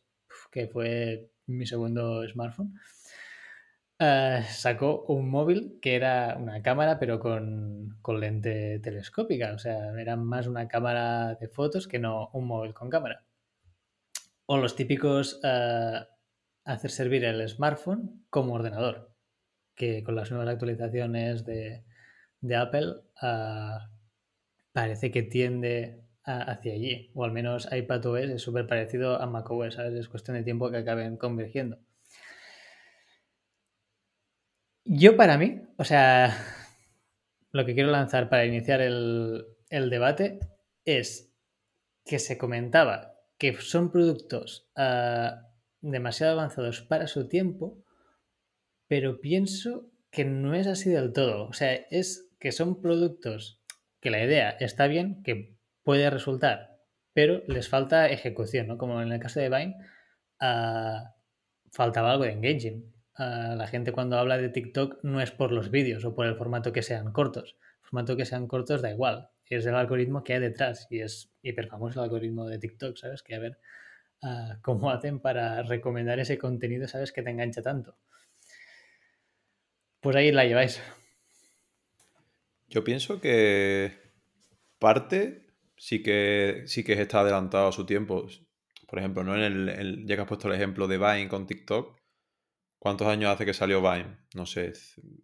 que 0.51 0.67
fue 0.67 1.31
mi 1.47 1.65
segundo 1.65 2.27
smartphone, 2.27 2.73
eh, 4.03 4.43
sacó 4.49 5.05
un 5.07 5.29
móvil 5.29 5.79
que 5.81 5.95
era 5.95 6.35
una 6.37 6.61
cámara 6.61 6.99
pero 6.99 7.19
con, 7.19 7.97
con, 8.01 8.19
lente 8.19 8.79
telescópica. 8.79 9.53
O 9.53 9.57
sea, 9.59 9.93
era 9.99 10.15
más 10.15 10.47
una 10.47 10.67
cámara 10.67 11.35
de 11.35 11.47
fotos 11.47 11.87
que 11.87 11.99
no 11.99 12.29
un 12.33 12.47
móvil 12.47 12.73
con 12.73 12.89
cámara. 12.89 13.25
O 14.45 14.57
los 14.57 14.75
típicos 14.75 15.39
uh, 15.43 16.05
hacer 16.65 16.91
servir 16.91 17.23
el 17.23 17.47
smartphone 17.47 18.25
como 18.29 18.53
ordenador, 18.53 19.15
que 19.75 20.03
con 20.03 20.15
las 20.15 20.31
nuevas 20.31 20.49
actualizaciones 20.49 21.45
de, 21.45 21.85
de 22.41 22.55
Apple 22.55 22.87
uh, 23.21 23.79
parece 24.73 25.11
que 25.11 25.23
tiende 25.23 26.03
a, 26.25 26.41
hacia 26.51 26.73
allí. 26.73 27.11
O 27.15 27.23
al 27.23 27.31
menos 27.31 27.69
iPadOS 27.71 28.29
es 28.31 28.41
súper 28.41 28.67
parecido 28.67 29.21
a 29.21 29.27
macOS, 29.27 29.75
¿sabes? 29.75 29.93
Es 29.93 30.09
cuestión 30.09 30.37
de 30.37 30.43
tiempo 30.43 30.71
que 30.71 30.77
acaben 30.77 31.17
convergiendo. 31.17 31.79
Yo 34.85 35.15
para 35.15 35.37
mí, 35.37 35.61
o 35.77 35.85
sea, 35.85 36.35
lo 37.51 37.65
que 37.65 37.73
quiero 37.73 37.91
lanzar 37.91 38.29
para 38.29 38.45
iniciar 38.45 38.81
el, 38.81 39.45
debate 39.69 40.39
es 40.85 41.33
que 42.05 42.19
se 42.19 42.37
comentaba 42.37 43.15
que 43.37 43.55
son 43.61 43.91
productos 43.91 44.69
uh, 44.75 45.35
demasiado 45.81 46.33
avanzados 46.33 46.81
para 46.81 47.07
su 47.07 47.27
tiempo, 47.27 47.83
pero 48.87 49.21
pienso 49.21 49.89
que 50.11 50.25
no 50.25 50.53
es 50.53 50.67
así 50.67 50.89
del 50.89 51.13
todo. 51.13 51.47
O 51.47 51.53
sea, 51.53 51.73
es 51.73 52.29
que 52.39 52.51
son 52.51 52.81
productos 52.81 53.61
que 54.01 54.11
la 54.11 54.23
idea 54.23 54.51
está 54.51 54.87
bien, 54.87 55.23
que 55.23 55.57
puede 55.81 56.09
resultar, 56.09 56.81
pero 57.13 57.41
les 57.47 57.69
falta 57.69 58.09
ejecución, 58.09 58.67
¿no? 58.67 58.77
Como 58.77 59.01
en 59.01 59.11
el 59.11 59.19
caso 59.19 59.39
de 59.39 59.49
Vine, 59.49 59.77
uh, 60.41 61.03
faltaba 61.71 62.11
algo 62.11 62.25
de 62.25 62.33
engaging. 62.33 62.92
Uh, 63.17 63.55
la 63.55 63.67
gente 63.67 63.91
cuando 63.91 64.17
habla 64.17 64.37
de 64.37 64.49
TikTok 64.49 65.03
no 65.03 65.21
es 65.21 65.31
por 65.31 65.51
los 65.51 65.69
vídeos 65.69 66.03
o 66.03 66.15
por 66.15 66.25
el 66.25 66.35
formato 66.35 66.73
que 66.73 66.81
sean 66.81 67.11
cortos. 67.11 67.57
El 67.83 67.89
formato 67.89 68.17
que 68.17 68.25
sean 68.25 68.47
cortos 68.47 68.81
da 68.81 68.91
igual. 68.91 69.29
Es 69.49 69.67
el 69.67 69.75
algoritmo 69.75 70.23
que 70.23 70.33
hay 70.33 70.39
detrás 70.39 70.87
y 70.89 71.01
es 71.01 71.31
hiper 71.43 71.67
famoso 71.67 71.99
el 71.99 72.05
algoritmo 72.05 72.47
de 72.47 72.57
TikTok, 72.57 72.97
¿sabes? 72.97 73.21
Que 73.21 73.35
a 73.35 73.39
ver 73.39 73.59
uh, 74.23 74.59
cómo 74.63 74.89
hacen 74.89 75.19
para 75.19 75.61
recomendar 75.61 76.19
ese 76.19 76.39
contenido, 76.39 76.87
¿sabes? 76.87 77.11
Que 77.11 77.21
te 77.21 77.29
engancha 77.29 77.61
tanto. 77.61 77.95
Pues 79.99 80.15
ahí 80.15 80.31
la 80.31 80.45
lleváis. 80.45 80.81
Yo 82.67 82.83
pienso 82.83 83.21
que 83.21 83.91
parte 84.79 85.45
sí 85.77 86.01
que, 86.01 86.63
sí 86.65 86.83
que 86.83 86.93
está 86.93 87.19
adelantado 87.19 87.67
a 87.67 87.71
su 87.71 87.85
tiempo. 87.85 88.27
Por 88.87 88.97
ejemplo, 88.97 89.23
¿no? 89.23 89.35
En 89.35 89.43
el, 89.43 89.69
el, 89.69 90.07
ya 90.07 90.15
que 90.15 90.21
has 90.23 90.27
puesto 90.27 90.47
el 90.47 90.55
ejemplo 90.55 90.87
de 90.87 90.97
Vine 90.97 91.27
con 91.27 91.45
TikTok, 91.45 91.95
¿Cuántos 92.83 93.07
años 93.07 93.33
hace 93.33 93.45
que 93.45 93.53
salió 93.53 93.81
Vine? 93.81 94.17
No 94.35 94.45
sé, 94.45 94.73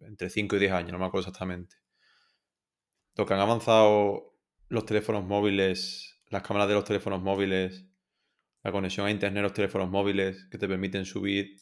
entre 0.00 0.30
5 0.30 0.56
y 0.56 0.60
10 0.60 0.72
años, 0.72 0.92
no 0.92 0.98
me 0.98 1.04
acuerdo 1.04 1.28
exactamente. 1.28 1.76
Lo 3.16 3.26
que 3.26 3.34
han 3.34 3.40
avanzado 3.40 4.34
los 4.70 4.86
teléfonos 4.86 5.26
móviles, 5.26 6.22
las 6.30 6.42
cámaras 6.42 6.68
de 6.68 6.74
los 6.74 6.84
teléfonos 6.84 7.20
móviles, 7.20 7.84
la 8.62 8.72
conexión 8.72 9.06
a 9.06 9.10
internet 9.10 9.40
de 9.40 9.42
los 9.42 9.52
teléfonos 9.52 9.90
móviles 9.90 10.48
que 10.50 10.56
te 10.56 10.66
permiten 10.68 11.04
subir 11.04 11.58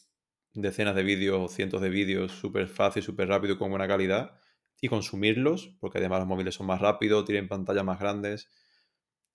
decenas 0.53 0.95
de 0.95 1.03
vídeos 1.03 1.37
o 1.37 1.53
cientos 1.53 1.81
de 1.81 1.89
vídeos 1.89 2.31
súper 2.31 2.69
fácil, 2.69 3.03
súper 3.03 3.27
rápido 3.27 3.55
y 3.55 3.57
con 3.57 3.69
buena 3.69 3.89
calidad 3.89 4.39
y 4.79 4.87
consumirlos, 4.87 5.75
porque 5.81 5.97
además 5.97 6.19
los 6.19 6.29
móviles 6.29 6.55
son 6.55 6.67
más 6.67 6.79
rápidos, 6.79 7.25
tienen 7.25 7.49
pantallas 7.49 7.83
más 7.83 7.99
grandes. 7.99 8.47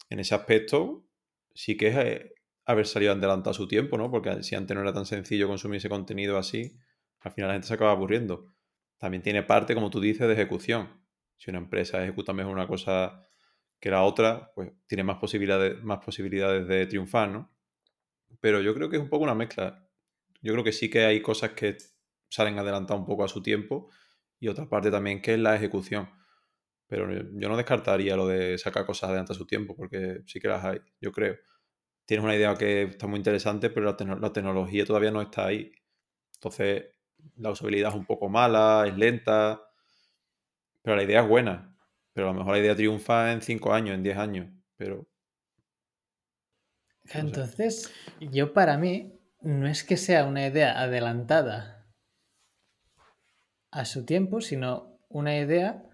En 0.08 0.18
ese 0.18 0.34
aspecto, 0.34 1.04
sí 1.54 1.76
que 1.76 1.88
es 1.88 1.96
eh, 1.96 2.34
haber 2.66 2.86
salido 2.86 3.12
adelantado 3.12 3.50
a 3.50 3.54
su 3.54 3.68
tiempo, 3.68 3.98
¿no? 3.98 4.10
Porque 4.10 4.42
si 4.42 4.54
antes 4.54 4.74
no 4.74 4.82
era 4.82 4.92
tan 4.92 5.06
sencillo 5.06 5.48
consumir 5.48 5.78
ese 5.78 5.88
contenido 5.88 6.38
así, 6.38 6.76
al 7.20 7.32
final 7.32 7.48
la 7.48 7.54
gente 7.54 7.68
se 7.68 7.74
acaba 7.74 7.92
aburriendo. 7.92 8.54
También 8.98 9.22
tiene 9.22 9.42
parte, 9.42 9.74
como 9.74 9.90
tú 9.90 10.00
dices, 10.00 10.26
de 10.26 10.32
ejecución. 10.32 11.04
Si 11.36 11.50
una 11.50 11.58
empresa 11.58 12.02
ejecuta 12.02 12.32
mejor 12.32 12.52
una 12.52 12.66
cosa 12.66 13.26
que 13.80 13.90
la 13.90 14.02
otra, 14.02 14.52
pues 14.54 14.72
tiene 14.86 15.04
más 15.04 15.18
posibilidades, 15.18 15.82
más 15.82 16.02
posibilidades 16.02 16.66
de 16.66 16.86
triunfar, 16.86 17.28
¿no? 17.28 17.54
Pero 18.40 18.60
yo 18.62 18.74
creo 18.74 18.88
que 18.88 18.96
es 18.96 19.02
un 19.02 19.10
poco 19.10 19.24
una 19.24 19.34
mezcla. 19.34 19.86
Yo 20.40 20.52
creo 20.52 20.64
que 20.64 20.72
sí 20.72 20.88
que 20.88 21.04
hay 21.04 21.20
cosas 21.20 21.50
que 21.50 21.76
salen 22.30 22.58
adelantadas 22.58 23.00
un 23.00 23.06
poco 23.06 23.24
a 23.24 23.28
su 23.28 23.42
tiempo 23.42 23.90
y 24.40 24.48
otra 24.48 24.68
parte 24.68 24.90
también 24.90 25.20
que 25.20 25.34
es 25.34 25.38
la 25.38 25.54
ejecución. 25.54 26.10
Pero 26.86 27.10
yo 27.12 27.48
no 27.48 27.56
descartaría 27.56 28.16
lo 28.16 28.26
de 28.26 28.58
sacar 28.58 28.86
cosas 28.86 29.08
adelantadas 29.08 29.36
a 29.36 29.40
su 29.40 29.46
tiempo, 29.46 29.74
porque 29.76 30.22
sí 30.26 30.40
que 30.40 30.48
las 30.48 30.64
hay, 30.64 30.80
yo 31.00 31.12
creo 31.12 31.36
tienes 32.06 32.24
una 32.24 32.36
idea 32.36 32.54
que 32.54 32.82
está 32.82 33.06
muy 33.06 33.18
interesante, 33.18 33.70
pero 33.70 33.86
la, 33.86 33.96
te 33.96 34.04
la, 34.04 34.32
tecnología 34.32 34.84
todavía 34.84 35.10
no 35.10 35.22
está 35.22 35.46
ahí. 35.46 35.72
Entonces, 36.34 36.86
la 37.36 37.50
usabilidad 37.50 37.90
es 37.90 37.96
un 37.96 38.06
poco 38.06 38.28
mala, 38.28 38.84
es 38.86 38.96
lenta, 38.96 39.62
pero 40.82 40.96
la 40.96 41.04
idea 41.04 41.22
es 41.22 41.28
buena. 41.28 41.76
Pero 42.12 42.28
a 42.28 42.32
lo 42.32 42.38
mejor 42.38 42.54
la 42.54 42.60
idea 42.60 42.76
triunfa 42.76 43.32
en 43.32 43.42
5 43.42 43.72
años, 43.72 43.94
en 43.94 44.02
10 44.02 44.18
años, 44.18 44.50
pero... 44.76 45.08
Entonces, 47.12 47.92
sé. 48.18 48.28
yo 48.30 48.52
para 48.54 48.78
mí, 48.78 49.18
no 49.40 49.66
es 49.66 49.84
que 49.84 49.96
sea 49.96 50.24
una 50.24 50.46
idea 50.46 50.80
adelantada 50.80 51.86
a 53.70 53.84
su 53.84 54.06
tiempo, 54.06 54.40
sino 54.40 54.98
una 55.08 55.36
idea 55.36 55.84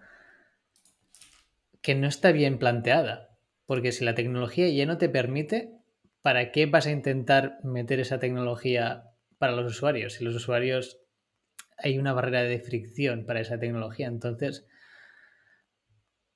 que 1.81 1.95
no 1.95 2.07
está 2.07 2.31
bien 2.31 2.59
planteada. 2.59 3.37
Porque 3.65 3.91
si 3.91 4.05
la 4.05 4.15
tecnología 4.15 4.69
ya 4.69 4.85
no 4.85 4.97
te 4.97 5.09
permite, 5.09 5.80
¿para 6.21 6.51
qué 6.51 6.65
vas 6.65 6.87
a 6.87 6.91
intentar 6.91 7.59
meter 7.63 7.99
esa 7.99 8.19
tecnología 8.19 9.11
para 9.37 9.53
los 9.53 9.71
usuarios? 9.71 10.13
Si 10.13 10.23
los 10.23 10.35
usuarios 10.35 10.99
hay 11.77 11.97
una 11.97 12.13
barrera 12.13 12.43
de 12.43 12.59
fricción 12.59 13.25
para 13.25 13.41
esa 13.41 13.59
tecnología, 13.59 14.07
entonces 14.07 14.67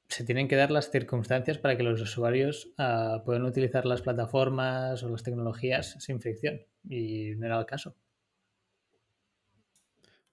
se 0.08 0.24
tienen 0.24 0.48
que 0.48 0.56
dar 0.56 0.72
las 0.72 0.92
circunstancias 0.92 1.58
para 1.58 1.78
que 1.78 1.84
los 1.84 2.02
usuarios 2.02 2.74
uh, 2.78 3.24
puedan 3.24 3.44
utilizar 3.44 3.86
las 3.86 4.02
plataformas 4.02 5.04
o 5.04 5.10
las 5.10 5.24
tecnologías 5.24 5.98
sin 6.00 6.22
fricción. 6.22 6.62
Y 6.84 7.36
no 7.36 7.46
era 7.46 7.60
el 7.60 7.66
caso. 7.66 7.96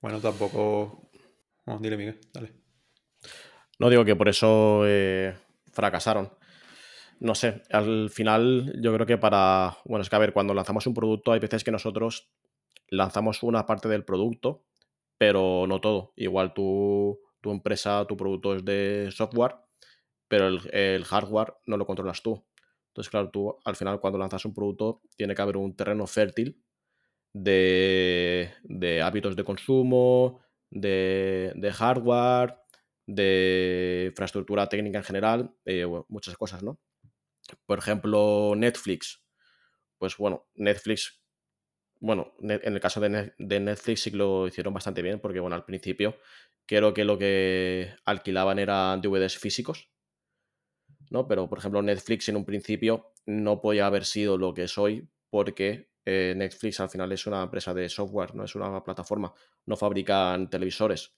Bueno, 0.01 0.21
tampoco. 0.21 1.11
Oh, 1.65 1.79
dile, 1.79 1.97
Miguel, 1.97 2.21
dale. 2.33 2.53
No 3.79 3.89
digo 3.89 4.05
que 4.05 4.17
por 4.17 4.29
eso 4.29 4.83
eh, 4.87 5.35
fracasaron 5.73 6.31
no 7.23 7.37
sé, 7.37 7.63
al 7.71 8.11
final 8.11 8.81
yo 8.83 8.93
creo 8.93 9.07
que 9.07 9.17
para, 9.17 9.77
bueno, 9.85 10.03
es 10.03 10.11
que 10.11 10.17
a 10.17 10.19
ver, 10.19 10.33
cuando 10.33 10.55
lanzamos 10.55 10.89
un 10.89 10.95
producto 10.95 11.31
hay 11.31 11.39
veces 11.39 11.63
que 11.63 11.71
nosotros 11.71 12.33
lanzamos 12.89 13.45
una 13.45 13.65
parte 13.65 13.89
del 13.89 14.05
producto, 14.05 14.65
pero 15.19 15.67
no 15.69 15.81
todo. 15.81 16.13
Igual 16.17 16.53
tu, 16.53 17.21
tu 17.41 17.53
empresa, 17.53 18.05
tu 18.09 18.17
producto 18.17 18.57
es 18.57 18.65
de 18.65 19.09
software, 19.13 19.55
pero 20.27 20.49
el, 20.49 21.05
hardware 21.05 21.55
no 21.67 21.77
lo 21.77 21.87
controlas 21.87 22.23
tú. 22.23 22.45
Entonces, 22.89 23.09
claro, 23.09 23.31
tú 23.31 23.57
al 23.65 23.77
final 23.77 24.01
cuando 24.01 24.19
lanzas 24.19 24.45
un 24.45 24.55
producto 24.55 25.03
tiene 25.17 25.37
que 25.37 25.43
haber 25.43 25.57
un 25.59 25.77
terreno 25.77 26.09
fértil 26.09 26.61
de, 27.33 28.51
hábitos 29.05 29.37
de 29.37 29.45
consumo, 29.45 30.41
de, 30.71 31.53
de, 31.55 31.73
hardware, 31.73 32.57
de 33.07 34.07
infraestructura 34.11 34.69
técnica 34.69 34.99
en 34.99 35.05
general, 35.05 35.55
eh, 35.65 35.87
muchas 36.09 36.37
cosas, 36.37 36.65
¿no? 36.65 36.81
Por 37.67 37.79
ejemplo, 37.79 38.55
Netflix. 38.57 39.23
Pues 39.99 40.17
bueno, 40.17 40.49
Netflix, 40.55 41.23
bueno, 42.01 42.35
en 42.41 42.75
el 42.75 42.81
caso 42.81 43.01
de, 43.01 43.33
Netflix 43.39 44.03
sí 44.03 44.11
que 44.11 44.17
lo 44.17 44.49
hicieron 44.49 44.75
bastante 44.75 45.03
bien, 45.03 45.21
porque 45.21 45.41
bueno, 45.41 45.57
al 45.57 45.65
principio 45.65 46.17
creo 46.67 46.93
que 46.93 47.05
lo 47.05 47.19
que 47.19 47.95
alquilaban 48.05 48.59
eran 48.59 49.01
DVDs 49.01 49.39
físicos, 49.39 49.91
¿no? 51.11 51.29
Pero 51.29 51.49
por 51.49 51.59
ejemplo, 51.59 51.83
Netflix 51.83 52.29
en 52.29 52.37
un 52.37 52.45
principio 52.45 53.13
no 53.27 53.61
podía 53.61 53.87
haber 53.87 54.05
sido 54.05 54.39
lo 54.39 54.55
que 54.55 54.65
es 54.65 54.79
hoy, 54.79 55.09
porque 55.31 55.91
eh, 56.05 56.35
Netflix 56.37 56.81
al 56.81 56.91
final 56.91 57.13
es 57.13 57.27
una 57.27 57.43
empresa 57.43 57.73
de 57.73 57.89
software, 57.89 58.35
no 58.35 58.45
es 58.45 58.55
una 58.55 58.83
plataforma, 58.83 59.33
no 59.67 59.77
fabrican 59.77 60.51
televisores. 60.51 61.15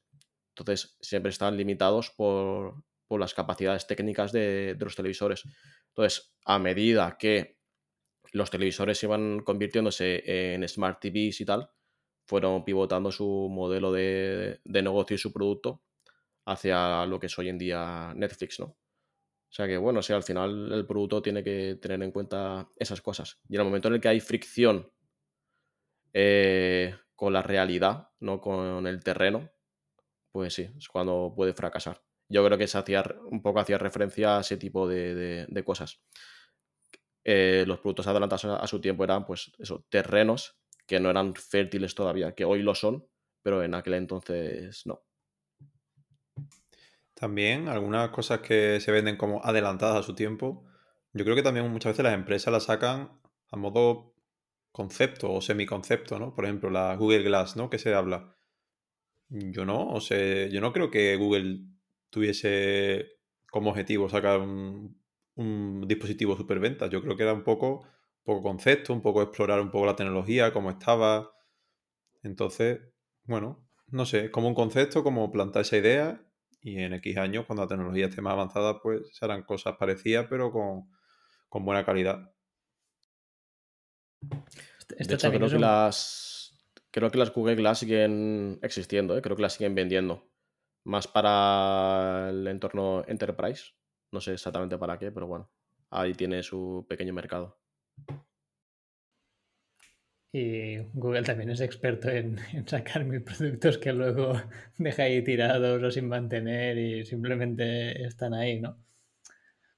Entonces 0.51 0.97
siempre 1.01 1.31
están 1.31 1.57
limitados 1.57 2.11
por, 2.11 2.85
las 3.19 3.35
capacidades 3.35 3.87
técnicas 3.87 4.33
de, 4.33 4.77
los 4.79 4.97
televisores. 4.97 5.45
Entonces, 5.89 6.35
a 6.45 6.59
medida 6.59 7.17
que 7.19 7.59
los 8.33 8.51
televisores 8.51 9.03
iban 9.03 9.41
convirtiéndose 9.41 10.55
en 10.55 10.67
smart 10.69 11.01
TVs 11.01 11.41
y 11.41 11.45
tal, 11.45 11.71
fueron 12.27 12.65
pivotando 12.65 13.13
su 13.13 13.49
modelo 13.51 13.93
de, 13.93 14.61
negocio 14.65 15.15
y 15.15 15.19
su 15.19 15.33
producto 15.33 15.83
hacia 16.47 17.07
lo 17.07 17.21
que 17.21 17.27
es 17.27 17.39
hoy 17.39 17.49
en 17.49 17.59
día 17.59 18.13
Netflix, 18.15 18.61
¿no? 18.61 18.67
O 18.67 19.57
sea 19.57 19.69
que, 19.69 19.77
bueno, 19.77 20.01
o 20.01 20.13
al 20.15 20.23
final 20.25 20.73
el 20.73 20.85
producto 20.85 21.23
tiene 21.23 21.45
que 21.45 21.79
tener 21.81 22.03
en 22.03 22.11
cuenta 22.11 22.69
esas 22.77 23.01
cosas. 23.01 23.39
Y 23.49 23.55
en 23.55 23.61
el 23.61 23.67
momento 23.67 23.87
en 23.87 23.95
el 23.95 24.01
que 24.01 24.09
hay 24.09 24.19
fricción 24.19 24.91
eh, 26.13 26.95
con 27.15 27.33
la 27.33 27.43
realidad, 27.43 28.09
no 28.19 28.41
con 28.41 28.87
el 28.87 29.05
terreno, 29.05 29.49
pues 30.33 30.55
sí, 30.55 30.69
es 30.77 30.89
cuando 30.89 31.33
puede 31.37 31.55
fracasar. 31.55 32.03
Yo 32.29 32.45
creo 32.45 32.59
que 32.59 32.67
se 32.67 32.79
hacía 32.79 33.05
un 33.31 33.43
poco 33.43 33.61
hacía 33.61 33.79
referencia 33.79 34.39
a 34.39 34.41
ese 34.41 34.57
tipo 34.57 34.89
de, 34.89 35.63
cosas. 35.65 36.01
Eh, 37.25 37.65
los 37.67 37.81
productos 37.81 38.07
adelantados 38.07 38.45
a, 38.45 38.67
su 38.67 38.81
tiempo 38.81 39.05
eran, 39.05 39.25
pues, 39.27 39.53
eso, 39.59 39.85
terrenos 39.89 40.59
que 40.87 41.01
no 41.01 41.11
eran 41.11 41.35
fértiles 41.35 41.95
todavía, 41.95 42.35
que 42.35 42.45
hoy 42.45 42.63
lo 42.63 42.75
son, 42.75 43.07
pero 43.43 43.63
en 43.63 43.75
aquel 43.75 43.95
entonces 43.95 44.83
no. 44.87 45.03
También 47.15 47.69
algunas 47.69 48.11
cosas 48.11 48.41
que 48.41 48.81
se 48.81 48.93
venden 48.93 49.17
como 49.17 49.43
adelantadas 49.45 49.97
a 49.99 50.03
su 50.03 50.15
tiempo, 50.15 50.65
yo 51.13 51.25
creo 51.25 51.37
que 51.37 51.43
también 51.43 51.71
muchas 51.71 51.93
veces 51.93 52.05
las 52.05 52.15
empresas 52.15 52.53
las 52.53 52.65
sacan 52.65 53.21
a 53.51 53.57
modo 53.57 54.15
concepto 54.73 55.33
o 55.33 55.41
semiconcepto, 55.41 56.19
¿no? 56.19 56.35
Por 56.35 56.45
ejemplo, 56.45 56.71
la 56.71 56.97
Google 56.97 57.23
Glass, 57.23 57.57
¿no? 57.57 57.71
Que 57.71 57.79
se 57.79 57.95
habla. 57.95 58.37
Yo 59.29 59.65
no, 59.65 59.89
o 59.89 60.01
sea, 60.01 60.49
yo 60.49 60.61
no 60.61 60.73
creo 60.73 60.91
que 60.91 61.17
Google 61.17 61.61
tuviese 62.15 63.19
como 63.51 63.71
objetivo 63.71 64.09
sacar 64.09 64.39
un, 64.39 64.97
dispositivo 65.89 66.37
superventa. 66.37 66.87
Yo 66.87 67.03
creo 67.03 67.17
que 67.17 67.25
era 67.25 67.33
un 67.33 67.43
poco, 67.43 67.85
poco 68.23 68.41
concepto, 68.41 68.93
un 68.93 69.03
poco 69.03 69.21
explorar 69.21 69.61
un 69.61 69.73
poco 69.73 69.87
la 69.87 69.97
tecnología, 69.97 70.53
cómo 70.53 70.71
estaba. 70.71 71.33
Entonces, 72.23 72.81
bueno, 73.25 73.69
no 73.89 74.07
sé, 74.07 74.31
como 74.31 74.47
un 74.47 74.55
concepto, 74.55 75.03
como 75.03 75.33
plantar 75.33 75.63
esa 75.63 75.77
idea 75.77 76.25
y 76.61 76.79
en 76.79 76.95
X 76.95 77.17
años, 77.17 77.47
cuando 77.47 77.65
la 77.65 77.69
tecnología 77.69 78.07
esté 78.07 78.23
más 78.23 78.35
avanzada, 78.35 78.81
pues 78.81 79.03
se 79.13 79.25
harán 79.25 79.43
cosas 79.43 79.75
parecidas, 79.77 80.27
pero 80.31 80.53
con, 80.53 81.65
buena 81.65 81.85
calidad. 81.85 82.33
de 84.21 85.15
hecho, 85.15 85.31
creo 85.31 85.49
que, 85.49 85.59
las, 85.59 86.55
creo 86.93 87.11
que 87.11 87.19
las 87.19 87.33
Google 87.33 87.57
Glass 87.57 87.81
siguen 87.81 88.61
existiendo, 88.63 89.19
¿eh? 89.19 89.23
creo 89.23 89.35
que 89.35 89.43
las 89.43 89.55
siguen 89.55 89.75
vendiendo. 89.75 90.34
Más 90.85 91.09
para 91.09 92.29
el 92.31 92.47
entorno 92.47 93.05
enterprise. 93.07 93.73
No 94.13 94.21
sé 94.21 94.35
exactamente 94.35 94.79
para 94.79 94.99
qué, 94.99 95.11
pero 95.11 95.27
bueno, 95.27 95.51
ahí 95.91 96.15
tiene 96.15 96.43
su 96.43 96.87
pequeño 96.89 97.13
mercado. 97.13 97.59
Y 100.37 100.79
Google 100.95 101.23
también 101.23 101.51
es 101.51 101.61
experto 101.61 102.09
en, 102.11 102.39
sacar 102.67 103.05
mil 103.05 103.23
productos 103.23 103.79
que 103.79 103.93
luego 103.93 104.35
deja 104.79 105.05
ahí 105.05 105.23
tirados 105.23 105.81
o 105.81 105.91
sin 105.93 106.09
mantener 106.09 106.77
y 106.77 107.07
simplemente 107.07 108.05
están 108.05 108.35
ahí, 108.35 108.61
¿no? 108.61 108.77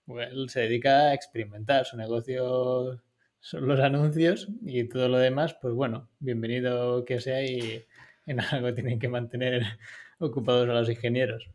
Google 0.07 0.49
se 0.49 0.61
dedica 0.61 1.09
a 1.09 1.15
experimentar, 1.15 1.85
su 1.85 1.97
negocio 1.97 3.03
son 3.41 3.69
los 3.69 3.81
anuncios 3.81 4.49
y 4.65 4.89
todo 4.89 5.09
lo 5.09 5.19
demás, 5.19 5.55
pues 5.61 5.75
bueno, 5.75 6.09
bienvenido 6.21 7.05
que 7.05 7.21
sea 7.21 7.45
y 7.45 7.85
en 8.25 8.41
algo 8.41 8.73
tienen 8.73 8.99
que 8.99 9.09
mantener 9.09 9.63
ocupados 10.19 10.69
a 10.69 10.73
los 10.73 10.89
ingenieros. 10.89 11.49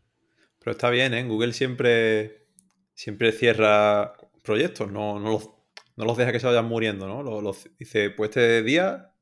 Pero 0.59 0.71
está 0.71 0.89
bien, 0.89 1.13
¿eh? 1.13 1.23
Google 1.23 1.53
siempre, 1.53 2.45
siempre 2.93 3.31
cierra 3.31 4.13
proyectos, 4.43 4.91
no, 4.91 5.19
no 5.19 5.31
los 5.31 5.49
no 5.95 6.05
los 6.05 6.17
deja 6.17 6.31
que 6.31 6.39
se 6.39 6.47
vayan 6.47 6.65
muriendo, 6.65 7.07
¿no? 7.07 7.21
Los, 7.41 7.69
dice, 7.77 8.09
pues 8.09 8.29
este 8.29 8.63
día 8.63 9.13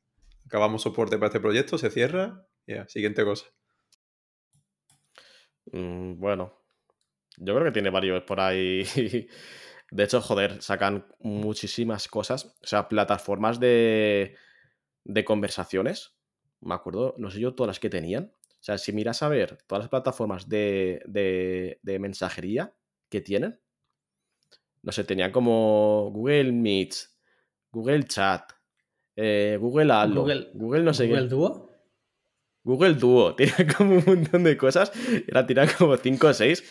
acabamos 0.46 0.82
soporte 0.82 1.18
para 1.18 1.28
este 1.28 1.40
proyecto, 1.40 1.78
se 1.78 1.90
cierra, 1.90 2.46
ya, 2.68 2.88
siguiente 2.88 3.24
cosa. 3.24 3.48
Mm, 5.72 6.20
bueno, 6.20 6.64
yo 7.38 7.54
creo 7.54 7.66
que 7.66 7.72
tiene 7.72 7.90
varios 7.90 8.24
por 8.24 8.40
ahí. 8.40 8.84
De 9.92 10.04
hecho, 10.04 10.22
joder, 10.22 10.62
sacan 10.62 11.08
muchísimas 11.20 12.08
cosas. 12.08 12.56
O 12.62 12.68
sea, 12.68 12.88
plataformas 12.88 13.60
de, 13.60 14.36
de 15.04 15.26
conversaciones. 15.26 16.16
Me 16.62 16.76
acuerdo, 16.76 17.16
no 17.18 17.32
sé 17.32 17.40
yo, 17.40 17.56
todas 17.56 17.70
las 17.70 17.80
que 17.80 17.90
tenían. 17.90 18.32
O 18.60 18.64
sea, 18.64 18.78
si 18.78 18.92
miras 18.92 19.24
a 19.24 19.30
ver 19.30 19.58
todas 19.68 19.84
las 19.84 19.90
plataformas 19.90 20.50
de, 20.50 21.02
de, 21.06 21.80
de 21.82 22.00
mensajería 22.00 22.74
que 23.10 23.22
tienen, 23.22 23.60
no 24.82 24.92
sé, 24.92 25.04
tenía 25.04 25.32
como 25.32 26.10
Google 26.12 26.52
Meet, 26.52 26.96
Google 27.72 28.04
Chat, 28.04 28.52
eh, 29.16 29.58
Google 29.60 29.94
Allo, 29.94 30.26
Google, 30.54 30.84
no 30.84 30.94
sé 30.94 31.08
¿Google 31.08 31.28
Duo? 31.28 31.70
Google 32.64 32.94
Duo, 32.96 33.36
tenía 33.38 33.68
como 33.78 33.96
un 33.96 34.04
montón 34.06 34.44
de 34.44 34.58
cosas, 34.58 34.92
era 35.28 35.46
tirar 35.46 35.76
como 35.76 35.96
5 35.98 36.28
o 36.28 36.34
6. 36.34 36.62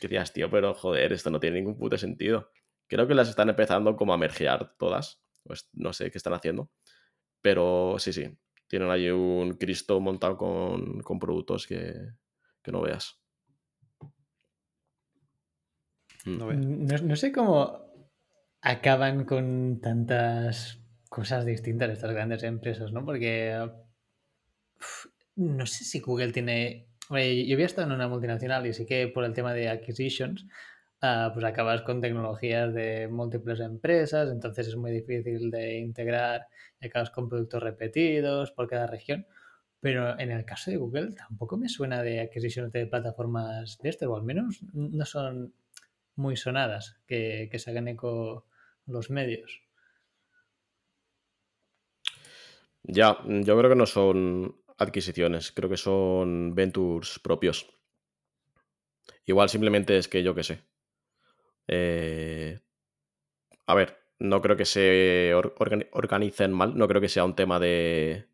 Que 0.00 0.08
decías, 0.08 0.32
tío, 0.32 0.50
pero 0.50 0.74
joder, 0.74 1.12
esto 1.12 1.30
no 1.30 1.40
tiene 1.40 1.56
ningún 1.56 1.78
puto 1.78 1.96
sentido. 1.96 2.50
Creo 2.88 3.06
que 3.06 3.14
las 3.14 3.28
están 3.28 3.48
empezando 3.48 3.96
como 3.96 4.12
a 4.12 4.18
mergear 4.18 4.76
todas. 4.76 5.22
Pues 5.42 5.68
no 5.72 5.92
sé 5.92 6.10
qué 6.10 6.18
están 6.18 6.34
haciendo. 6.34 6.70
Pero 7.40 7.96
sí, 7.98 8.12
sí. 8.12 8.36
Tienen 8.74 8.90
ahí 8.90 9.08
un 9.08 9.52
Cristo 9.52 10.00
montado 10.00 10.36
con, 10.36 11.00
con 11.02 11.20
productos 11.20 11.64
que, 11.64 11.94
que 12.60 12.72
no 12.72 12.82
veas. 12.82 13.20
Mm. 16.24 17.06
No, 17.06 17.14
sé 17.14 17.30
cómo 17.30 17.78
acaban 18.60 19.26
con 19.26 19.80
tantas 19.80 20.80
cosas 21.08 21.44
distintas 21.44 21.90
estas 21.90 22.10
grandes 22.10 22.42
empresas, 22.42 22.90
¿no? 22.90 23.04
Porque 23.04 23.64
no 25.36 25.66
sé 25.66 25.84
si 25.84 26.00
Google 26.00 26.32
tiene... 26.32 26.88
yo 27.10 27.14
había 27.54 27.66
estado 27.66 27.86
en 27.86 27.94
una 27.94 28.08
multinacional 28.08 28.66
y 28.66 28.72
sí 28.72 28.86
que 28.86 29.06
por 29.06 29.22
el 29.22 29.34
tema 29.34 29.54
de 29.54 29.68
acquisitions, 29.68 30.48
pues 31.32 31.44
acabas 31.44 31.82
con 31.82 32.00
tecnologías 32.00 32.72
de 32.72 33.08
múltiples 33.08 33.60
empresas, 33.60 34.30
entonces 34.30 34.68
es 34.68 34.76
muy 34.76 34.90
difícil 34.90 35.50
de 35.50 35.78
integrar 35.78 36.46
y 36.80 36.86
acabas 36.86 37.10
con 37.10 37.28
productos 37.28 37.62
repetidos 37.62 38.52
por 38.52 38.68
cada 38.68 38.86
región. 38.86 39.26
Pero 39.80 40.18
en 40.18 40.30
el 40.30 40.46
caso 40.46 40.70
de 40.70 40.78
Google 40.78 41.12
tampoco 41.12 41.58
me 41.58 41.68
suena 41.68 42.02
de 42.02 42.20
adquisiciones 42.20 42.72
de 42.72 42.86
plataformas 42.86 43.78
de 43.82 43.88
este, 43.90 44.06
o 44.06 44.16
al 44.16 44.22
menos 44.22 44.60
no 44.72 45.04
son 45.04 45.52
muy 46.16 46.36
sonadas 46.36 46.96
que, 47.06 47.48
que 47.50 47.58
se 47.58 47.70
hagan 47.70 47.88
eco 47.88 48.46
los 48.86 49.10
medios. 49.10 49.62
Ya, 52.82 53.18
yo 53.26 53.58
creo 53.58 53.70
que 53.70 53.76
no 53.76 53.86
son 53.86 54.56
adquisiciones, 54.78 55.52
creo 55.52 55.68
que 55.68 55.76
son 55.76 56.54
ventures 56.54 57.18
propios. 57.18 57.66
Igual 59.26 59.48
simplemente 59.48 59.96
es 59.96 60.08
que 60.08 60.22
yo 60.22 60.34
qué 60.34 60.42
sé. 60.42 60.73
Eh, 61.68 62.60
a 63.66 63.74
ver, 63.74 63.98
no 64.18 64.40
creo 64.40 64.56
que 64.56 64.64
se 64.64 65.32
organicen 65.34 66.52
mal, 66.52 66.76
no 66.76 66.88
creo 66.88 67.00
que 67.00 67.08
sea 67.08 67.24
un 67.24 67.34
tema 67.34 67.58
de, 67.58 68.26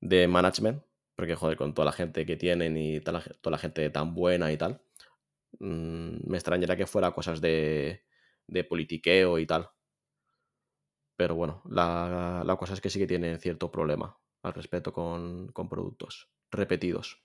de 0.00 0.28
management, 0.28 0.82
porque 1.14 1.34
joder, 1.34 1.56
con 1.56 1.74
toda 1.74 1.86
la 1.86 1.92
gente 1.92 2.26
que 2.26 2.36
tienen 2.36 2.76
y 2.76 3.00
toda 3.00 3.22
la 3.44 3.58
gente 3.58 3.90
tan 3.90 4.14
buena 4.14 4.52
y 4.52 4.56
tal, 4.56 4.80
Mm, 5.58 6.28
me 6.28 6.36
extrañaría 6.36 6.76
que 6.76 6.86
fuera 6.86 7.12
cosas 7.12 7.40
de, 7.40 8.04
de 8.46 8.64
politiqueo 8.64 9.38
y 9.38 9.46
tal. 9.46 9.70
Pero 11.16 11.34
bueno, 11.34 11.62
la, 11.70 12.56
cosa 12.58 12.74
es 12.74 12.80
que 12.80 12.90
sí 12.90 12.98
que 12.98 13.06
tiene 13.06 13.38
cierto 13.38 13.70
problema 13.70 14.18
al 14.42 14.52
respecto 14.52 14.92
con, 14.92 15.52
productos 15.68 16.28
repetidos. 16.50 17.22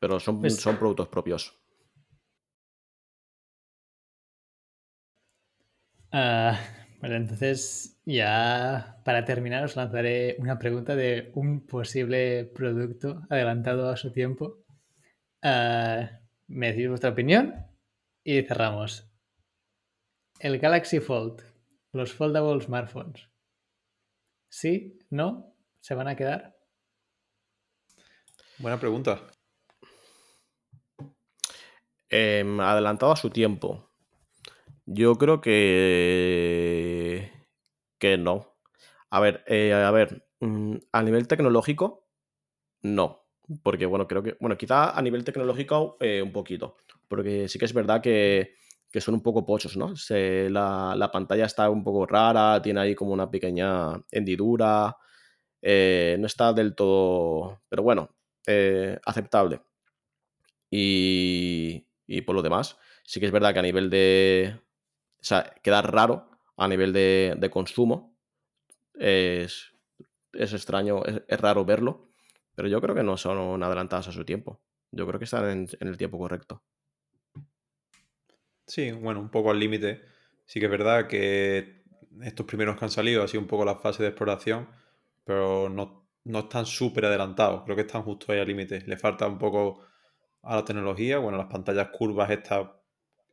Pero 0.00 0.18
son, 0.20 0.40
pues 0.40 0.56
son 0.56 0.76
productos 0.76 1.08
propios. 1.08 1.56
Ah, 6.20 6.58
bueno, 7.00 7.14
entonces 7.14 8.00
ya 8.04 9.00
para 9.04 9.24
terminar 9.24 9.62
os 9.62 9.76
lanzaré 9.76 10.34
una 10.40 10.58
pregunta 10.58 10.96
de 10.96 11.30
un 11.36 11.64
posible 11.64 12.44
producto 12.44 13.22
adelantado 13.30 13.88
a 13.88 13.96
su 13.96 14.10
tiempo 14.10 14.64
Uh, 15.40 16.02
me 16.48 16.72
decís 16.72 16.88
vuestra 16.88 17.10
opinión 17.10 17.54
y 18.24 18.42
cerramos. 18.42 19.08
El 20.40 20.58
Galaxy 20.58 20.98
Fold, 20.98 21.42
los 21.92 22.12
foldable 22.12 22.60
smartphones. 22.60 23.30
¿Sí? 24.50 24.98
¿No? 25.10 25.54
¿Se 25.80 25.94
van 25.94 26.08
a 26.08 26.16
quedar? 26.16 26.58
Buena 28.58 28.80
pregunta. 28.80 29.20
Em, 32.10 32.58
adelantado 32.58 33.12
a 33.12 33.16
su 33.16 33.30
tiempo. 33.30 33.87
Yo 34.90 35.16
creo 35.16 35.40
que. 35.42 37.30
que 37.98 38.16
no. 38.16 38.56
A 39.10 39.20
ver, 39.20 39.44
eh, 39.46 39.72
a 39.74 39.90
ver. 39.90 40.26
Mm, 40.40 40.76
a 40.92 41.02
nivel 41.02 41.28
tecnológico, 41.28 42.08
no. 42.82 43.26
Porque, 43.62 43.86
bueno, 43.86 44.08
creo 44.08 44.22
que, 44.22 44.36
bueno, 44.40 44.56
quizá 44.58 44.90
a 44.98 45.02
nivel 45.02 45.24
tecnológico 45.24 45.96
eh, 46.00 46.22
un 46.22 46.32
poquito, 46.32 46.76
porque 47.08 47.48
sí 47.48 47.58
que 47.58 47.64
es 47.66 47.74
verdad 47.74 48.02
que, 48.02 48.54
son 49.00 49.14
un 49.14 49.22
poco 49.22 49.46
pochos, 49.46 49.76
¿no? 49.76 49.94
la, 50.10 51.10
pantalla 51.12 51.46
está 51.46 51.70
un 51.70 51.84
poco 51.84 52.06
rara, 52.06 52.60
tiene 52.62 52.80
ahí 52.80 52.94
como 52.94 53.12
una 53.12 53.30
pequeña 53.30 53.94
hendidura, 54.10 54.96
eh, 55.62 56.16
no 56.20 56.26
está 56.26 56.52
del 56.52 56.74
todo, 56.74 57.62
pero 57.68 57.82
bueno, 57.82 58.10
eh, 58.46 58.98
aceptable. 59.04 59.62
Y, 60.70 61.86
y 62.06 62.20
por 62.22 62.34
lo 62.34 62.42
demás, 62.42 62.78
sí 63.04 63.20
que 63.20 63.26
es 63.26 63.32
verdad 63.32 63.52
que 63.52 63.60
a 63.60 63.62
nivel 63.62 63.90
de... 63.90 64.60
O 65.20 65.24
sea, 65.24 65.54
queda 65.62 65.82
raro 65.82 66.30
a 66.56 66.68
nivel 66.68 66.92
de, 66.92 67.48
consumo. 67.50 68.16
Es, 68.94 69.72
es 70.32 70.52
extraño, 70.52 71.04
es, 71.04 71.22
es, 71.26 71.40
raro 71.40 71.64
verlo, 71.64 72.08
pero 72.54 72.68
yo 72.68 72.80
creo 72.80 72.94
que 72.94 73.02
no 73.02 73.16
son 73.16 73.62
adelantadas 73.62 74.08
a 74.08 74.12
su 74.12 74.24
tiempo. 74.24 74.60
Yo 74.90 75.06
creo 75.06 75.18
que 75.18 75.24
están 75.24 75.48
en, 75.48 75.68
en 75.80 75.88
el 75.88 75.96
tiempo 75.96 76.18
correcto. 76.18 76.62
Sí, 78.66 78.92
bueno, 78.92 79.20
un 79.20 79.30
poco 79.30 79.50
al 79.50 79.58
límite. 79.58 80.02
Sí 80.44 80.60
que 80.60 80.66
es 80.66 80.70
verdad 80.70 81.06
que 81.06 81.82
estos 82.22 82.46
primeros 82.46 82.76
que 82.76 82.84
han 82.84 82.90
salido 82.90 83.22
ha 83.22 83.28
sido 83.28 83.40
un 83.40 83.46
poco 83.46 83.64
la 83.64 83.76
fase 83.76 84.02
de 84.02 84.10
exploración, 84.10 84.68
pero 85.24 85.68
no, 85.68 86.08
no 86.24 86.38
están 86.40 86.66
súper 86.66 87.06
adelantados. 87.06 87.62
Creo 87.64 87.76
que 87.76 87.82
están 87.82 88.02
justo 88.02 88.32
ahí 88.32 88.38
al 88.38 88.48
límite. 88.48 88.82
Le 88.86 88.96
falta 88.96 89.26
un 89.26 89.38
poco 89.38 89.80
a 90.42 90.56
la 90.56 90.64
tecnología. 90.64 91.18
Bueno, 91.18 91.38
las 91.38 91.48
pantallas 91.48 91.88
curvas 91.88 92.30
estas 92.30 92.68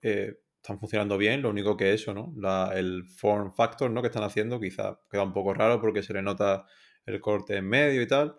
eh, 0.01 0.41
están 0.65 0.79
funcionando 0.79 1.17
bien. 1.17 1.41
Lo 1.41 1.49
único 1.49 1.77
que 1.77 1.93
eso, 1.93 2.13
¿no? 2.13 2.33
El 2.73 3.05
form 3.05 3.53
factor, 3.53 3.89
¿no? 3.91 4.01
Que 4.01 4.07
están 4.07 4.23
haciendo 4.23 4.59
quizá 4.59 4.99
queda 5.09 5.23
un 5.23 5.33
poco 5.33 5.53
raro 5.53 5.79
porque 5.79 6.01
se 6.01 6.13
le 6.13 6.23
nota 6.23 6.65
el 7.05 7.21
corte 7.21 7.57
en 7.57 7.69
medio 7.69 8.01
y 8.01 8.07
tal. 8.07 8.35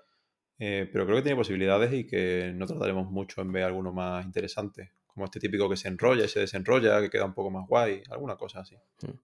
Eh, 0.58 0.88
pero 0.92 1.04
creo 1.04 1.16
que 1.18 1.22
tiene 1.22 1.36
posibilidades 1.36 1.92
y 1.92 2.06
que 2.06 2.52
no 2.54 2.66
trataremos 2.66 3.10
mucho 3.10 3.42
en 3.42 3.52
ver 3.52 3.64
alguno 3.64 3.92
más 3.92 4.24
interesante 4.24 4.92
como 5.06 5.26
este 5.26 5.38
típico 5.38 5.68
que 5.68 5.76
se 5.76 5.88
enrolla 5.88 6.24
y 6.24 6.28
se 6.28 6.40
desenrolla, 6.40 7.00
que 7.00 7.08
queda 7.08 7.24
un 7.24 7.32
poco 7.32 7.50
más 7.50 7.66
guay, 7.66 8.02
alguna 8.10 8.36
cosa 8.36 8.60
así. 8.60 8.76
Hmm. 9.00 9.18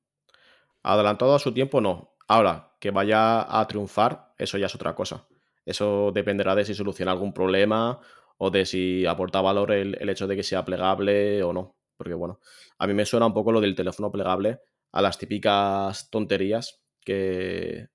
Adelantado 0.85 1.35
a 1.35 1.39
su 1.39 1.53
tiempo, 1.53 1.81
no. 1.81 2.15
Ahora, 2.29 2.73
que 2.81 2.91
vaya 2.91 3.61
a 3.61 3.67
triunfar, 3.67 4.33
eso 4.39 4.57
ya 4.59 4.67
es 4.67 4.75
otra 4.75 4.95
cosa. 4.95 5.27
Eso 5.67 6.11
dependerá 6.13 6.55
de 6.55 6.65
si 6.65 6.75
soluciona 6.75 7.13
algún 7.13 7.35
problema 7.35 8.01
o 8.39 8.51
de 8.51 8.65
si 8.65 9.05
aporta 9.07 9.43
valor 9.43 9.73
el, 9.73 9.99
el, 10.01 10.09
hecho 10.09 10.27
de 10.27 10.37
que 10.37 10.43
sea 10.43 10.65
plegable 10.65 11.43
o 11.43 11.53
no. 11.53 11.77
Porque 11.97 12.15
bueno, 12.15 12.41
a 12.79 12.87
mí 12.87 12.95
me 12.95 13.07
suena 13.07 13.27
un 13.27 13.35
poco 13.35 13.53
lo 13.53 13.61
del 13.61 13.75
teléfono 13.75 14.11
plegable 14.11 14.61
a 14.93 15.03
las 15.03 15.19
típicas 15.19 16.11
tonterías 16.11 16.83
que, 17.01 17.89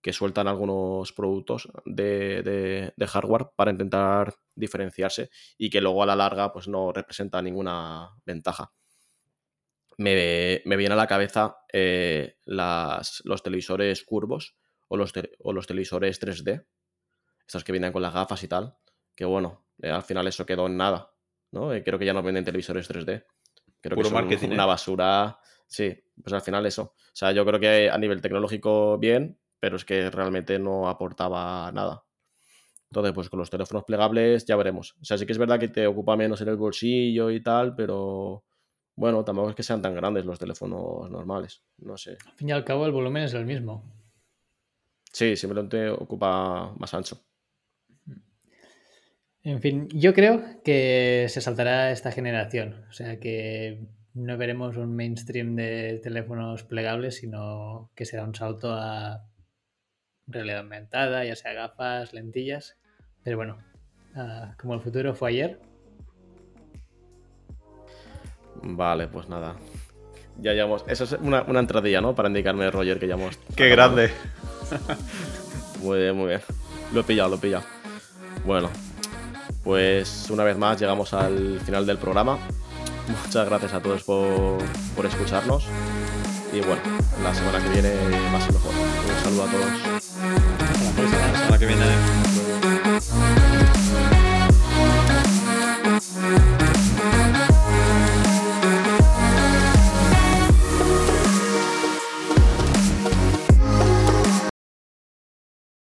que 0.00 0.12
sueltan 0.12 0.48
algunos 0.48 1.12
productos 1.12 1.68
de, 1.84 2.92
de, 2.96 3.06
hardware 3.06 3.50
para 3.56 3.72
intentar 3.72 4.34
diferenciarse 4.54 5.30
y 5.56 5.70
que 5.70 5.80
luego 5.80 6.02
a 6.02 6.06
la 6.06 6.16
larga 6.16 6.52
pues 6.52 6.68
no 6.68 6.92
representa 6.92 7.42
ninguna 7.42 8.10
ventaja. 8.24 8.72
Me, 9.96 10.62
me 10.64 10.76
viene 10.76 10.94
a 10.94 10.96
la 10.96 11.08
cabeza 11.08 11.58
eh, 11.72 12.36
las, 12.44 13.22
los 13.24 13.42
televisores 13.42 14.04
curvos 14.04 14.56
o 14.86 14.96
los, 14.96 15.12
o 15.40 15.52
los 15.52 15.66
televisores 15.66 16.20
3D, 16.20 16.64
estos 17.46 17.64
que 17.64 17.72
vienen 17.72 17.92
con 17.92 18.02
las 18.02 18.14
gafas 18.14 18.42
y 18.44 18.48
tal, 18.48 18.76
que 19.16 19.24
bueno, 19.24 19.66
eh, 19.82 19.90
al 19.90 20.04
final 20.04 20.28
eso 20.28 20.46
quedó 20.46 20.66
en 20.66 20.76
nada, 20.76 21.12
¿no? 21.52 21.72
Eh, 21.72 21.82
creo 21.82 21.98
que 21.98 22.04
ya 22.04 22.12
no 22.12 22.22
venden 22.22 22.44
televisores 22.44 22.88
3D. 22.88 23.24
Creo 23.80 23.96
Puro 23.96 23.96
que 23.96 24.04
son 24.04 24.14
marketing, 24.14 24.48
una 24.50 24.64
¿eh? 24.64 24.66
basura. 24.66 25.38
Sí, 25.66 25.94
pues 26.22 26.32
al 26.32 26.40
final 26.40 26.66
eso. 26.66 26.82
O 26.82 27.14
sea, 27.14 27.32
yo 27.32 27.44
creo 27.44 27.60
que 27.60 27.90
a 27.90 27.98
nivel 27.98 28.20
tecnológico 28.20 28.98
bien, 28.98 29.38
pero 29.60 29.76
es 29.76 29.84
que 29.84 30.10
realmente 30.10 30.58
no 30.58 30.88
aportaba 30.88 31.70
nada. 31.72 32.04
Entonces, 32.90 33.12
pues 33.12 33.28
con 33.28 33.38
los 33.38 33.50
teléfonos 33.50 33.84
plegables 33.84 34.46
ya 34.46 34.56
veremos. 34.56 34.94
O 35.00 35.04
sea, 35.04 35.18
sí 35.18 35.26
que 35.26 35.32
es 35.32 35.38
verdad 35.38 35.58
que 35.58 35.68
te 35.68 35.86
ocupa 35.86 36.16
menos 36.16 36.40
en 36.40 36.48
el 36.48 36.56
bolsillo 36.56 37.30
y 37.30 37.42
tal, 37.42 37.74
pero 37.74 38.44
bueno, 38.96 39.24
tampoco 39.24 39.50
es 39.50 39.56
que 39.56 39.62
sean 39.62 39.82
tan 39.82 39.94
grandes 39.94 40.24
los 40.24 40.38
teléfonos 40.38 41.10
normales. 41.10 41.62
No 41.78 41.96
sé. 41.98 42.16
Al 42.26 42.32
fin 42.32 42.48
y 42.48 42.52
al 42.52 42.64
cabo, 42.64 42.86
el 42.86 42.92
volumen 42.92 43.24
es 43.24 43.34
el 43.34 43.44
mismo. 43.44 43.84
Sí, 45.12 45.36
simplemente 45.36 45.88
ocupa 45.90 46.72
más 46.78 46.94
ancho. 46.94 47.18
En 49.44 49.60
fin, 49.60 49.88
yo 49.90 50.14
creo 50.14 50.42
que 50.64 51.26
se 51.28 51.40
saltará 51.40 51.90
esta 51.90 52.12
generación. 52.12 52.84
O 52.88 52.92
sea 52.92 53.18
que 53.20 53.86
no 54.14 54.36
veremos 54.36 54.76
un 54.76 54.94
mainstream 54.94 55.54
de 55.54 56.00
teléfonos 56.02 56.64
plegables, 56.64 57.16
sino 57.16 57.90
que 57.94 58.04
será 58.04 58.24
un 58.24 58.34
salto 58.34 58.72
a 58.72 59.24
realidad 60.26 60.60
aumentada, 60.60 61.24
ya 61.24 61.36
sea 61.36 61.52
gafas, 61.52 62.12
lentillas. 62.12 62.76
Pero 63.22 63.36
bueno, 63.36 63.58
uh, 64.16 64.56
como 64.60 64.74
el 64.74 64.80
futuro 64.80 65.14
fue 65.14 65.30
ayer. 65.30 65.60
Vale, 68.62 69.06
pues 69.06 69.28
nada. 69.28 69.56
Ya 70.40 70.52
llevamos. 70.52 70.84
Eso 70.88 71.04
es 71.04 71.12
una, 71.12 71.42
una 71.42 71.60
entradilla, 71.60 72.00
¿no? 72.00 72.14
Para 72.14 72.28
indicarme, 72.28 72.70
Roger, 72.70 72.98
que 72.98 73.08
ya 73.08 73.14
hemos. 73.14 73.36
¡Qué 73.56 73.68
grande! 73.68 74.10
muy 75.82 75.98
bien, 75.98 76.16
muy 76.16 76.28
bien. 76.28 76.40
Lo 76.92 77.00
he 77.00 77.04
pillado, 77.04 77.30
lo 77.30 77.36
he 77.36 77.38
pillado. 77.38 77.64
Bueno, 78.44 78.70
pues 79.68 80.30
una 80.30 80.44
vez 80.44 80.56
más 80.56 80.80
llegamos 80.80 81.12
al 81.12 81.60
final 81.60 81.84
del 81.84 81.98
programa. 81.98 82.38
Muchas 83.26 83.46
gracias 83.46 83.74
a 83.74 83.82
todos 83.82 84.02
por, 84.02 84.56
por 84.96 85.04
escucharnos. 85.04 85.66
Y 86.54 86.60
bueno, 86.60 86.80
la 87.22 87.34
semana 87.34 87.62
que 87.62 87.68
viene 87.68 87.92
más 88.32 88.48
y 88.48 88.52
mejor. 88.54 88.72
Un 88.72 89.24
saludo 89.24 89.42
a 89.42 89.50
todos. 89.50 90.00
La 91.12 91.38
semana 91.38 91.58
que 91.58 91.66
viene. 91.66 92.27